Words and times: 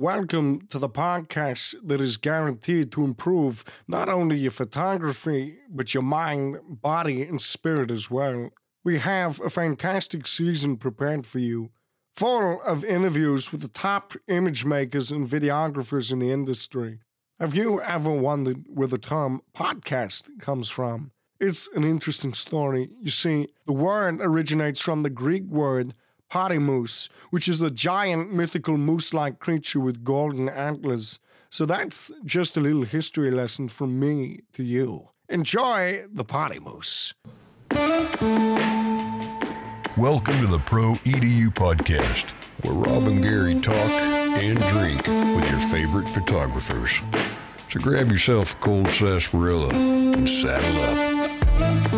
Welcome 0.00 0.68
to 0.68 0.78
the 0.78 0.88
podcast 0.88 1.74
that 1.82 2.00
is 2.00 2.18
guaranteed 2.18 2.92
to 2.92 3.02
improve 3.02 3.64
not 3.88 4.08
only 4.08 4.38
your 4.38 4.52
photography, 4.52 5.56
but 5.68 5.92
your 5.92 6.04
mind, 6.04 6.58
body, 6.68 7.24
and 7.24 7.40
spirit 7.40 7.90
as 7.90 8.08
well. 8.08 8.50
We 8.84 9.00
have 9.00 9.40
a 9.40 9.50
fantastic 9.50 10.28
season 10.28 10.76
prepared 10.76 11.26
for 11.26 11.40
you, 11.40 11.70
full 12.14 12.62
of 12.62 12.84
interviews 12.84 13.50
with 13.50 13.60
the 13.60 13.66
top 13.66 14.14
image 14.28 14.64
makers 14.64 15.10
and 15.10 15.28
videographers 15.28 16.12
in 16.12 16.20
the 16.20 16.30
industry. 16.30 17.00
Have 17.40 17.56
you 17.56 17.80
ever 17.80 18.12
wondered 18.12 18.66
where 18.68 18.86
the 18.86 18.98
term 18.98 19.42
podcast 19.52 20.28
comes 20.38 20.70
from? 20.70 21.10
It's 21.40 21.68
an 21.74 21.82
interesting 21.82 22.34
story. 22.34 22.90
You 23.00 23.10
see, 23.10 23.48
the 23.66 23.72
word 23.72 24.20
originates 24.20 24.80
from 24.80 25.02
the 25.02 25.10
Greek 25.10 25.42
word 25.46 25.92
Polymoose, 26.28 27.08
which 27.30 27.48
is 27.48 27.62
a 27.62 27.70
giant 27.70 28.32
mythical 28.32 28.76
moose 28.76 29.14
like 29.14 29.38
creature 29.38 29.80
with 29.80 30.04
golden 30.04 30.48
antlers. 30.48 31.18
So 31.50 31.64
that's 31.66 32.10
just 32.24 32.56
a 32.56 32.60
little 32.60 32.82
history 32.82 33.30
lesson 33.30 33.68
from 33.68 33.98
me 33.98 34.40
to 34.52 34.62
you. 34.62 35.08
Enjoy 35.28 36.04
the 36.12 36.24
Polymoose. 36.24 37.14
Welcome 39.96 40.40
to 40.40 40.46
the 40.46 40.62
Pro 40.64 40.94
EDU 41.04 41.54
Podcast, 41.54 42.34
where 42.62 42.74
Rob 42.74 43.08
and 43.08 43.22
Gary 43.22 43.60
talk 43.60 43.74
and 43.74 44.58
drink 44.66 45.06
with 45.06 45.50
your 45.50 45.60
favorite 45.60 46.08
photographers. 46.08 47.02
So 47.70 47.80
grab 47.80 48.12
yourself 48.12 48.54
a 48.54 48.56
cold 48.58 48.92
sarsaparilla 48.92 49.74
and 49.74 50.28
saddle 50.28 51.92
up. 51.92 51.97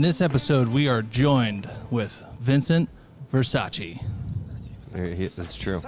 In 0.00 0.04
this 0.04 0.22
episode, 0.22 0.66
we 0.66 0.88
are 0.88 1.02
joined 1.02 1.68
with 1.90 2.24
Vincent 2.40 2.88
Versace. 3.30 4.00
He- 4.96 5.26
That's 5.26 5.54
true. 5.54 5.80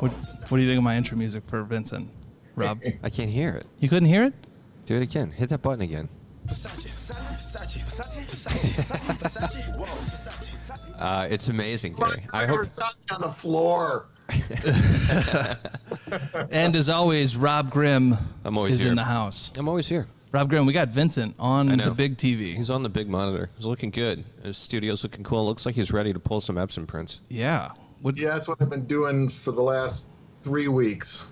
What, 0.00 0.12
what 0.12 0.56
do 0.56 0.60
you 0.60 0.66
think 0.68 0.78
of 0.78 0.82
my 0.82 0.96
intro 0.96 1.16
music 1.16 1.44
for 1.46 1.62
Vincent? 1.62 2.10
Rob, 2.56 2.80
I 3.04 3.10
can't 3.10 3.30
hear 3.30 3.50
it. 3.50 3.66
you 3.78 3.88
couldn't 3.88 4.08
hear 4.08 4.24
it? 4.24 4.34
Do 4.86 4.96
it 4.96 5.02
again. 5.02 5.30
Hit 5.30 5.50
that 5.50 5.62
button 5.62 5.82
again. 5.82 6.08
Uh, 10.98 11.28
it's 11.30 11.48
amazing, 11.48 11.92
Gary. 11.92 12.24
I 12.34 12.44
hope. 12.44 12.62
Versace 12.62 13.14
on 13.14 13.20
the 13.20 13.28
floor. 13.28 14.08
And 16.50 16.74
as 16.74 16.88
always, 16.88 17.36
Rob 17.36 17.70
Grimm 17.70 18.16
I'm 18.44 18.58
always 18.58 18.74
is 18.74 18.80
here. 18.80 18.90
in 18.90 18.96
the 18.96 19.04
house. 19.04 19.52
I'm 19.56 19.68
always 19.68 19.86
here. 19.86 20.08
Rob 20.32 20.48
Grimm, 20.48 20.64
we 20.64 20.72
got 20.72 20.88
Vincent 20.88 21.34
on 21.38 21.68
the 21.68 21.90
big 21.90 22.16
TV. 22.16 22.56
He's 22.56 22.70
on 22.70 22.82
the 22.82 22.88
big 22.88 23.08
monitor. 23.08 23.50
He's 23.56 23.66
looking 23.66 23.90
good. 23.90 24.24
His 24.42 24.56
studio's 24.56 25.02
looking 25.02 25.22
cool. 25.24 25.44
Looks 25.44 25.66
like 25.66 25.74
he's 25.74 25.92
ready 25.92 26.12
to 26.14 26.18
pull 26.18 26.40
some 26.40 26.56
Epson 26.56 26.86
prints. 26.86 27.20
yeah. 27.28 27.70
What, 28.00 28.18
Yeah, 28.18 28.30
that's 28.30 28.48
what 28.48 28.60
I've 28.60 28.70
been 28.70 28.86
doing 28.86 29.28
for 29.28 29.52
the 29.52 29.62
last 29.62 30.06
three 30.38 30.66
weeks. 30.66 31.24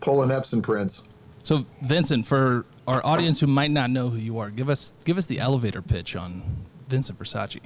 Pulling 0.00 0.28
Epson 0.28 0.62
prints. 0.62 1.04
So, 1.44 1.64
Vincent, 1.82 2.26
for 2.26 2.66
our 2.86 3.04
audience 3.06 3.40
who 3.40 3.46
might 3.46 3.70
not 3.70 3.88
know 3.90 4.10
who 4.10 4.18
you 4.18 4.38
are, 4.38 4.50
give 4.50 4.68
us 4.68 4.92
give 5.04 5.16
us 5.16 5.26
the 5.26 5.38
elevator 5.38 5.80
pitch 5.80 6.14
on 6.14 6.42
Vincent 6.88 7.18
Versace. 7.18 7.60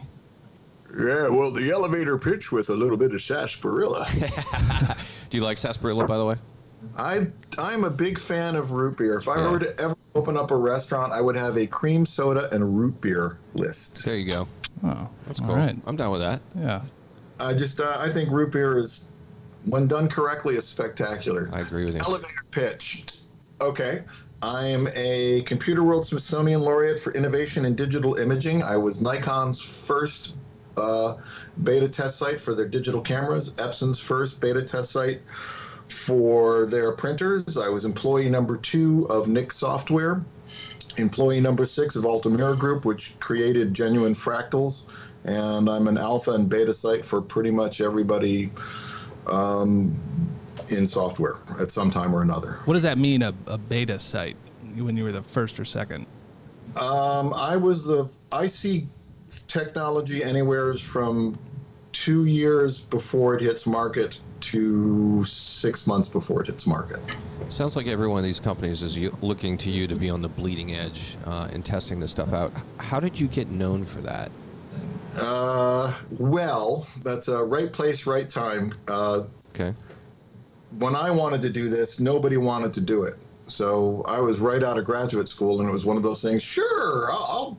Yeah, 0.97 1.29
well, 1.31 1.51
the 1.51 1.71
elevator 1.71 2.17
pitch 2.19 2.53
with 2.53 2.69
a 2.69 2.75
little 2.75 2.97
bit 2.97 3.13
of 3.13 3.23
sarsaparilla. 3.23 4.07
Do 5.31 5.37
you 5.37 5.43
like 5.43 5.59
sarsaparilla, 5.59 6.07
by 6.07 6.19
the 6.19 6.25
way? 6.25 6.37
I 6.97 7.27
I'm 7.59 7.85
a 7.85 7.91
big 7.91 8.19
fan 8.19 8.57
of 8.57 8.73
root 8.73 8.97
beer. 8.99 9.17
If 9.17 9.29
I 9.29 9.39
Yeah. 9.41 9.51
were 9.51 9.59
to 9.61 9.81
ever 9.81 9.97
open 10.15 10.37
up 10.37 10.51
a 10.51 10.57
restaurant, 10.57 11.13
I 11.13 11.21
would 11.21 11.37
have 11.37 11.57
a 11.57 11.67
cream 11.67 12.05
soda 12.07 12.53
and 12.55 12.79
root 12.79 13.01
beer 13.01 13.39
list. 13.55 14.05
There 14.05 14.17
you 14.17 14.31
go. 14.31 14.49
Oh, 14.85 15.09
That's 15.27 15.41
all 15.41 15.47
cool. 15.47 15.57
right. 15.57 15.77
I'm 15.87 15.97
down 15.97 16.11
with 16.11 16.21
that. 16.21 16.41
Yeah. 16.57 16.83
I 17.41 17.55
just 17.55 17.81
uh, 17.81 17.97
I 17.99 18.11
think 18.11 18.31
root 18.31 18.53
beer 18.53 18.79
is, 18.79 19.09
when 19.65 19.87
done 19.87 20.09
correctly, 20.09 20.57
is 20.57 20.67
spectacular. 20.67 21.49
I 21.53 21.61
agree 21.61 21.85
with 21.85 21.95
you. 21.95 22.01
Elevator 22.01 22.29
pitch. 22.51 23.05
Okay. 23.61 24.03
I'm 24.43 24.89
a 24.97 25.43
Computer 25.43 25.85
World 25.85 26.05
Smithsonian 26.05 26.61
Laureate 26.63 26.99
for 26.99 27.13
Innovation 27.13 27.65
in 27.65 27.77
Digital 27.77 28.17
Imaging. 28.17 28.63
I 28.63 28.77
was 28.77 29.01
Nikon's 29.01 29.61
first 29.61 30.35
uh, 30.77 31.15
beta 31.63 31.89
test 31.89 32.19
site 32.19 32.41
for 32.41 32.53
their 32.55 32.67
digital 32.67 33.01
cameras, 33.01 33.55
Epson's 33.59 34.01
first 34.01 34.41
beta 34.41 34.63
test 34.63 34.91
site 34.91 35.21
for 35.93 36.67
their 36.67 36.93
printers. 36.93 37.57
I 37.57 37.69
was 37.69 37.85
employee 37.85 38.29
number 38.29 38.57
two 38.57 39.07
of 39.09 39.29
Nik 39.29 39.53
Software, 39.53 40.25
employee 40.97 41.41
number 41.41 41.65
six 41.65 41.97
of 41.97 42.05
Altamira 42.05 42.57
Group, 42.57 42.85
which 42.85 43.19
created 43.21 43.75
Genuine 43.75 44.15
Fractals. 44.15 44.87
And 45.25 45.69
I'm 45.69 45.87
an 45.87 45.99
alpha 45.99 46.33
and 46.33 46.49
beta 46.49 46.75
site 46.75 47.05
for 47.05 47.21
pretty 47.21 47.51
much 47.51 47.81
everybody 47.81 48.51
um, 49.29 49.97
in 50.71 50.87
software 50.87 51.37
at 51.61 51.71
some 51.71 51.91
time 51.91 52.15
or 52.15 52.23
another. 52.23 52.59
What 52.65 52.75
does 52.75 52.83
that 52.83 52.99
mean, 52.99 53.23
a, 53.23 53.33
a 53.47 53.59
beta 53.59 53.99
site, 53.99 54.37
when 54.75 54.97
you 54.97 55.05
were 55.05 55.13
the 55.13 55.23
first 55.23 55.61
or 55.61 55.65
second? 55.65 56.07
Um, 56.75 57.33
I 57.35 57.57
was 57.57 57.87
the 57.87 58.11
I 58.33 58.47
see 58.47 58.89
technology 59.47 60.25
anywheres 60.25 60.81
from 60.81 61.39
two 61.93 62.25
years 62.25 62.81
before 62.81 63.35
it 63.35 63.41
hits 63.41 63.67
market 63.67 64.19
to 64.41 65.23
six 65.25 65.87
months 65.87 66.09
before 66.09 66.41
it 66.43 66.47
hits 66.49 66.67
market. 66.67 66.99
Sounds 67.49 67.77
like 67.77 67.87
every 67.87 68.09
one 68.09 68.19
of 68.19 68.25
these 68.25 68.41
companies 68.41 68.83
is 68.83 68.99
looking 69.23 69.57
to 69.59 69.71
you 69.71 69.87
to 69.87 69.95
be 69.95 70.11
on 70.11 70.23
the 70.23 70.29
bleeding 70.29 70.75
edge 70.75 71.17
uh, 71.27 71.49
in 71.53 71.63
testing 71.63 72.01
this 72.01 72.11
stuff 72.11 72.33
out. 72.33 72.53
How 72.79 72.99
did 72.99 73.19
you 73.21 73.29
get 73.29 73.51
known 73.51 73.85
for 73.85 74.01
that? 74.01 74.31
Uh, 75.17 75.93
well, 76.19 76.87
that's 77.05 77.29
a 77.29 77.45
right 77.45 77.73
place, 77.73 78.07
right 78.07 78.29
time. 78.29 78.73
Uh, 78.89 79.25
Okay. 79.55 79.75
when 80.79 80.97
I 80.97 81.11
wanted 81.11 81.43
to 81.43 81.51
do 81.51 81.69
this, 81.69 82.01
nobody 82.01 82.39
wanted 82.39 82.73
to 82.73 82.81
do 82.81 83.03
it. 83.03 83.17
So 83.49 84.03
I 84.09 84.19
was 84.19 84.41
right 84.41 84.63
out 84.63 84.79
of 84.79 84.87
graduate 84.87 85.29
school, 85.29 85.61
and 85.61 85.69
it 85.69 85.73
was 85.73 85.85
one 85.85 85.99
of 85.99 86.03
those 86.03 86.23
things. 86.23 86.43
Sure, 86.43 87.13
I'll, 87.13 87.25
I'll 87.29 87.59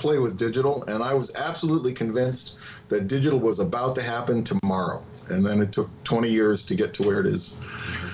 play 0.00 0.18
with 0.18 0.38
digital, 0.38 0.82
and 0.84 1.04
I 1.04 1.12
was 1.14 1.30
absolutely 1.36 1.92
convinced 1.92 2.56
that 2.88 3.06
digital 3.06 3.38
was 3.38 3.58
about 3.58 3.94
to 3.96 4.02
happen 4.02 4.42
tomorrow. 4.42 5.04
And 5.28 5.44
then 5.46 5.60
it 5.60 5.70
took 5.70 5.88
20 6.04 6.28
years 6.28 6.64
to 6.64 6.74
get 6.74 6.94
to 6.94 7.02
where 7.06 7.20
it 7.20 7.26
is, 7.26 7.56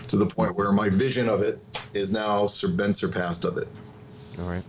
to 0.08 0.16
the 0.16 0.26
point 0.26 0.54
where 0.56 0.72
my 0.72 0.90
vision 0.90 1.28
of 1.28 1.40
it 1.40 1.58
is 1.94 2.12
now 2.12 2.46
sur- 2.48 2.68
been 2.68 2.92
surpassed 2.92 3.44
of 3.44 3.56
it. 3.56 3.68
All 4.40 4.48
right. 4.48 4.64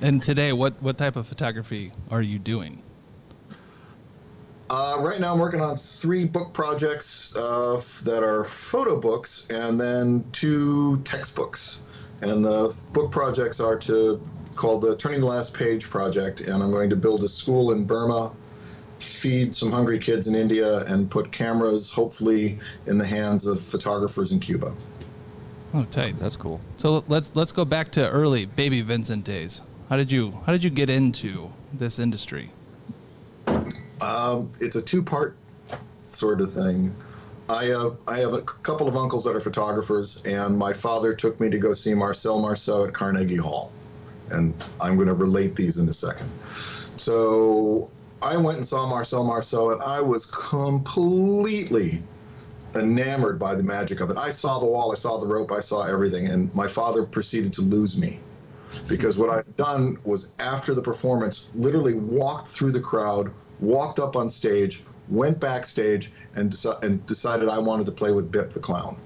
And 0.00 0.22
today, 0.22 0.52
what, 0.52 0.80
what 0.80 0.96
type 0.96 1.16
of 1.16 1.26
photography 1.26 1.92
are 2.10 2.22
you 2.22 2.38
doing? 2.38 2.80
Uh, 4.70 4.96
right 5.00 5.20
now, 5.20 5.32
I'm 5.34 5.40
working 5.40 5.60
on 5.60 5.76
three 5.76 6.24
book 6.24 6.54
projects 6.54 7.36
uh, 7.36 7.76
f- 7.76 8.00
that 8.00 8.22
are 8.22 8.44
photo 8.44 8.98
books 8.98 9.46
and 9.50 9.78
then 9.78 10.24
two 10.32 10.98
textbooks. 11.02 11.82
And 12.22 12.44
the 12.44 12.74
book 12.92 13.10
projects 13.10 13.60
are 13.60 13.76
to 13.80 14.24
called 14.56 14.82
the 14.82 14.96
Turning 14.96 15.20
the 15.20 15.26
Last 15.26 15.54
Page 15.54 15.88
project, 15.88 16.40
and 16.40 16.62
I'm 16.62 16.70
going 16.70 16.90
to 16.90 16.96
build 16.96 17.22
a 17.24 17.28
school 17.28 17.72
in 17.72 17.84
Burma, 17.84 18.32
feed 18.98 19.54
some 19.54 19.70
hungry 19.70 19.98
kids 19.98 20.26
in 20.26 20.34
India, 20.34 20.84
and 20.84 21.10
put 21.10 21.30
cameras, 21.32 21.90
hopefully, 21.90 22.58
in 22.86 22.98
the 22.98 23.06
hands 23.06 23.46
of 23.46 23.60
photographers 23.60 24.32
in 24.32 24.40
Cuba. 24.40 24.74
Oh, 25.74 25.84
tight. 25.90 26.18
That's 26.20 26.36
cool. 26.36 26.60
So 26.76 27.02
let's 27.08 27.34
let's 27.34 27.50
go 27.50 27.64
back 27.64 27.90
to 27.92 28.08
early 28.08 28.44
baby 28.44 28.80
Vincent 28.80 29.24
days. 29.24 29.60
How 29.88 29.96
did 29.96 30.12
you 30.12 30.30
how 30.46 30.52
did 30.52 30.62
you 30.62 30.70
get 30.70 30.88
into 30.88 31.50
this 31.72 31.98
industry? 31.98 32.50
Um, 34.00 34.50
it's 34.60 34.76
a 34.76 34.82
two-part 34.82 35.36
sort 36.06 36.40
of 36.40 36.52
thing. 36.52 36.94
I 37.48 37.72
uh, 37.72 37.94
I 38.06 38.20
have 38.20 38.34
a 38.34 38.42
couple 38.42 38.86
of 38.86 38.96
uncles 38.96 39.24
that 39.24 39.34
are 39.34 39.40
photographers, 39.40 40.22
and 40.24 40.56
my 40.56 40.72
father 40.72 41.12
took 41.12 41.38
me 41.40 41.50
to 41.50 41.58
go 41.58 41.74
see 41.74 41.92
Marcel 41.92 42.40
Marceau 42.40 42.86
at 42.86 42.94
Carnegie 42.94 43.36
Hall, 43.36 43.70
and 44.30 44.54
I'm 44.80 44.96
going 44.96 45.08
to 45.08 45.14
relate 45.14 45.56
these 45.56 45.78
in 45.78 45.88
a 45.88 45.92
second. 45.92 46.30
So 46.96 47.90
I 48.22 48.36
went 48.36 48.58
and 48.58 48.66
saw 48.66 48.86
Marcel 48.86 49.24
Marceau, 49.24 49.70
and 49.70 49.82
I 49.82 50.00
was 50.00 50.26
completely 50.26 52.02
enamored 52.74 53.38
by 53.38 53.54
the 53.54 53.62
magic 53.62 54.00
of 54.00 54.10
it. 54.10 54.16
I 54.16 54.30
saw 54.30 54.58
the 54.58 54.66
wall, 54.66 54.92
I 54.92 54.96
saw 54.96 55.18
the 55.18 55.26
rope, 55.26 55.52
I 55.52 55.60
saw 55.60 55.86
everything, 55.86 56.26
and 56.28 56.52
my 56.54 56.66
father 56.66 57.04
proceeded 57.04 57.52
to 57.54 57.62
lose 57.62 57.96
me 57.96 58.20
because 58.88 59.16
what 59.16 59.30
I'd 59.30 59.56
done 59.56 59.98
was 60.04 60.32
after 60.38 60.74
the 60.74 60.82
performance, 60.82 61.50
literally 61.54 61.94
walked 61.94 62.48
through 62.48 62.72
the 62.72 62.80
crowd, 62.80 63.30
walked 63.60 63.98
up 63.98 64.16
on 64.16 64.30
stage, 64.30 64.82
went 65.08 65.38
backstage, 65.38 66.10
and, 66.34 66.50
deci- 66.50 66.82
and 66.82 67.04
decided 67.06 67.48
I 67.48 67.58
wanted 67.58 67.86
to 67.86 67.92
play 67.92 68.10
with 68.10 68.30
Bip 68.30 68.52
the 68.52 68.60
clown. 68.60 68.96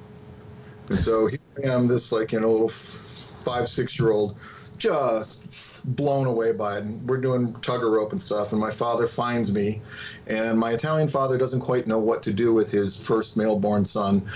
And 0.88 0.98
so 0.98 1.26
here 1.26 1.38
I 1.62 1.68
am, 1.68 1.86
this 1.86 2.12
like 2.12 2.32
you 2.32 2.40
know 2.40 2.50
little 2.50 2.68
five 2.68 3.68
six 3.68 3.98
year 3.98 4.10
old, 4.10 4.38
just 4.78 5.94
blown 5.96 6.26
away 6.26 6.52
by 6.52 6.78
it. 6.78 6.84
And 6.84 7.08
we're 7.08 7.20
doing 7.20 7.52
tugger 7.54 7.90
rope 7.92 8.12
and 8.12 8.20
stuff, 8.20 8.52
and 8.52 8.60
my 8.60 8.70
father 8.70 9.06
finds 9.06 9.52
me, 9.52 9.82
and 10.26 10.58
my 10.58 10.72
Italian 10.72 11.08
father 11.08 11.36
doesn't 11.36 11.60
quite 11.60 11.86
know 11.86 11.98
what 11.98 12.22
to 12.22 12.32
do 12.32 12.54
with 12.54 12.70
his 12.70 12.96
first 12.96 13.36
male-born 13.36 13.84
son. 13.84 14.28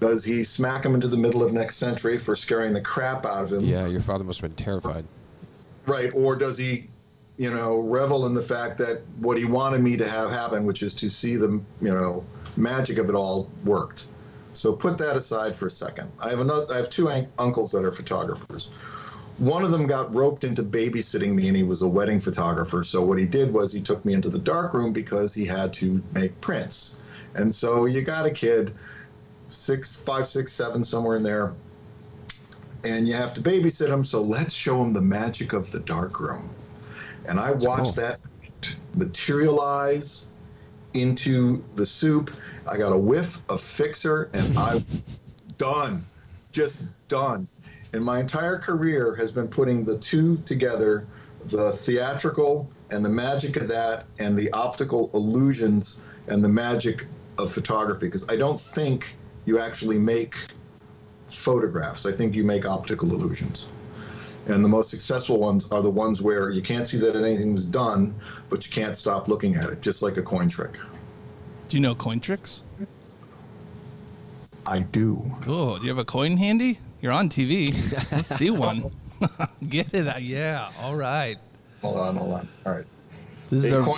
Does 0.00 0.24
he 0.24 0.44
smack 0.44 0.84
him 0.84 0.94
into 0.94 1.08
the 1.08 1.16
middle 1.16 1.42
of 1.42 1.52
next 1.52 1.76
century 1.76 2.18
for 2.18 2.36
scaring 2.36 2.72
the 2.72 2.80
crap 2.80 3.26
out 3.26 3.44
of 3.44 3.52
him? 3.52 3.64
Yeah, 3.64 3.86
your 3.86 4.02
father 4.02 4.24
must 4.24 4.40
have 4.40 4.54
been 4.54 4.64
terrified. 4.64 5.04
Right. 5.86 6.10
Or 6.14 6.36
does 6.36 6.58
he, 6.58 6.88
you 7.36 7.50
know, 7.50 7.78
revel 7.78 8.26
in 8.26 8.34
the 8.34 8.42
fact 8.42 8.78
that 8.78 9.02
what 9.18 9.38
he 9.38 9.44
wanted 9.44 9.82
me 9.82 9.96
to 9.96 10.08
have 10.08 10.30
happen, 10.30 10.64
which 10.64 10.82
is 10.82 10.94
to 10.94 11.08
see 11.08 11.36
the, 11.36 11.60
you 11.80 11.94
know, 11.94 12.24
magic 12.56 12.98
of 12.98 13.08
it 13.08 13.14
all 13.14 13.48
worked. 13.64 14.06
So 14.52 14.72
put 14.72 14.96
that 14.98 15.16
aside 15.16 15.54
for 15.54 15.66
a 15.66 15.70
second. 15.70 16.10
I 16.18 16.30
have 16.30 16.40
another. 16.40 16.72
I 16.72 16.78
have 16.78 16.88
two 16.88 17.08
un- 17.08 17.28
uncles 17.38 17.70
that 17.72 17.84
are 17.84 17.92
photographers. 17.92 18.70
One 19.38 19.64
of 19.64 19.70
them 19.70 19.86
got 19.86 20.14
roped 20.14 20.44
into 20.44 20.62
babysitting 20.62 21.34
me, 21.34 21.48
and 21.48 21.56
he 21.56 21.62
was 21.62 21.82
a 21.82 21.88
wedding 21.88 22.20
photographer. 22.20 22.82
So 22.82 23.02
what 23.02 23.18
he 23.18 23.26
did 23.26 23.52
was 23.52 23.70
he 23.70 23.80
took 23.82 24.04
me 24.04 24.14
into 24.14 24.30
the 24.30 24.38
darkroom 24.38 24.92
because 24.92 25.34
he 25.34 25.44
had 25.44 25.72
to 25.74 26.02
make 26.14 26.40
prints. 26.40 27.02
And 27.34 27.54
so 27.54 27.84
you 27.84 28.00
got 28.00 28.24
a 28.24 28.30
kid, 28.30 28.74
six, 29.48 29.94
five, 29.94 30.26
six, 30.26 30.52
seven, 30.52 30.82
somewhere 30.82 31.16
in 31.16 31.22
there, 31.22 31.54
and 32.84 33.06
you 33.06 33.14
have 33.14 33.34
to 33.34 33.42
babysit 33.42 33.88
him. 33.88 34.04
So 34.04 34.22
let's 34.22 34.54
show 34.54 34.82
him 34.82 34.92
the 34.92 35.02
magic 35.02 35.52
of 35.52 35.70
the 35.70 35.80
darkroom. 35.80 36.48
And 37.28 37.38
I 37.38 37.52
watched 37.52 37.96
cool. 37.96 38.04
that 38.04 38.20
materialize 38.94 40.30
into 40.94 41.62
the 41.74 41.84
soup. 41.84 42.34
I 42.66 42.78
got 42.78 42.92
a 42.92 42.98
whiff 42.98 43.42
of 43.50 43.60
fixer, 43.60 44.30
and 44.32 44.56
I 44.56 44.82
done, 45.58 46.06
just 46.52 46.88
done. 47.08 47.48
And 47.96 48.04
my 48.04 48.20
entire 48.20 48.58
career 48.58 49.14
has 49.16 49.32
been 49.32 49.48
putting 49.48 49.82
the 49.82 49.96
two 49.96 50.36
together, 50.44 51.06
the 51.46 51.72
theatrical 51.72 52.68
and 52.90 53.02
the 53.02 53.08
magic 53.08 53.56
of 53.56 53.68
that, 53.68 54.04
and 54.18 54.36
the 54.36 54.52
optical 54.52 55.10
illusions 55.14 56.02
and 56.26 56.44
the 56.44 56.48
magic 56.48 57.06
of 57.38 57.50
photography. 57.50 58.08
Because 58.08 58.28
I 58.28 58.36
don't 58.36 58.60
think 58.60 59.16
you 59.46 59.58
actually 59.58 59.96
make 59.96 60.36
photographs. 61.28 62.04
I 62.04 62.12
think 62.12 62.34
you 62.34 62.44
make 62.44 62.66
optical 62.66 63.10
illusions. 63.14 63.66
And 64.46 64.62
the 64.62 64.68
most 64.68 64.90
successful 64.90 65.40
ones 65.40 65.66
are 65.72 65.80
the 65.80 65.90
ones 65.90 66.20
where 66.20 66.50
you 66.50 66.60
can't 66.60 66.86
see 66.86 66.98
that 66.98 67.16
anything 67.16 67.54
was 67.54 67.64
done, 67.64 68.14
but 68.50 68.66
you 68.66 68.72
can't 68.72 68.94
stop 68.94 69.26
looking 69.26 69.54
at 69.54 69.70
it, 69.70 69.80
just 69.80 70.02
like 70.02 70.18
a 70.18 70.22
coin 70.22 70.50
trick. 70.50 70.76
Do 71.70 71.78
you 71.78 71.80
know 71.80 71.94
coin 71.94 72.20
tricks? 72.20 72.62
I 74.66 74.80
do. 74.80 75.22
Oh, 75.46 75.78
do 75.78 75.84
you 75.84 75.88
have 75.88 75.96
a 75.96 76.04
coin 76.04 76.36
handy? 76.36 76.78
You're 77.06 77.14
on 77.14 77.28
TV. 77.28 77.70
Let's 78.10 78.34
see 78.34 78.50
one. 78.50 78.90
Get 79.68 79.94
it? 79.94 80.08
out. 80.08 80.20
Yeah. 80.24 80.72
All 80.80 80.96
right. 80.96 81.36
Hold 81.80 81.98
on, 82.00 82.16
hold 82.16 82.32
on. 82.34 82.48
All 82.66 82.72
right. 82.74 82.86
This 83.48 83.62
is 83.66 83.72
our 83.72 83.94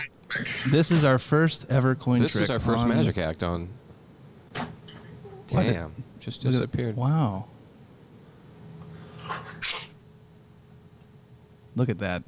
this 0.67 0.91
is 0.91 1.05
our 1.05 1.17
first 1.17 1.65
ever 1.71 1.95
coin 1.95 2.21
This 2.21 2.33
trick. 2.33 2.41
This 2.43 2.47
is 2.49 2.51
our 2.51 2.59
first 2.59 2.83
on- 2.83 2.91
magic 2.91 3.17
act 3.17 3.43
on. 3.43 3.71
What? 4.53 4.69
Damn, 5.47 5.95
just 6.21 6.45
Look 6.45 6.53
at- 6.53 6.59
disappeared. 6.59 6.97
Wow. 6.99 7.47
Look 11.77 11.89
at 11.89 11.99
that. 12.01 12.25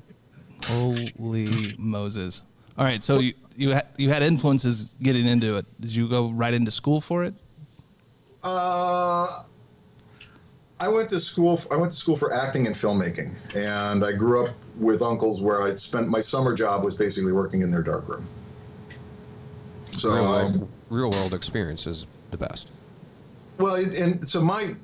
Holy 0.65 1.75
Moses. 1.79 2.43
All 2.79 2.87
right, 2.87 3.03
so 3.03 3.19
you 3.19 3.35
you 3.55 3.69
had 3.73 3.87
you 3.99 4.09
had 4.09 4.23
influences 4.23 4.95
getting 5.03 5.27
into 5.27 5.59
it. 5.59 5.67
Did 5.79 5.95
you 5.95 6.09
go 6.09 6.31
right 6.31 6.55
into 6.55 6.71
school 6.71 7.03
for 7.03 7.23
it? 7.25 7.35
Uh, 8.43 9.43
I 10.81 10.89
went 10.89 11.11
to 11.11 11.21
school. 11.21 11.61
I 11.71 11.77
went 11.77 11.93
to 11.93 11.97
school 11.97 12.17
for 12.17 12.33
acting 12.33 12.67
and 12.67 12.75
filmmaking, 12.75 13.31
and 13.55 14.03
I 14.03 14.13
grew 14.13 14.47
up 14.47 14.55
with 14.79 15.03
uncles 15.03 15.43
where 15.43 15.63
I 15.63 15.75
spent 15.77 16.09
my 16.09 16.21
summer 16.23 16.55
job 16.55 16.83
was 16.83 16.95
basically 16.97 17.33
working 17.33 17.61
in 17.61 17.71
their 17.71 17.83
darkroom. 17.83 18.27
So 19.93 20.11
real, 20.15 20.25
I, 20.25 20.43
world, 20.45 20.69
real 20.89 21.11
world 21.11 21.35
experience 21.35 21.87
is 21.87 22.07
the 22.31 22.39
best. 22.39 22.73
Well, 23.59 23.75
and- 23.75 23.93
and 23.93 24.27
so 24.29 24.41
my, 24.41 24.75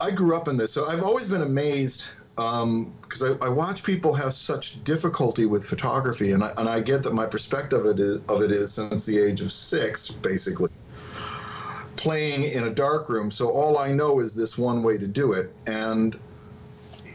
I 0.00 0.10
grew 0.10 0.34
up 0.36 0.48
in 0.48 0.56
this, 0.56 0.72
so 0.72 0.86
I've 0.86 1.04
always 1.04 1.28
been 1.28 1.42
amazed 1.42 2.06
um, 2.38 2.92
because 3.02 3.22
I, 3.22 3.46
I 3.46 3.48
watch 3.48 3.84
people 3.84 4.12
have 4.14 4.34
such 4.34 4.82
difficulty 4.82 5.46
with 5.46 5.64
photography, 5.64 6.32
and 6.32 6.42
I, 6.42 6.52
and 6.56 6.68
I 6.68 6.80
get 6.80 7.04
that 7.04 7.14
my 7.14 7.24
perspective 7.24 7.86
of 7.86 7.86
it 7.86 8.00
is, 8.00 8.18
of 8.28 8.42
it 8.42 8.50
is 8.50 8.72
since 8.72 9.06
the 9.06 9.16
age 9.18 9.40
of 9.42 9.52
six, 9.52 10.10
basically, 10.10 10.70
playing 12.06 12.44
in 12.44 12.62
a 12.62 12.70
dark 12.70 13.08
room. 13.08 13.32
So 13.32 13.50
all 13.50 13.78
I 13.78 13.90
know 13.90 14.20
is 14.20 14.32
this 14.32 14.56
one 14.56 14.84
way 14.84 14.96
to 14.96 15.08
do 15.08 15.32
it, 15.32 15.52
and 15.66 16.16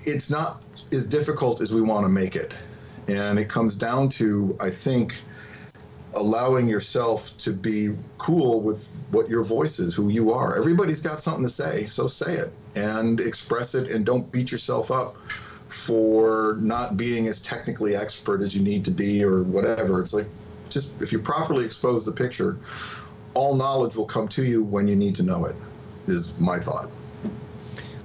it's 0.04 0.30
not 0.30 0.66
as 0.92 1.08
difficult 1.08 1.62
as 1.62 1.74
we 1.74 1.80
want 1.80 2.04
to 2.04 2.10
make 2.10 2.36
it, 2.36 2.54
and 3.08 3.40
it 3.40 3.48
comes 3.48 3.74
down 3.76 4.10
to 4.10 4.58
I 4.60 4.70
think 4.70 5.16
allowing 6.14 6.68
yourself 6.68 7.38
to 7.38 7.54
be 7.54 7.96
cool 8.18 8.60
with 8.60 9.02
what 9.12 9.30
your 9.30 9.46
voice 9.46 9.80
is, 9.80 9.96
who 9.96 10.10
you 10.10 10.34
are. 10.34 10.58
Everybody's 10.58 11.00
got 11.00 11.22
something 11.22 11.46
to 11.46 11.50
say, 11.50 11.86
so 11.86 12.06
say 12.06 12.36
it 12.36 12.52
and 12.76 13.22
express 13.22 13.76
it 13.76 13.90
and 13.92 14.06
don't 14.06 14.30
beat 14.30 14.52
yourself 14.52 14.92
up 14.92 15.16
for 15.70 16.58
not 16.60 16.98
being 16.98 17.30
as 17.30 17.42
technically 17.42 17.96
expert 17.96 18.42
as 18.42 18.54
you 18.54 18.62
need 18.62 18.84
to 18.84 18.92
be 18.92 19.24
or 19.24 19.44
whatever. 19.44 20.02
It's 20.02 20.12
like 20.12 20.28
just 20.70 21.02
if 21.02 21.14
you 21.14 21.20
properly 21.20 21.64
expose 21.64 22.06
the 22.06 22.12
picture, 22.12 22.58
all 23.34 23.56
knowledge 23.56 23.96
will 23.96 24.06
come 24.06 24.28
to 24.30 24.44
you 24.44 24.64
when 24.64 24.88
you 24.88 24.96
need 24.96 25.16
to 25.16 25.24
know 25.24 25.46
it, 25.46 25.56
is 26.08 26.34
my 26.40 26.60
thought. 26.60 26.90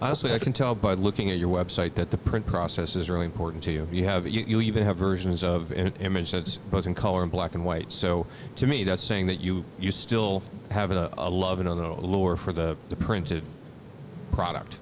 Honestly, 0.00 0.34
I 0.34 0.38
can 0.38 0.52
tell 0.52 0.74
by 0.74 0.92
looking 0.92 1.30
at 1.30 1.38
your 1.38 1.48
website 1.48 1.94
that 1.94 2.10
the 2.10 2.18
print 2.18 2.44
process 2.44 2.96
is 2.96 3.08
really 3.08 3.24
important 3.24 3.62
to 3.64 3.72
you. 3.72 3.88
You 3.90 4.04
have 4.04 4.28
you, 4.28 4.44
you 4.46 4.60
even 4.60 4.84
have 4.84 4.98
versions 4.98 5.42
of 5.42 5.70
an 5.72 5.92
image 6.00 6.32
that's 6.32 6.58
both 6.58 6.86
in 6.86 6.94
color 6.94 7.22
and 7.22 7.32
black 7.32 7.54
and 7.54 7.64
white. 7.64 7.90
So 7.92 8.26
to 8.56 8.66
me, 8.66 8.84
that's 8.84 9.02
saying 9.02 9.26
that 9.28 9.40
you 9.40 9.64
you 9.78 9.90
still 9.90 10.42
have 10.70 10.90
a, 10.90 11.10
a 11.16 11.30
love 11.30 11.60
and 11.60 11.68
an 11.68 11.78
allure 11.78 12.36
for 12.36 12.52
the 12.52 12.76
the 12.90 12.96
printed 12.96 13.42
product. 14.32 14.80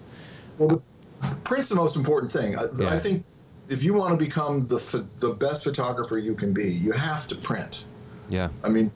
Well, 0.58 0.82
the 1.20 1.36
print's 1.44 1.68
the 1.68 1.76
most 1.76 1.94
important 1.94 2.32
thing. 2.32 2.56
I, 2.58 2.64
Yeah. 2.76 2.90
I 2.90 2.98
think 2.98 3.24
if 3.68 3.84
you 3.84 3.94
want 3.94 4.18
to 4.18 4.24
become 4.24 4.66
the 4.66 5.06
the 5.18 5.30
best 5.30 5.62
photographer 5.62 6.18
you 6.18 6.34
can 6.34 6.52
be, 6.52 6.72
you 6.72 6.90
have 6.90 7.28
to 7.28 7.36
print. 7.36 7.84
Yeah. 8.28 8.48
I 8.64 8.68
mean, 8.68 8.90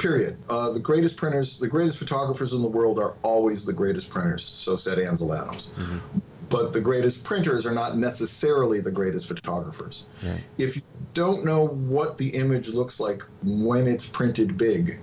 period. 0.00 0.36
Uh, 0.48 0.70
the 0.70 0.80
greatest 0.80 1.16
printers, 1.16 1.58
the 1.58 1.68
greatest 1.68 1.98
photographers 1.98 2.52
in 2.52 2.62
the 2.62 2.68
world 2.68 2.98
are 2.98 3.14
always 3.22 3.64
the 3.64 3.72
greatest 3.72 4.10
printers. 4.10 4.44
So 4.44 4.76
said 4.76 4.98
Ansel 4.98 5.32
Adams. 5.32 5.72
But 6.48 6.72
the 6.72 6.80
greatest 6.80 7.22
printers 7.22 7.64
are 7.64 7.72
not 7.72 7.96
necessarily 7.96 8.80
the 8.80 8.90
greatest 8.90 9.28
photographers. 9.28 10.06
If 10.58 10.74
you 10.74 10.82
don't 11.14 11.44
know 11.44 11.68
what 11.68 12.18
the 12.18 12.28
image 12.30 12.68
looks 12.68 12.98
like 12.98 13.22
when 13.42 13.86
it's 13.86 14.06
printed 14.06 14.56
big, 14.56 14.98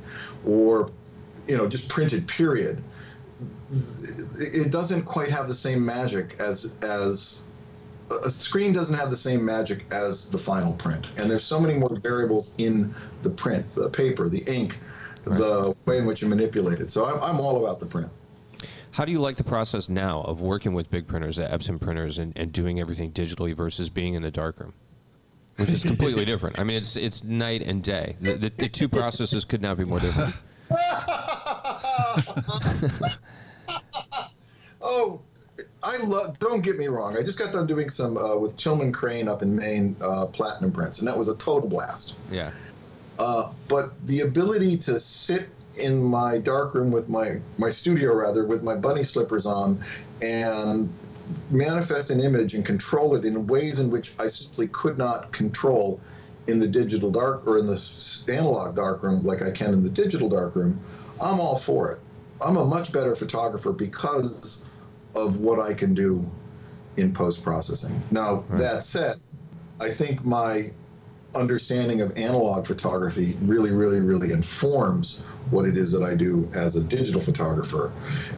or 0.46 0.92
you 1.48 1.56
know 1.56 1.68
just 1.68 1.88
printed 1.88 2.28
period, 2.28 2.84
it 4.40 4.72
doesn't 4.72 5.04
quite 5.04 5.30
have 5.30 5.48
the 5.48 5.56
same 5.56 5.86
magic 5.86 6.36
as 6.40 6.78
as 6.82 7.46
a 8.26 8.32
screen 8.32 8.72
doesn't 8.72 8.96
have 8.96 9.10
the 9.10 9.18
same 9.18 9.44
magic 9.44 9.86
as 9.92 10.30
the 10.30 10.38
final 10.38 10.74
print 10.74 11.06
and 11.18 11.30
there's 11.30 11.44
so 11.44 11.60
many 11.60 11.74
more 11.74 11.94
variables 11.98 12.56
in 12.58 12.94
the 13.22 13.30
print 13.30 13.66
the 13.76 13.90
paper 13.90 14.30
the 14.30 14.44
ink 14.44 14.80
the 15.28 15.76
way 15.86 15.98
in 15.98 16.06
which 16.06 16.22
you 16.22 16.28
manipulate 16.28 16.80
it 16.80 16.92
so 16.92 17.06
I'm, 17.06 17.22
I'm 17.24 17.40
all 17.40 17.64
about 17.64 17.80
the 17.80 17.86
print 17.86 18.10
How 18.92 19.06
do 19.06 19.12
you 19.12 19.20
like 19.20 19.36
the 19.36 19.44
process 19.44 19.90
now 19.90 20.22
of 20.22 20.42
working 20.42 20.74
with 20.74 20.90
big 20.90 21.08
printers, 21.08 21.38
at 21.40 21.52
Epson 21.52 21.80
printers, 21.80 22.18
and, 22.18 22.34
and 22.36 22.52
doing 22.52 22.80
everything 22.80 23.12
digitally 23.12 23.56
versus 23.56 23.90
being 23.90 24.16
in 24.16 24.24
the 24.24 24.32
darkroom? 24.32 24.74
Which 25.58 25.70
is 25.70 25.84
completely 25.84 26.26
different. 26.32 26.58
I 26.58 26.64
mean, 26.64 26.78
it's 26.78 26.96
it's 26.96 27.24
night 27.24 27.62
and 27.62 27.84
day. 27.84 28.16
The, 28.22 28.34
the, 28.34 28.50
the 28.56 28.70
two 28.70 28.88
processes 28.88 29.44
could 29.46 29.62
not 29.62 29.78
be 29.78 29.86
more 29.86 30.00
different. 30.00 30.34
oh 34.82 35.22
I 35.84 35.98
love. 35.98 36.38
Don't 36.40 36.62
get 36.62 36.78
me 36.78 36.88
wrong. 36.88 37.18
I 37.18 37.24
just 37.24 37.40
got 37.40 37.54
done 37.54 37.66
doing 37.66 37.90
some 37.90 38.18
uh, 38.18 38.36
with 38.36 38.58
Tillman 38.58 38.92
Crane 38.92 39.28
up 39.28 39.42
in 39.42 39.56
Maine, 39.56 39.96
uh, 40.02 40.26
platinum 40.28 40.72
prints, 40.72 41.00
and 41.00 41.08
that 41.08 41.18
was 41.18 41.30
a 41.30 41.36
total 41.36 41.70
blast. 41.70 42.16
Yeah. 42.32 42.52
Uh, 43.20 43.52
but 43.68 43.94
the 44.08 44.22
ability 44.22 44.78
to 44.78 45.00
sit 45.00 45.50
in 45.78 46.04
my 46.04 46.38
dark 46.38 46.74
room 46.74 46.92
with 46.92 47.08
my 47.08 47.40
my 47.58 47.70
studio 47.70 48.14
rather 48.16 48.46
with 48.46 48.64
my 48.64 48.76
bunny 48.76 49.04
slippers 49.04 49.46
on 49.46 49.80
and 50.22 50.92
manifest 51.52 52.10
an 52.10 52.20
image 52.20 52.56
and 52.56 52.66
control 52.66 53.16
it 53.16 53.26
in 53.26 53.46
ways 53.48 53.80
in 53.80 53.90
which 53.92 54.14
I 54.20 54.28
simply 54.28 54.68
could 54.70 54.98
not 54.98 55.32
control 55.32 56.00
in 56.48 56.60
the 56.60 56.68
digital 56.68 57.12
dark 57.12 57.46
or 57.46 57.58
in 57.58 57.66
the 57.66 58.26
analog 58.30 58.76
dark 58.76 59.04
room 59.04 59.26
like 59.26 59.42
I 59.42 59.52
can 59.52 59.74
in 59.74 59.84
the 59.84 59.90
digital 59.90 60.30
dark 60.30 60.56
room. 60.56 60.80
I'm 61.22 61.40
all 61.40 61.58
for 61.58 61.92
it. 61.92 62.00
I'm 62.42 62.58
a 62.58 62.66
much 62.66 62.92
better 62.94 63.16
photographer 63.16 63.74
because 63.74 64.68
of 65.16 65.38
what 65.38 65.60
I 65.60 65.74
can 65.74 65.94
do 65.94 66.30
in 66.96 67.14
post 67.14 67.44
processing. 67.44 68.02
Now, 68.12 68.46
that 68.52 68.84
said, 68.84 69.18
I 69.80 69.90
think 69.90 70.24
my 70.24 70.72
understanding 71.36 72.02
of 72.02 72.18
analog 72.18 72.66
photography 72.66 73.38
really, 73.42 73.72
really, 73.72 74.00
really 74.00 74.32
informs 74.32 75.20
what 75.52 75.66
it 75.66 75.78
is 75.78 75.92
that 75.92 76.04
I 76.04 76.16
do 76.16 76.50
as 76.54 76.76
a 76.76 76.84
digital 76.84 77.22
photographer. 77.22 77.92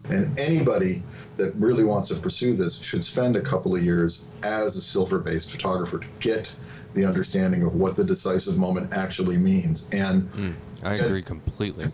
And 0.09 0.37
anybody 0.39 1.03
that 1.37 1.55
really 1.55 1.83
wants 1.83 2.09
to 2.09 2.15
pursue 2.15 2.55
this 2.55 2.77
should 2.77 3.05
spend 3.05 3.35
a 3.35 3.41
couple 3.41 3.75
of 3.75 3.83
years 3.83 4.27
as 4.43 4.75
a 4.75 4.81
silver 4.81 5.19
based 5.19 5.51
photographer 5.51 5.99
to 5.99 6.07
get 6.19 6.51
the 6.93 7.05
understanding 7.05 7.63
of 7.63 7.75
what 7.75 7.95
the 7.95 8.03
decisive 8.03 8.57
moment 8.57 8.93
actually 8.93 9.37
means. 9.37 9.87
And 9.91 10.55
I 10.83 10.95
agree 10.95 11.21
completely. 11.21 11.91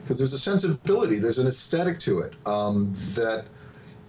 because 0.00 0.18
there's 0.18 0.32
a 0.32 0.38
sensibility, 0.38 1.18
there's 1.18 1.38
an 1.38 1.46
aesthetic 1.46 1.98
to 2.00 2.20
it 2.20 2.34
um, 2.46 2.92
that 3.14 3.44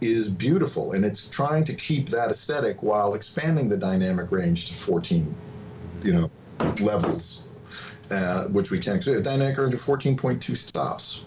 is 0.01 0.29
beautiful, 0.29 0.93
and 0.93 1.05
it's 1.05 1.29
trying 1.29 1.63
to 1.63 1.75
keep 1.75 2.09
that 2.09 2.31
aesthetic 2.31 2.81
while 2.81 3.13
expanding 3.13 3.69
the 3.69 3.77
dynamic 3.77 4.31
range 4.31 4.67
to 4.67 4.73
14, 4.73 5.35
you 6.03 6.13
know, 6.13 6.31
levels, 6.81 7.47
uh, 8.09 8.45
which 8.45 8.71
we 8.71 8.79
can't 8.79 9.03
So 9.03 9.21
dynamic 9.21 9.57
range 9.57 9.73
of 9.73 9.81
14.2 9.81 10.55
stops 10.55 11.25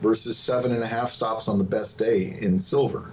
versus 0.00 0.36
seven 0.36 0.72
and 0.72 0.82
a 0.82 0.86
half 0.86 1.10
stops 1.10 1.48
on 1.48 1.58
the 1.58 1.64
best 1.64 1.98
day 1.98 2.36
in 2.40 2.58
silver. 2.58 3.10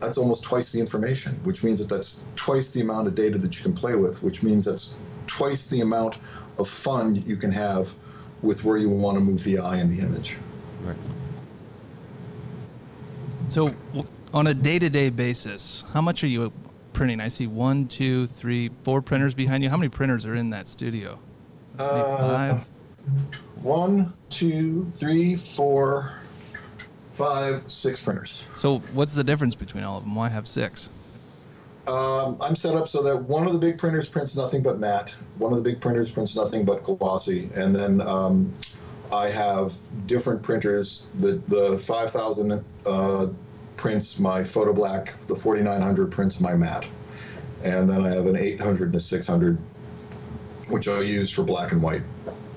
That's 0.00 0.18
almost 0.18 0.42
twice 0.42 0.72
the 0.72 0.80
information, 0.80 1.34
which 1.44 1.64
means 1.64 1.78
that 1.78 1.88
that's 1.88 2.24
twice 2.36 2.72
the 2.72 2.80
amount 2.80 3.06
of 3.06 3.14
data 3.14 3.38
that 3.38 3.56
you 3.56 3.62
can 3.62 3.72
play 3.72 3.94
with, 3.94 4.22
which 4.22 4.42
means 4.42 4.64
that's 4.64 4.96
twice 5.26 5.68
the 5.68 5.80
amount 5.80 6.16
of 6.58 6.68
fun 6.68 7.22
you 7.26 7.36
can 7.36 7.50
have 7.52 7.94
with 8.42 8.64
where 8.64 8.76
you 8.76 8.88
want 8.88 9.16
to 9.16 9.24
move 9.24 9.42
the 9.44 9.58
eye 9.58 9.76
and 9.76 9.90
the 9.90 10.04
image. 10.04 10.36
Right. 10.82 10.96
So, 13.48 13.74
on 14.32 14.46
a 14.46 14.54
day-to-day 14.54 15.10
basis, 15.10 15.84
how 15.92 16.00
much 16.00 16.24
are 16.24 16.26
you 16.26 16.52
printing? 16.94 17.20
I 17.20 17.28
see 17.28 17.46
one, 17.46 17.86
two, 17.88 18.26
three, 18.26 18.70
four 18.84 19.02
printers 19.02 19.34
behind 19.34 19.62
you. 19.62 19.68
How 19.68 19.76
many 19.76 19.90
printers 19.90 20.24
are 20.24 20.34
in 20.34 20.50
that 20.50 20.68
studio? 20.68 21.18
Uh, 21.78 22.16
five. 22.18 22.68
One, 23.62 24.14
two, 24.30 24.90
three, 24.94 25.36
four, 25.36 26.12
five, 27.12 27.62
six 27.70 28.00
printers. 28.00 28.48
So, 28.54 28.78
what's 28.94 29.14
the 29.14 29.24
difference 29.24 29.54
between 29.54 29.84
all 29.84 29.98
of 29.98 30.04
them? 30.04 30.14
Why 30.14 30.28
have 30.28 30.48
six? 30.48 30.90
Um, 31.86 32.38
I'm 32.40 32.56
set 32.56 32.74
up 32.74 32.88
so 32.88 33.02
that 33.02 33.16
one 33.24 33.46
of 33.46 33.52
the 33.52 33.58
big 33.58 33.76
printers 33.76 34.08
prints 34.08 34.34
nothing 34.36 34.62
but 34.62 34.78
matte. 34.78 35.12
One 35.36 35.52
of 35.52 35.62
the 35.62 35.70
big 35.70 35.80
printers 35.80 36.10
prints 36.10 36.34
nothing 36.34 36.64
but 36.64 36.82
glossy, 36.82 37.50
and 37.54 37.76
then 37.76 38.00
um, 38.00 38.54
I 39.12 39.28
have 39.28 39.76
different 40.06 40.42
printers. 40.42 41.08
The 41.20 41.42
the 41.48 41.78
5000 41.78 42.64
uh, 42.86 43.26
prints 43.76 44.18
my 44.18 44.44
photo 44.44 44.72
black. 44.72 45.14
The 45.26 45.36
4900 45.36 46.10
prints 46.10 46.40
my 46.40 46.54
matte, 46.54 46.86
and 47.62 47.88
then 47.88 48.04
I 48.04 48.10
have 48.10 48.26
an 48.26 48.36
800 48.36 48.86
and 48.86 48.96
a 48.96 49.00
600, 49.00 49.58
which 50.70 50.88
I 50.88 51.00
use 51.00 51.30
for 51.30 51.42
black 51.42 51.72
and 51.72 51.82
white, 51.82 52.02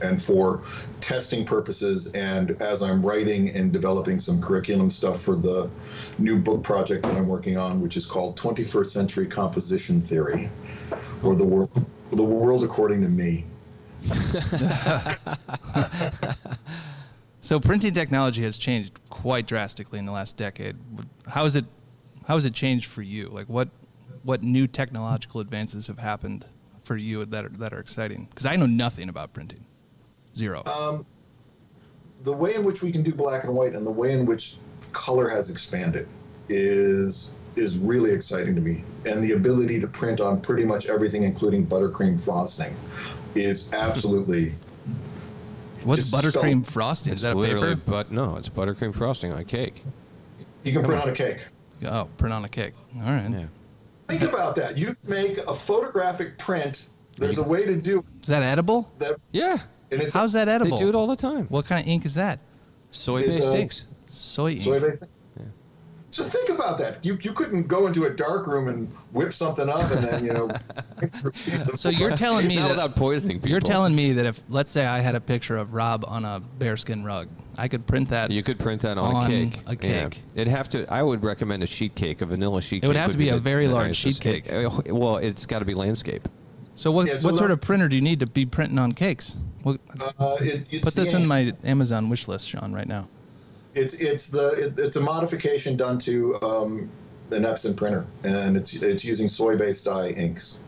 and 0.02 0.22
for 0.22 0.64
testing 1.02 1.46
purposes. 1.46 2.12
And 2.14 2.62
as 2.62 2.82
I'm 2.82 3.06
writing 3.06 3.50
and 3.50 3.72
developing 3.72 4.20
some 4.20 4.42
curriculum 4.42 4.90
stuff 4.90 5.22
for 5.22 5.36
the 5.36 5.70
new 6.18 6.38
book 6.38 6.64
project 6.64 7.04
that 7.04 7.16
I'm 7.16 7.28
working 7.28 7.58
on, 7.58 7.82
which 7.82 7.98
is 7.98 8.06
called 8.06 8.38
21st 8.38 8.88
Century 8.88 9.26
Composition 9.26 10.02
Theory, 10.02 10.50
or 11.24 11.36
the 11.36 11.46
world, 11.46 11.86
the 12.12 12.24
world 12.24 12.64
according 12.64 13.02
to 13.02 13.10
me. 13.10 13.46
So, 17.40 17.60
printing 17.60 17.94
technology 17.94 18.44
has 18.44 18.58
changed 18.58 19.00
quite 19.10 19.48
drastically 19.48 20.00
in 20.00 20.06
the 20.06 20.12
last 20.12 20.38
decade. 20.38 20.76
How 21.28 21.46
is 21.46 21.56
it? 21.56 21.66
How 22.26 22.36
has 22.36 22.46
it 22.46 22.54
changed 22.54 22.88
for 22.88 23.02
you? 23.02 23.30
Like, 23.30 23.48
what 23.48 23.70
what 24.24 24.44
new 24.44 24.68
technological 24.68 25.40
advances 25.40 25.88
have 25.88 26.00
happened 26.00 26.46
for 26.84 26.98
you 26.98 27.24
that 27.26 27.46
are, 27.46 27.50
that 27.50 27.74
are 27.74 27.80
exciting? 27.80 28.28
Because 28.30 28.46
I 28.46 28.56
know 28.56 28.66
nothing 28.66 29.08
about 29.10 29.34
printing, 29.34 29.66
zero. 30.36 30.64
Um, 30.66 31.06
the 32.24 32.34
way 32.34 32.56
in 32.56 32.64
which 32.64 32.82
we 32.82 32.92
can 32.92 33.04
do 33.04 33.14
black 33.14 33.44
and 33.44 33.56
white 33.56 33.74
and 33.74 33.86
the 33.86 33.92
way 33.92 34.12
in 34.12 34.26
which 34.26 34.58
color 34.92 35.30
has 35.30 35.50
expanded 35.50 36.08
is 36.50 37.34
is 37.56 37.78
really 37.78 38.12
exciting 38.12 38.54
to 38.56 38.62
me 38.62 38.84
and 39.06 39.24
the 39.24 39.32
ability 39.32 39.80
to 39.80 39.88
print 39.88 40.22
on 40.22 40.40
pretty 40.40 40.64
much 40.64 40.88
everything 40.88 41.24
including 41.24 41.66
buttercream 41.66 42.20
frosting 42.22 42.76
is 43.34 43.74
absolutely 43.74 44.54
What's 45.84 46.10
just 46.10 46.12
so- 46.12 46.18
buttercream 46.42 46.66
frosting? 46.66 47.14
Is 47.14 47.22
that 47.22 47.36
a 47.36 47.40
literally, 47.40 47.76
paper? 47.76 47.82
but 47.86 48.12
no, 48.12 48.36
it's 48.36 48.50
buttercream 48.50 48.96
frosting 48.96 49.32
on 49.32 49.40
a 49.40 49.44
cake. 49.44 49.84
you 50.64 50.74
can 50.74 50.84
print 50.84 51.02
on 51.02 51.10
a 51.10 51.14
cake 51.14 51.48
Oh, 51.86 52.08
print 52.18 52.34
on 52.34 52.44
a 52.44 52.50
cake. 52.50 52.74
All 52.98 53.04
right. 53.04 53.30
Yeah. 53.30 53.46
think 54.06 54.22
about 54.24 54.56
that 54.56 54.78
you 54.78 54.88
can 54.88 54.98
make 55.04 55.38
a 55.40 55.54
photographic 55.54 56.38
print 56.38 56.88
there's 57.18 57.38
a 57.40 57.44
way 57.44 57.66
to 57.66 57.76
do 57.76 58.04
Is 58.22 58.28
that 58.28 58.44
edible? 58.44 58.92
that 59.00 59.18
Yeah. 59.32 59.58
and 59.92 60.02
it's 60.02 60.14
How's 60.14 60.34
that 60.34 60.48
edible? 60.48 60.78
They 60.78 60.84
edible? 60.84 60.92
do 60.92 60.98
it 60.98 61.00
all 61.00 61.08
the 61.08 61.16
time. 61.16 61.46
What 61.50 61.66
kind 61.66 61.82
of 61.82 61.88
ink 61.88 62.06
is 62.06 62.14
that? 62.16 62.40
Soy-based 62.92 63.48
uh, 63.48 63.54
inks. 63.56 63.86
Soy 64.06 64.52
ink. 64.52 64.60
soy 64.62 64.80
based 64.80 65.04
so 66.18 66.24
think 66.24 66.50
about 66.50 66.78
that 66.80 67.04
you 67.06 67.18
you 67.22 67.32
couldn't 67.32 67.68
go 67.68 67.86
into 67.88 68.06
a 68.06 68.10
dark 68.10 68.48
room 68.48 68.68
and 68.70 68.88
whip 69.12 69.32
something 69.32 69.70
up 69.70 69.90
and 69.92 70.04
then 70.04 70.26
you 70.26 70.34
know 70.34 70.50
So 71.76 71.90
you're 71.90 72.16
telling 72.16 72.48
me 72.48 72.56
Not 72.56 72.64
that 72.64 72.70
without 72.72 72.96
poisoning 72.96 73.38
people. 73.38 73.50
you're 73.52 73.60
telling 73.60 73.96
me 73.96 74.14
that 74.14 74.26
if 74.26 74.42
let's 74.50 74.72
say 74.72 74.86
I 74.86 75.00
had 75.00 75.14
a 75.16 75.22
picture 75.22 75.58
of 75.58 75.74
Rob 75.74 76.04
on 76.08 76.26
a 76.26 76.40
bearskin 76.40 77.04
rug, 77.04 77.28
I 77.58 77.68
could 77.68 77.86
print 77.86 78.10
that. 78.10 78.32
You 78.32 78.42
could 78.44 78.58
print 78.60 78.82
that 78.82 78.98
on, 78.98 79.16
On 79.16 79.26
a 79.26 79.30
cake. 79.30 79.60
a 79.68 79.76
cake. 79.76 80.22
Yeah. 80.34 80.42
It'd 80.42 80.48
have 80.48 80.70
to. 80.70 80.92
I 80.92 81.04
would 81.04 81.24
recommend 81.24 81.62
a 81.64 81.68
sheet 81.68 81.94
cake, 81.96 82.22
a 82.22 82.26
vanilla 82.26 82.62
sheet. 82.62 82.78
Cake. 82.78 82.84
It 82.84 82.88
would 82.88 82.94
cake 82.96 83.02
have 83.02 83.12
to 83.12 83.18
be 83.18 83.30
a 83.30 83.34
the- 83.36 83.40
very 83.40 83.68
the 83.68 83.74
large 83.76 83.88
nicest. 84.06 84.24
sheet 84.24 84.44
cake. 84.46 84.52
Uh, 84.54 84.70
Well, 84.94 85.18
it's 85.18 85.46
got 85.46 85.60
to 85.60 85.66
be 85.66 85.74
landscape. 85.76 86.28
so 86.74 86.92
what 86.92 87.08
Yeah, 87.08 87.16
so 87.18 87.30
what 87.30 87.38
sort 87.38 87.52
of 87.52 87.62
printer 87.62 87.88
do 87.88 87.96
you 87.96 88.02
need 88.02 88.20
to 88.22 88.28
be 88.28 88.46
printing 88.46 88.80
on 88.80 88.92
cakes? 88.94 89.36
What, 89.64 89.80
uh, 90.20 90.38
it, 90.42 90.82
put 90.82 90.94
this 90.96 91.14
in 91.14 91.26
my 91.28 91.54
Amazon 91.64 92.10
wish 92.10 92.28
list, 92.28 92.48
Sean, 92.48 92.74
right 92.74 92.88
now. 92.88 93.08
It's 93.78 93.94
it's 93.96 94.28
the 94.28 94.68
it, 94.68 94.80
it's 94.80 94.96
a 94.96 95.02
modification 95.02 95.78
done 95.78 96.00
to 96.00 96.42
um, 96.42 96.90
an 97.32 97.44
Epson 97.44 97.76
printer, 97.76 98.06
and 98.24 98.58
it's 98.58 98.74
it's 98.74 99.04
using 99.04 99.30
soy-based 99.30 99.86
dye 99.86 100.10
inks. 100.10 100.60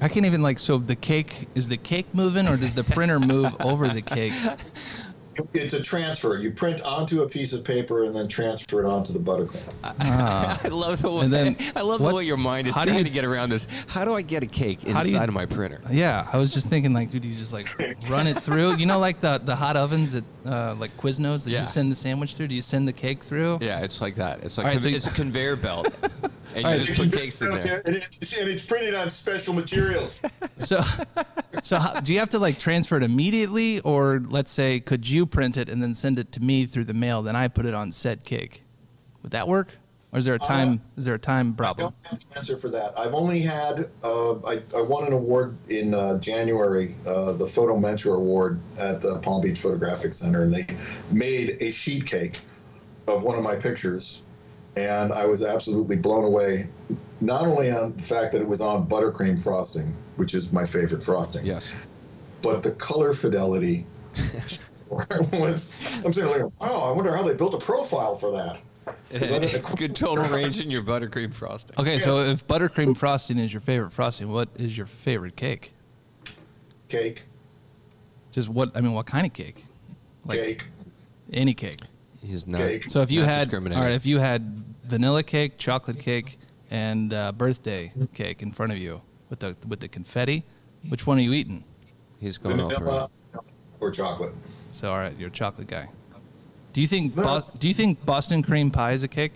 I 0.00 0.08
can't 0.08 0.26
even 0.26 0.42
like. 0.42 0.58
So 0.58 0.78
the 0.78 0.96
cake 0.96 1.48
is 1.54 1.68
the 1.68 1.78
cake 1.78 2.06
moving, 2.12 2.46
or 2.46 2.56
does 2.56 2.74
the 2.74 2.84
printer 2.84 3.18
move 3.18 3.54
over 3.60 3.88
the 3.88 4.02
cake? 4.02 4.34
It's 5.52 5.74
a 5.74 5.82
transfer. 5.82 6.38
You 6.38 6.50
print 6.50 6.80
onto 6.82 7.22
a 7.22 7.28
piece 7.28 7.52
of 7.52 7.64
paper 7.64 8.04
and 8.04 8.14
then 8.14 8.28
transfer 8.28 8.82
it 8.84 8.86
onto 8.86 9.12
the 9.12 9.18
buttercream. 9.18 9.62
I 9.82 10.68
love 10.68 11.02
the 11.02 11.10
way. 11.10 11.26
Then 11.26 11.56
I 11.76 11.80
love 11.82 12.00
the 12.00 12.12
way 12.12 12.24
your 12.24 12.36
mind 12.36 12.66
is 12.68 12.74
trying 12.74 12.94
you- 12.98 13.04
to 13.04 13.10
get 13.10 13.24
around 13.24 13.50
this. 13.50 13.66
How 13.86 14.04
do 14.04 14.14
I 14.14 14.22
get 14.22 14.42
a 14.42 14.46
cake 14.46 14.82
How 14.88 15.00
do 15.02 15.08
you- 15.08 15.14
inside 15.16 15.28
of 15.28 15.34
my 15.34 15.46
printer? 15.46 15.80
Yeah, 15.90 16.26
I 16.32 16.38
was 16.38 16.50
just 16.52 16.68
thinking 16.68 16.92
like, 16.92 17.10
dude, 17.10 17.24
you 17.24 17.34
just 17.34 17.52
like 17.52 17.68
run 18.08 18.26
it 18.26 18.40
through. 18.40 18.76
You 18.76 18.86
know, 18.86 18.98
like 18.98 19.20
the 19.20 19.40
the 19.44 19.56
hot 19.56 19.76
ovens 19.76 20.14
at 20.14 20.24
uh, 20.46 20.74
like 20.78 20.96
Quiznos 20.96 21.44
that 21.44 21.50
Yeah. 21.50 21.60
you 21.60 21.66
send 21.66 21.90
the 21.90 21.96
sandwich 21.96 22.34
through. 22.34 22.48
Do 22.48 22.54
you 22.54 22.62
send 22.62 22.86
the 22.88 22.92
cake 22.92 23.22
through? 23.22 23.58
Yeah, 23.60 23.80
it's 23.80 24.00
like 24.00 24.16
that. 24.16 24.40
It's 24.44 24.58
like 24.58 24.66
All 24.66 24.70
right, 24.72 24.78
conve- 24.78 24.82
so 24.82 24.88
you- 24.88 24.96
it's 24.96 25.06
a 25.06 25.10
conveyor 25.12 25.56
belt, 25.56 25.86
and 26.02 26.22
you 26.56 26.64
All 26.64 26.70
right. 26.72 26.80
just 26.80 26.94
put 26.94 27.12
cakes 27.12 27.40
in 27.42 27.50
there. 27.50 27.82
And 27.86 27.96
it's, 27.96 28.32
and 28.38 28.48
it's 28.48 28.62
printed 28.64 28.94
on 28.94 29.08
special 29.10 29.54
materials. 29.54 30.20
So, 30.58 30.80
so 31.62 31.78
how, 31.78 32.00
do 32.00 32.12
you 32.12 32.18
have 32.20 32.30
to 32.30 32.38
like 32.38 32.58
transfer 32.58 32.96
it 32.96 33.02
immediately, 33.02 33.80
or 33.80 34.22
let's 34.28 34.50
say, 34.50 34.80
could 34.80 35.08
you 35.08 35.23
print 35.26 35.56
it 35.56 35.68
and 35.68 35.82
then 35.82 35.94
send 35.94 36.18
it 36.18 36.32
to 36.32 36.40
me 36.40 36.66
through 36.66 36.84
the 36.84 36.94
mail? 36.94 37.22
Then 37.22 37.36
I 37.36 37.48
put 37.48 37.66
it 37.66 37.74
on 37.74 37.90
said 37.92 38.24
cake. 38.24 38.64
Would 39.22 39.32
that 39.32 39.48
work? 39.48 39.68
Or 40.12 40.18
is 40.18 40.24
there 40.24 40.34
a 40.34 40.38
time? 40.38 40.80
is 40.96 41.04
there 41.06 41.14
a 41.14 41.18
time 41.18 41.50
I 41.50 41.56
problem? 41.56 41.92
don't 42.02 42.06
have 42.12 42.20
an 42.20 42.36
answer 42.36 42.56
for 42.56 42.68
that. 42.68 42.96
I've 42.96 43.14
only 43.14 43.40
had 43.40 43.88
uh, 44.04 44.34
I, 44.46 44.62
I 44.76 44.80
won 44.80 45.06
an 45.08 45.12
award 45.12 45.56
in 45.68 45.92
uh, 45.92 46.18
January, 46.18 46.94
uh, 47.04 47.32
the 47.32 47.48
Photo 47.48 47.76
Mentor 47.76 48.14
Award 48.14 48.60
at 48.78 49.00
the 49.00 49.18
Palm 49.18 49.42
Beach 49.42 49.58
Photographic 49.60 50.14
Center, 50.14 50.42
and 50.44 50.54
they 50.54 50.66
made 51.10 51.56
a 51.60 51.72
sheet 51.72 52.06
cake 52.06 52.38
of 53.08 53.24
one 53.24 53.36
of 53.36 53.42
my 53.42 53.56
pictures, 53.56 54.22
and 54.76 55.12
I 55.12 55.26
was 55.26 55.42
absolutely 55.42 55.96
blown 55.96 56.22
away. 56.22 56.68
Not 57.20 57.42
only 57.42 57.72
on 57.72 57.96
the 57.96 58.02
fact 58.04 58.30
that 58.34 58.40
it 58.40 58.46
was 58.46 58.60
on 58.60 58.86
buttercream 58.86 59.42
frosting, 59.42 59.96
which 60.14 60.32
is 60.34 60.52
my 60.52 60.64
favorite 60.64 61.02
frosting, 61.02 61.44
Yes. 61.44 61.72
but 62.40 62.62
the 62.62 62.70
color 62.72 63.14
fidelity 63.14 63.84
was. 64.88 65.74
I'm 66.04 66.12
saying, 66.12 66.28
like, 66.28 66.60
wow, 66.60 66.82
I 66.82 66.90
wonder 66.90 67.14
how 67.16 67.22
they 67.22 67.34
built 67.34 67.54
a 67.54 67.58
profile 67.58 68.16
for 68.16 68.30
that. 68.32 68.58
Good 69.76 69.96
total 69.96 70.26
range 70.28 70.60
in 70.60 70.70
your 70.70 70.82
buttercream 70.82 71.32
frosting. 71.32 71.78
Okay, 71.78 71.98
so 71.98 72.18
if 72.18 72.46
buttercream 72.46 72.96
frosting 72.96 73.38
is 73.38 73.52
your 73.52 73.62
favorite 73.62 73.92
frosting, 73.92 74.30
what 74.30 74.48
is 74.56 74.76
your 74.76 74.86
favorite 74.86 75.36
cake? 75.36 75.72
cake, 76.88 77.22
Just 78.30 78.48
what? 78.48 78.76
I 78.76 78.80
mean, 78.80 78.92
what 78.92 79.06
kind 79.06 79.26
of 79.26 79.32
cake? 79.32 79.64
Like 80.26 80.38
cake. 80.38 80.64
any 81.32 81.54
cake. 81.54 81.80
He's 82.22 82.46
not. 82.46 82.58
Cake. 82.58 82.84
So 82.84 83.00
if 83.00 83.10
you 83.10 83.20
not 83.20 83.28
had, 83.28 83.38
all 83.38 83.44
discriminating. 83.44 83.82
right, 83.82 83.92
if 83.92 84.06
you 84.06 84.18
had 84.18 84.64
vanilla 84.84 85.22
cake, 85.22 85.58
chocolate 85.58 85.98
cake, 85.98 86.38
and 86.70 87.12
uh, 87.12 87.32
birthday 87.32 87.90
cake 88.14 88.42
in 88.42 88.52
front 88.52 88.72
of 88.72 88.78
you 88.78 89.00
with 89.30 89.40
the 89.40 89.56
with 89.66 89.80
the 89.80 89.88
confetti, 89.88 90.44
which 90.88 91.06
one 91.06 91.18
are 91.18 91.22
you 91.22 91.32
eating? 91.32 91.64
he's 92.20 92.38
going 92.38 92.60
all 92.60 92.70
through. 92.70 92.86
vanilla 92.86 93.10
or 93.80 93.90
chocolate. 93.90 94.32
So 94.74 94.90
all 94.90 94.98
right, 94.98 95.16
you're 95.16 95.28
a 95.28 95.32
chocolate 95.32 95.68
guy. 95.68 95.88
Do 96.72 96.80
you 96.80 96.88
think 96.88 97.14
No. 97.16 97.22
Bo- 97.22 97.46
Do 97.60 97.68
you 97.68 97.74
think 97.74 98.04
Boston 98.04 98.42
cream 98.42 98.72
pie 98.72 98.90
is 98.92 99.04
a 99.04 99.08
cake? 99.08 99.34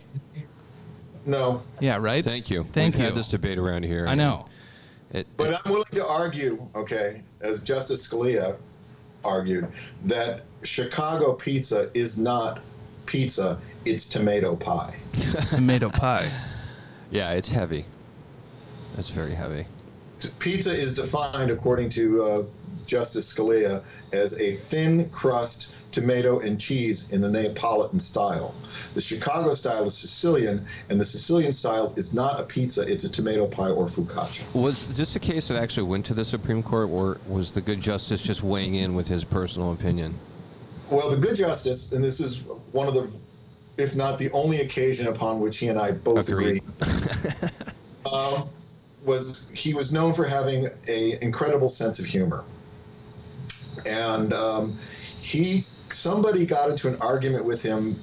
No, 1.25 1.62
Yeah, 1.78 1.99
right. 1.99 2.25
Thank 2.25 2.50
you. 2.50 2.64
Thank 2.73 2.95
We've 2.95 3.00
you. 3.00 3.07
had 3.07 3.14
this 3.14 3.28
debate 3.28 3.57
around 3.59 3.85
here. 3.85 4.09
I 4.09 4.14
know. 4.16 4.47
It, 5.12 5.26
But 5.37 5.50
it- 5.52 5.59
I'm 5.64 5.71
willing 5.71 5.85
to 5.92 6.04
argue, 6.07 6.66
okay, 6.75 7.23
as 7.40 7.61
Justice 7.61 8.04
Scalia 8.07 8.57
argued, 9.25 9.68
that 10.07 10.42
Chicago 10.64 11.35
pizza 11.35 11.88
is 11.95 12.18
not 12.18 12.61
pizza, 13.07 13.59
it's 13.85 14.09
tomato 14.09 14.57
pie. 14.57 14.97
Tomato 15.50 15.88
pie. 15.88 16.30
yeah, 17.12 17.30
it's 17.33 17.49
heavy. 17.49 17.85
That's 18.97 19.11
very 19.11 19.35
heavy. 19.35 19.66
Pizza 20.40 20.73
is 20.76 20.92
defined, 20.92 21.50
according 21.52 21.90
to 21.90 22.23
uh, 22.25 22.42
Justice 22.87 23.33
Scalia, 23.33 23.83
as 24.12 24.33
a 24.35 24.55
thin 24.55 25.09
crust 25.11 25.73
tomato 25.93 26.41
and 26.41 26.61
cheese 26.61 27.11
in 27.11 27.21
the 27.21 27.29
Neapolitan 27.29 28.00
style. 28.00 28.55
The 28.95 29.00
Chicago 29.00 29.55
style 29.55 29.87
is 29.87 29.97
Sicilian, 29.97 30.65
and 30.91 31.00
the 31.00 31.05
Sicilian 31.05 31.53
style 31.53 31.93
is 31.97 32.12
not 32.15 32.41
a 32.41 32.45
pizza, 32.45 32.83
it's 32.83 33.05
a 33.05 33.09
tomato 33.09 33.47
pie 33.47 33.71
or 33.71 33.87
focaccia. 33.87 34.43
Was 34.55 34.85
this 34.97 35.17
a 35.17 35.21
case 35.21 35.49
that 35.49 35.57
actually 35.57 35.85
went 35.85 36.05
to 36.07 36.15
the 36.15 36.25
Supreme 36.25 36.62
Court, 36.62 36.91
or 36.91 37.19
was 37.27 37.50
the 37.50 37.61
good 37.61 37.81
justice 37.81 38.21
just 38.21 38.43
weighing 38.43 38.75
in 38.75 38.95
with 38.95 39.09
his 39.09 39.25
personal 39.25 39.73
opinion? 39.73 40.15
Well, 40.91 41.11
the 41.11 41.17
good 41.17 41.37
justice, 41.37 41.93
and 41.93 42.03
this 42.03 42.21
is 42.21 42.45
one 42.73 42.88
of 42.88 42.95
the, 42.95 43.11
if 43.77 43.95
not 43.95 44.19
the 44.19 44.31
only 44.33 44.61
occasion 44.61 45.09
upon 45.09 45.41
which 45.41 45.59
he 45.59 45.69
and 45.69 45.79
I 45.79 45.93
both 45.93 46.29
Agreed. 46.29 46.62
agree, 46.81 47.50
um, 48.12 48.49
was 49.05 49.50
he 49.55 49.75
was 49.75 49.93
known 49.93 50.12
for 50.12 50.25
having 50.25 50.69
a 50.87 51.23
incredible 51.23 51.69
sense 51.69 51.99
of 51.99 52.07
humor, 52.07 52.45
and 53.87 54.33
um, 54.33 54.79
he 55.21 55.65
somebody 55.91 56.47
got 56.47 56.71
into 56.71 56.89
an 56.89 56.97
argument 57.01 57.45
with 57.45 57.63
him, 57.63 57.97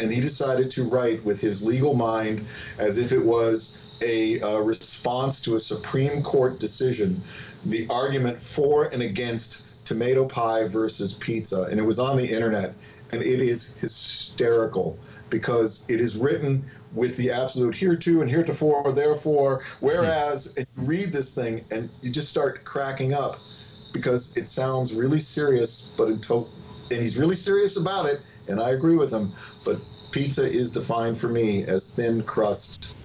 and 0.00 0.12
he 0.12 0.20
decided 0.20 0.70
to 0.72 0.84
write 0.84 1.24
with 1.24 1.40
his 1.40 1.62
legal 1.62 1.94
mind 1.94 2.46
as 2.78 2.98
if 2.98 3.12
it 3.12 3.24
was 3.24 3.82
a 4.02 4.40
uh, 4.40 4.58
response 4.58 5.40
to 5.42 5.56
a 5.56 5.60
Supreme 5.60 6.22
Court 6.22 6.58
decision, 6.58 7.20
the 7.64 7.86
argument 7.88 8.40
for 8.40 8.84
and 8.84 9.02
against 9.02 9.64
tomato 9.84 10.26
pie 10.26 10.66
versus 10.66 11.14
pizza, 11.14 11.62
and 11.62 11.78
it 11.78 11.84
was 11.84 11.98
on 11.98 12.16
the 12.16 12.26
internet, 12.26 12.74
and 13.12 13.22
it 13.22 13.40
is 13.40 13.76
hysterical 13.76 14.98
because 15.30 15.86
it 15.88 16.00
is 16.00 16.16
written 16.16 16.68
with 16.92 17.16
the 17.16 17.30
absolute 17.30 17.74
hereto 17.74 18.20
and 18.20 18.30
heretofore, 18.30 18.92
therefore, 18.92 19.62
whereas, 19.80 20.54
and 20.56 20.66
you 20.76 20.84
read 20.84 21.12
this 21.12 21.34
thing 21.34 21.64
and 21.70 21.90
you 22.00 22.10
just 22.10 22.28
start 22.28 22.64
cracking 22.64 23.12
up 23.12 23.38
because 23.96 24.36
it 24.36 24.48
sounds 24.48 24.92
really 24.92 25.20
serious, 25.20 25.88
but 25.96 26.22
to- 26.22 26.46
and 26.90 27.02
he's 27.02 27.16
really 27.18 27.36
serious 27.36 27.76
about 27.76 28.06
it, 28.06 28.20
and 28.48 28.60
I 28.60 28.70
agree 28.70 28.96
with 28.96 29.10
him. 29.12 29.32
But 29.64 29.78
pizza 30.12 30.50
is 30.50 30.70
defined 30.70 31.18
for 31.18 31.28
me 31.28 31.64
as 31.64 31.88
thin 31.88 32.22
crust, 32.22 32.96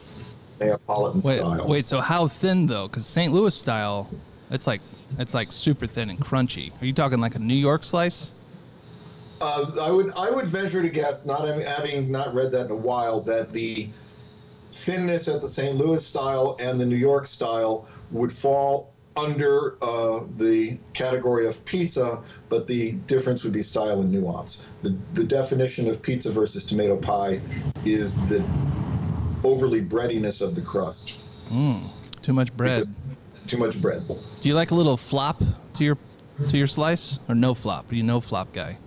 Neapolitan 0.59 1.21
Wait, 1.21 1.37
style. 1.37 1.67
wait. 1.67 1.85
So 1.85 2.01
how 2.01 2.27
thin 2.27 2.67
though? 2.67 2.87
Because 2.87 3.05
St. 3.05 3.33
Louis 3.33 3.55
style, 3.55 4.09
it's 4.51 4.67
like 4.67 4.81
it's 5.17 5.33
like 5.33 5.51
super 5.51 5.87
thin 5.87 6.09
and 6.09 6.19
crunchy. 6.19 6.71
Are 6.81 6.85
you 6.85 6.93
talking 6.93 7.19
like 7.19 7.35
a 7.35 7.39
New 7.39 7.55
York 7.55 7.83
slice? 7.83 8.33
Uh, 9.39 9.65
I 9.81 9.89
would 9.89 10.13
I 10.15 10.29
would 10.29 10.45
venture 10.45 10.83
to 10.83 10.89
guess, 10.89 11.25
not 11.25 11.47
having, 11.47 11.65
having 11.65 12.11
not 12.11 12.35
read 12.35 12.51
that 12.51 12.65
in 12.67 12.71
a 12.71 12.75
while, 12.75 13.21
that 13.21 13.51
the 13.51 13.89
thinness 14.71 15.27
at 15.27 15.41
the 15.41 15.49
St. 15.49 15.75
Louis 15.75 16.05
style 16.05 16.55
and 16.59 16.79
the 16.79 16.85
New 16.85 16.95
York 16.95 17.25
style 17.27 17.87
would 18.11 18.31
fall 18.31 18.93
under 19.17 19.77
uh, 19.83 20.23
the 20.37 20.77
category 20.93 21.45
of 21.47 21.63
pizza, 21.65 22.21
but 22.49 22.67
the 22.67 22.93
difference 23.07 23.43
would 23.43 23.53
be 23.53 23.61
style 23.61 23.99
and 23.99 24.11
nuance. 24.11 24.67
The 24.81 24.95
the 25.13 25.23
definition 25.23 25.89
of 25.89 26.01
pizza 26.01 26.31
versus 26.31 26.63
tomato 26.63 26.97
pie 26.97 27.41
is 27.85 28.15
the 28.29 28.43
overly 29.43 29.81
breadiness 29.81 30.41
of 30.41 30.55
the 30.55 30.61
crust. 30.61 31.13
Too 32.21 32.33
much 32.33 32.55
bread. 32.55 32.87
Too 33.47 33.57
much 33.57 33.81
bread. 33.81 34.07
Do 34.07 34.47
you 34.47 34.55
like 34.55 34.71
a 34.71 34.75
little 34.75 34.97
flop 34.97 35.41
to 35.73 35.83
your 35.83 35.97
to 36.49 36.57
your 36.57 36.67
slice 36.67 37.19
or 37.27 37.35
no 37.35 37.53
flop? 37.53 37.91
Are 37.91 37.95
you 37.95 38.03
no 38.03 38.21
flop 38.21 38.53
guy? 38.53 38.77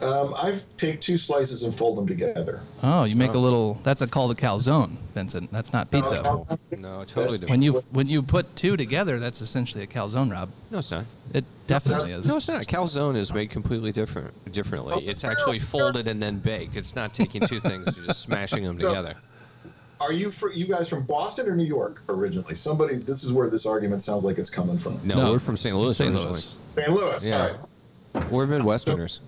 Um, 0.00 0.32
I 0.34 0.60
take 0.76 1.00
two 1.00 1.18
slices 1.18 1.64
and 1.64 1.74
fold 1.74 1.98
them 1.98 2.06
together. 2.06 2.60
Oh, 2.84 3.02
you 3.02 3.16
make 3.16 3.32
a 3.32 3.38
little. 3.38 3.74
That's 3.82 4.00
a 4.00 4.06
called 4.06 4.30
a 4.30 4.34
calzone, 4.34 4.96
Vincent. 5.14 5.50
That's 5.50 5.72
not 5.72 5.90
pizza. 5.90 6.22
No, 6.78 7.02
totally 7.04 7.38
different. 7.38 7.50
When 7.50 7.62
you 7.62 7.72
when 7.90 8.06
you 8.06 8.22
put 8.22 8.54
two 8.54 8.76
together, 8.76 9.18
that's 9.18 9.40
essentially 9.40 9.82
a 9.82 9.88
calzone, 9.88 10.30
Rob. 10.30 10.50
No, 10.70 10.78
it's 10.78 10.92
not. 10.92 11.04
It 11.34 11.44
definitely 11.66 12.12
is. 12.12 12.28
No, 12.28 12.36
it's 12.36 12.46
not. 12.46 12.62
Calzone 12.62 13.16
is 13.16 13.34
made 13.34 13.50
completely 13.50 13.90
different, 13.90 14.52
differently. 14.52 15.04
It's 15.04 15.24
actually 15.24 15.58
folded 15.58 16.06
and 16.06 16.22
then 16.22 16.38
baked. 16.38 16.76
It's 16.76 16.94
not 16.94 17.12
taking 17.12 17.40
two 17.42 17.58
things 17.58 17.84
and 17.86 17.96
just 18.06 18.22
smashing 18.22 18.62
them 18.62 18.78
together. 18.78 19.14
Are 20.00 20.12
you 20.12 20.30
for 20.30 20.52
you 20.52 20.66
guys 20.66 20.88
from 20.88 21.02
Boston 21.02 21.48
or 21.48 21.56
New 21.56 21.64
York 21.64 22.02
originally? 22.08 22.54
Somebody, 22.54 22.98
this 22.98 23.24
is 23.24 23.32
where 23.32 23.50
this 23.50 23.66
argument 23.66 24.04
sounds 24.04 24.22
like 24.22 24.38
it's 24.38 24.50
coming 24.50 24.78
from. 24.78 25.00
No, 25.02 25.16
No, 25.16 25.32
we're 25.32 25.38
from 25.40 25.56
St. 25.56 25.74
Louis 25.74 25.96
St. 25.96 26.14
Louis. 26.14 26.56
St. 26.68 26.88
Louis. 26.88 27.26
Yeah. 27.26 27.56
All 28.14 28.20
right. 28.22 28.30
We're 28.30 28.46
Midwesterners. 28.46 29.16
So 29.16 29.22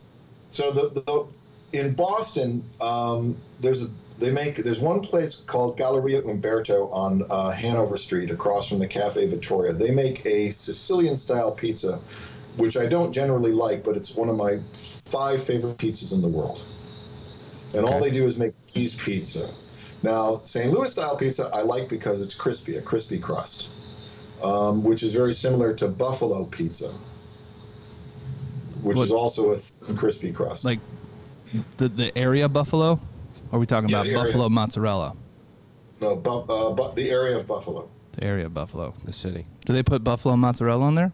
the, 0.53 0.91
the 0.91 1.27
in 1.73 1.95
Boston, 1.95 2.65
um, 2.81 3.37
there's 3.61 3.83
a 3.83 3.91
they 4.21 4.31
make 4.31 4.57
there's 4.59 4.81
one 4.81 5.01
place 5.01 5.37
called 5.47 5.79
Galleria 5.79 6.23
Umberto 6.23 6.89
on 6.89 7.25
uh, 7.31 7.51
Hanover 7.51 7.97
Street 7.97 8.31
across 8.31 8.69
from 8.69 8.79
the 8.79 8.87
Cafe 8.87 9.27
Vittoria. 9.27 9.73
They 9.73 9.91
make 9.91 10.25
a 10.27 10.51
Sicilian 10.51 11.17
style 11.17 11.53
pizza, 11.53 11.99
which 12.57 12.77
I 12.77 12.87
don't 12.87 13.13
generally 13.13 13.53
like, 13.53 13.83
but 13.83 13.97
it's 13.97 14.15
one 14.15 14.29
of 14.29 14.37
my 14.37 14.61
five 15.07 15.43
favorite 15.43 15.79
pizzas 15.79 16.13
in 16.13 16.21
the 16.21 16.29
world. 16.29 16.61
And 17.75 17.87
all 17.87 18.01
they 18.01 18.11
do 18.11 18.27
is 18.27 18.37
make 18.37 18.53
cheese 18.67 18.95
pizza. 18.95 19.49
Now, 20.03 20.43
St. 20.45 20.71
Louis 20.73 20.91
style 20.91 21.17
pizza 21.17 21.51
I 21.53 21.63
like 21.63 21.89
because 21.89 22.21
it's 22.21 22.35
crispy, 22.35 22.77
a 22.77 22.83
crispy 22.83 23.19
crust, 23.19 23.69
um, 24.43 24.83
which 24.83 25.03
is 25.03 25.15
very 25.15 25.35
similar 25.35 25.73
to 25.75 25.89
Buffalo 25.89 26.45
pizza, 26.45 26.93
which 28.83 28.97
What- 28.97 29.05
is 29.05 29.13
also 29.13 29.51
a 29.51 29.57
thin, 29.57 29.97
crispy 29.97 30.33
crust. 30.33 30.65
Like 30.65 30.79
the 31.77 31.89
the 31.89 32.17
area 32.17 32.49
buffalo. 32.49 32.93
Or 33.53 33.57
are 33.57 33.59
we 33.59 33.67
talking 33.67 33.89
Yeah, 33.89 33.97
about 33.97 34.05
the 34.07 34.11
area. 34.13 34.25
buffalo 34.25 34.49
mozzarella? 34.49 35.15
No, 36.01 36.17
bu- 36.17 36.31
uh, 36.49 36.73
bu- 36.73 36.95
the 36.95 37.11
area 37.11 37.37
of 37.37 37.47
Buffalo. 37.47 37.89
The 38.13 38.25
area 38.25 38.49
buffalo. 38.49 38.95
The 39.05 39.13
city. 39.13 39.47
Do 39.67 39.73
they 39.73 39.83
put 39.83 40.03
buffalo 40.05 40.37
mozzarella 40.37 40.85
on 40.85 40.95
there? 40.95 41.13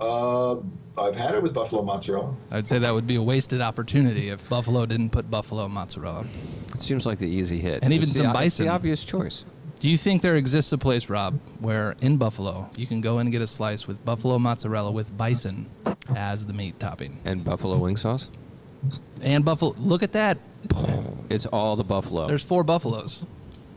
Uh, 0.00 0.56
I've 0.98 1.16
had 1.16 1.34
it 1.34 1.42
with 1.42 1.52
buffalo 1.54 1.82
mozzarella. 1.82 2.34
I'd 2.50 2.66
say 2.66 2.78
that 2.78 2.92
would 2.92 3.06
be 3.06 3.16
a 3.16 3.22
wasted 3.22 3.60
opportunity 3.60 4.28
if 4.28 4.46
Buffalo 4.48 4.84
didn't 4.86 5.10
put 5.10 5.30
buffalo 5.30 5.68
mozzarella. 5.68 6.26
It 6.74 6.82
seems 6.82 7.06
like 7.06 7.18
the 7.18 7.28
easy 7.28 7.58
hit. 7.58 7.82
And 7.82 7.92
even 7.92 8.04
It's 8.04 8.12
the- 8.16 8.24
some 8.24 8.36
It's 8.42 8.56
the 8.58 8.68
obvious 8.68 9.04
choice. 9.04 9.44
Do 9.78 9.88
you 9.88 9.96
think 9.96 10.22
there 10.22 10.36
exists 10.36 10.72
a 10.72 10.78
place, 10.78 11.08
Rob, 11.08 11.38
where 11.60 11.94
in 12.00 12.16
Buffalo 12.16 12.70
you 12.76 12.86
can 12.86 13.00
go 13.00 13.18
and 13.18 13.30
get 13.30 13.42
a 13.42 13.46
slice 13.46 13.86
with 13.86 14.02
buffalo 14.04 14.38
mozzarella 14.38 14.90
with 14.90 15.14
bison 15.16 15.66
as 16.14 16.46
the 16.46 16.52
meat 16.52 16.80
topping? 16.80 17.18
And 17.24 17.44
buffalo 17.44 17.76
wing 17.76 17.96
sauce. 17.96 18.30
And 19.20 19.44
buffalo, 19.44 19.74
look 19.78 20.02
at 20.02 20.12
that. 20.12 20.38
It's 21.28 21.46
all 21.46 21.76
the 21.76 21.84
buffalo. 21.84 22.26
There's 22.26 22.44
four 22.44 22.64
buffaloes. 22.64 23.26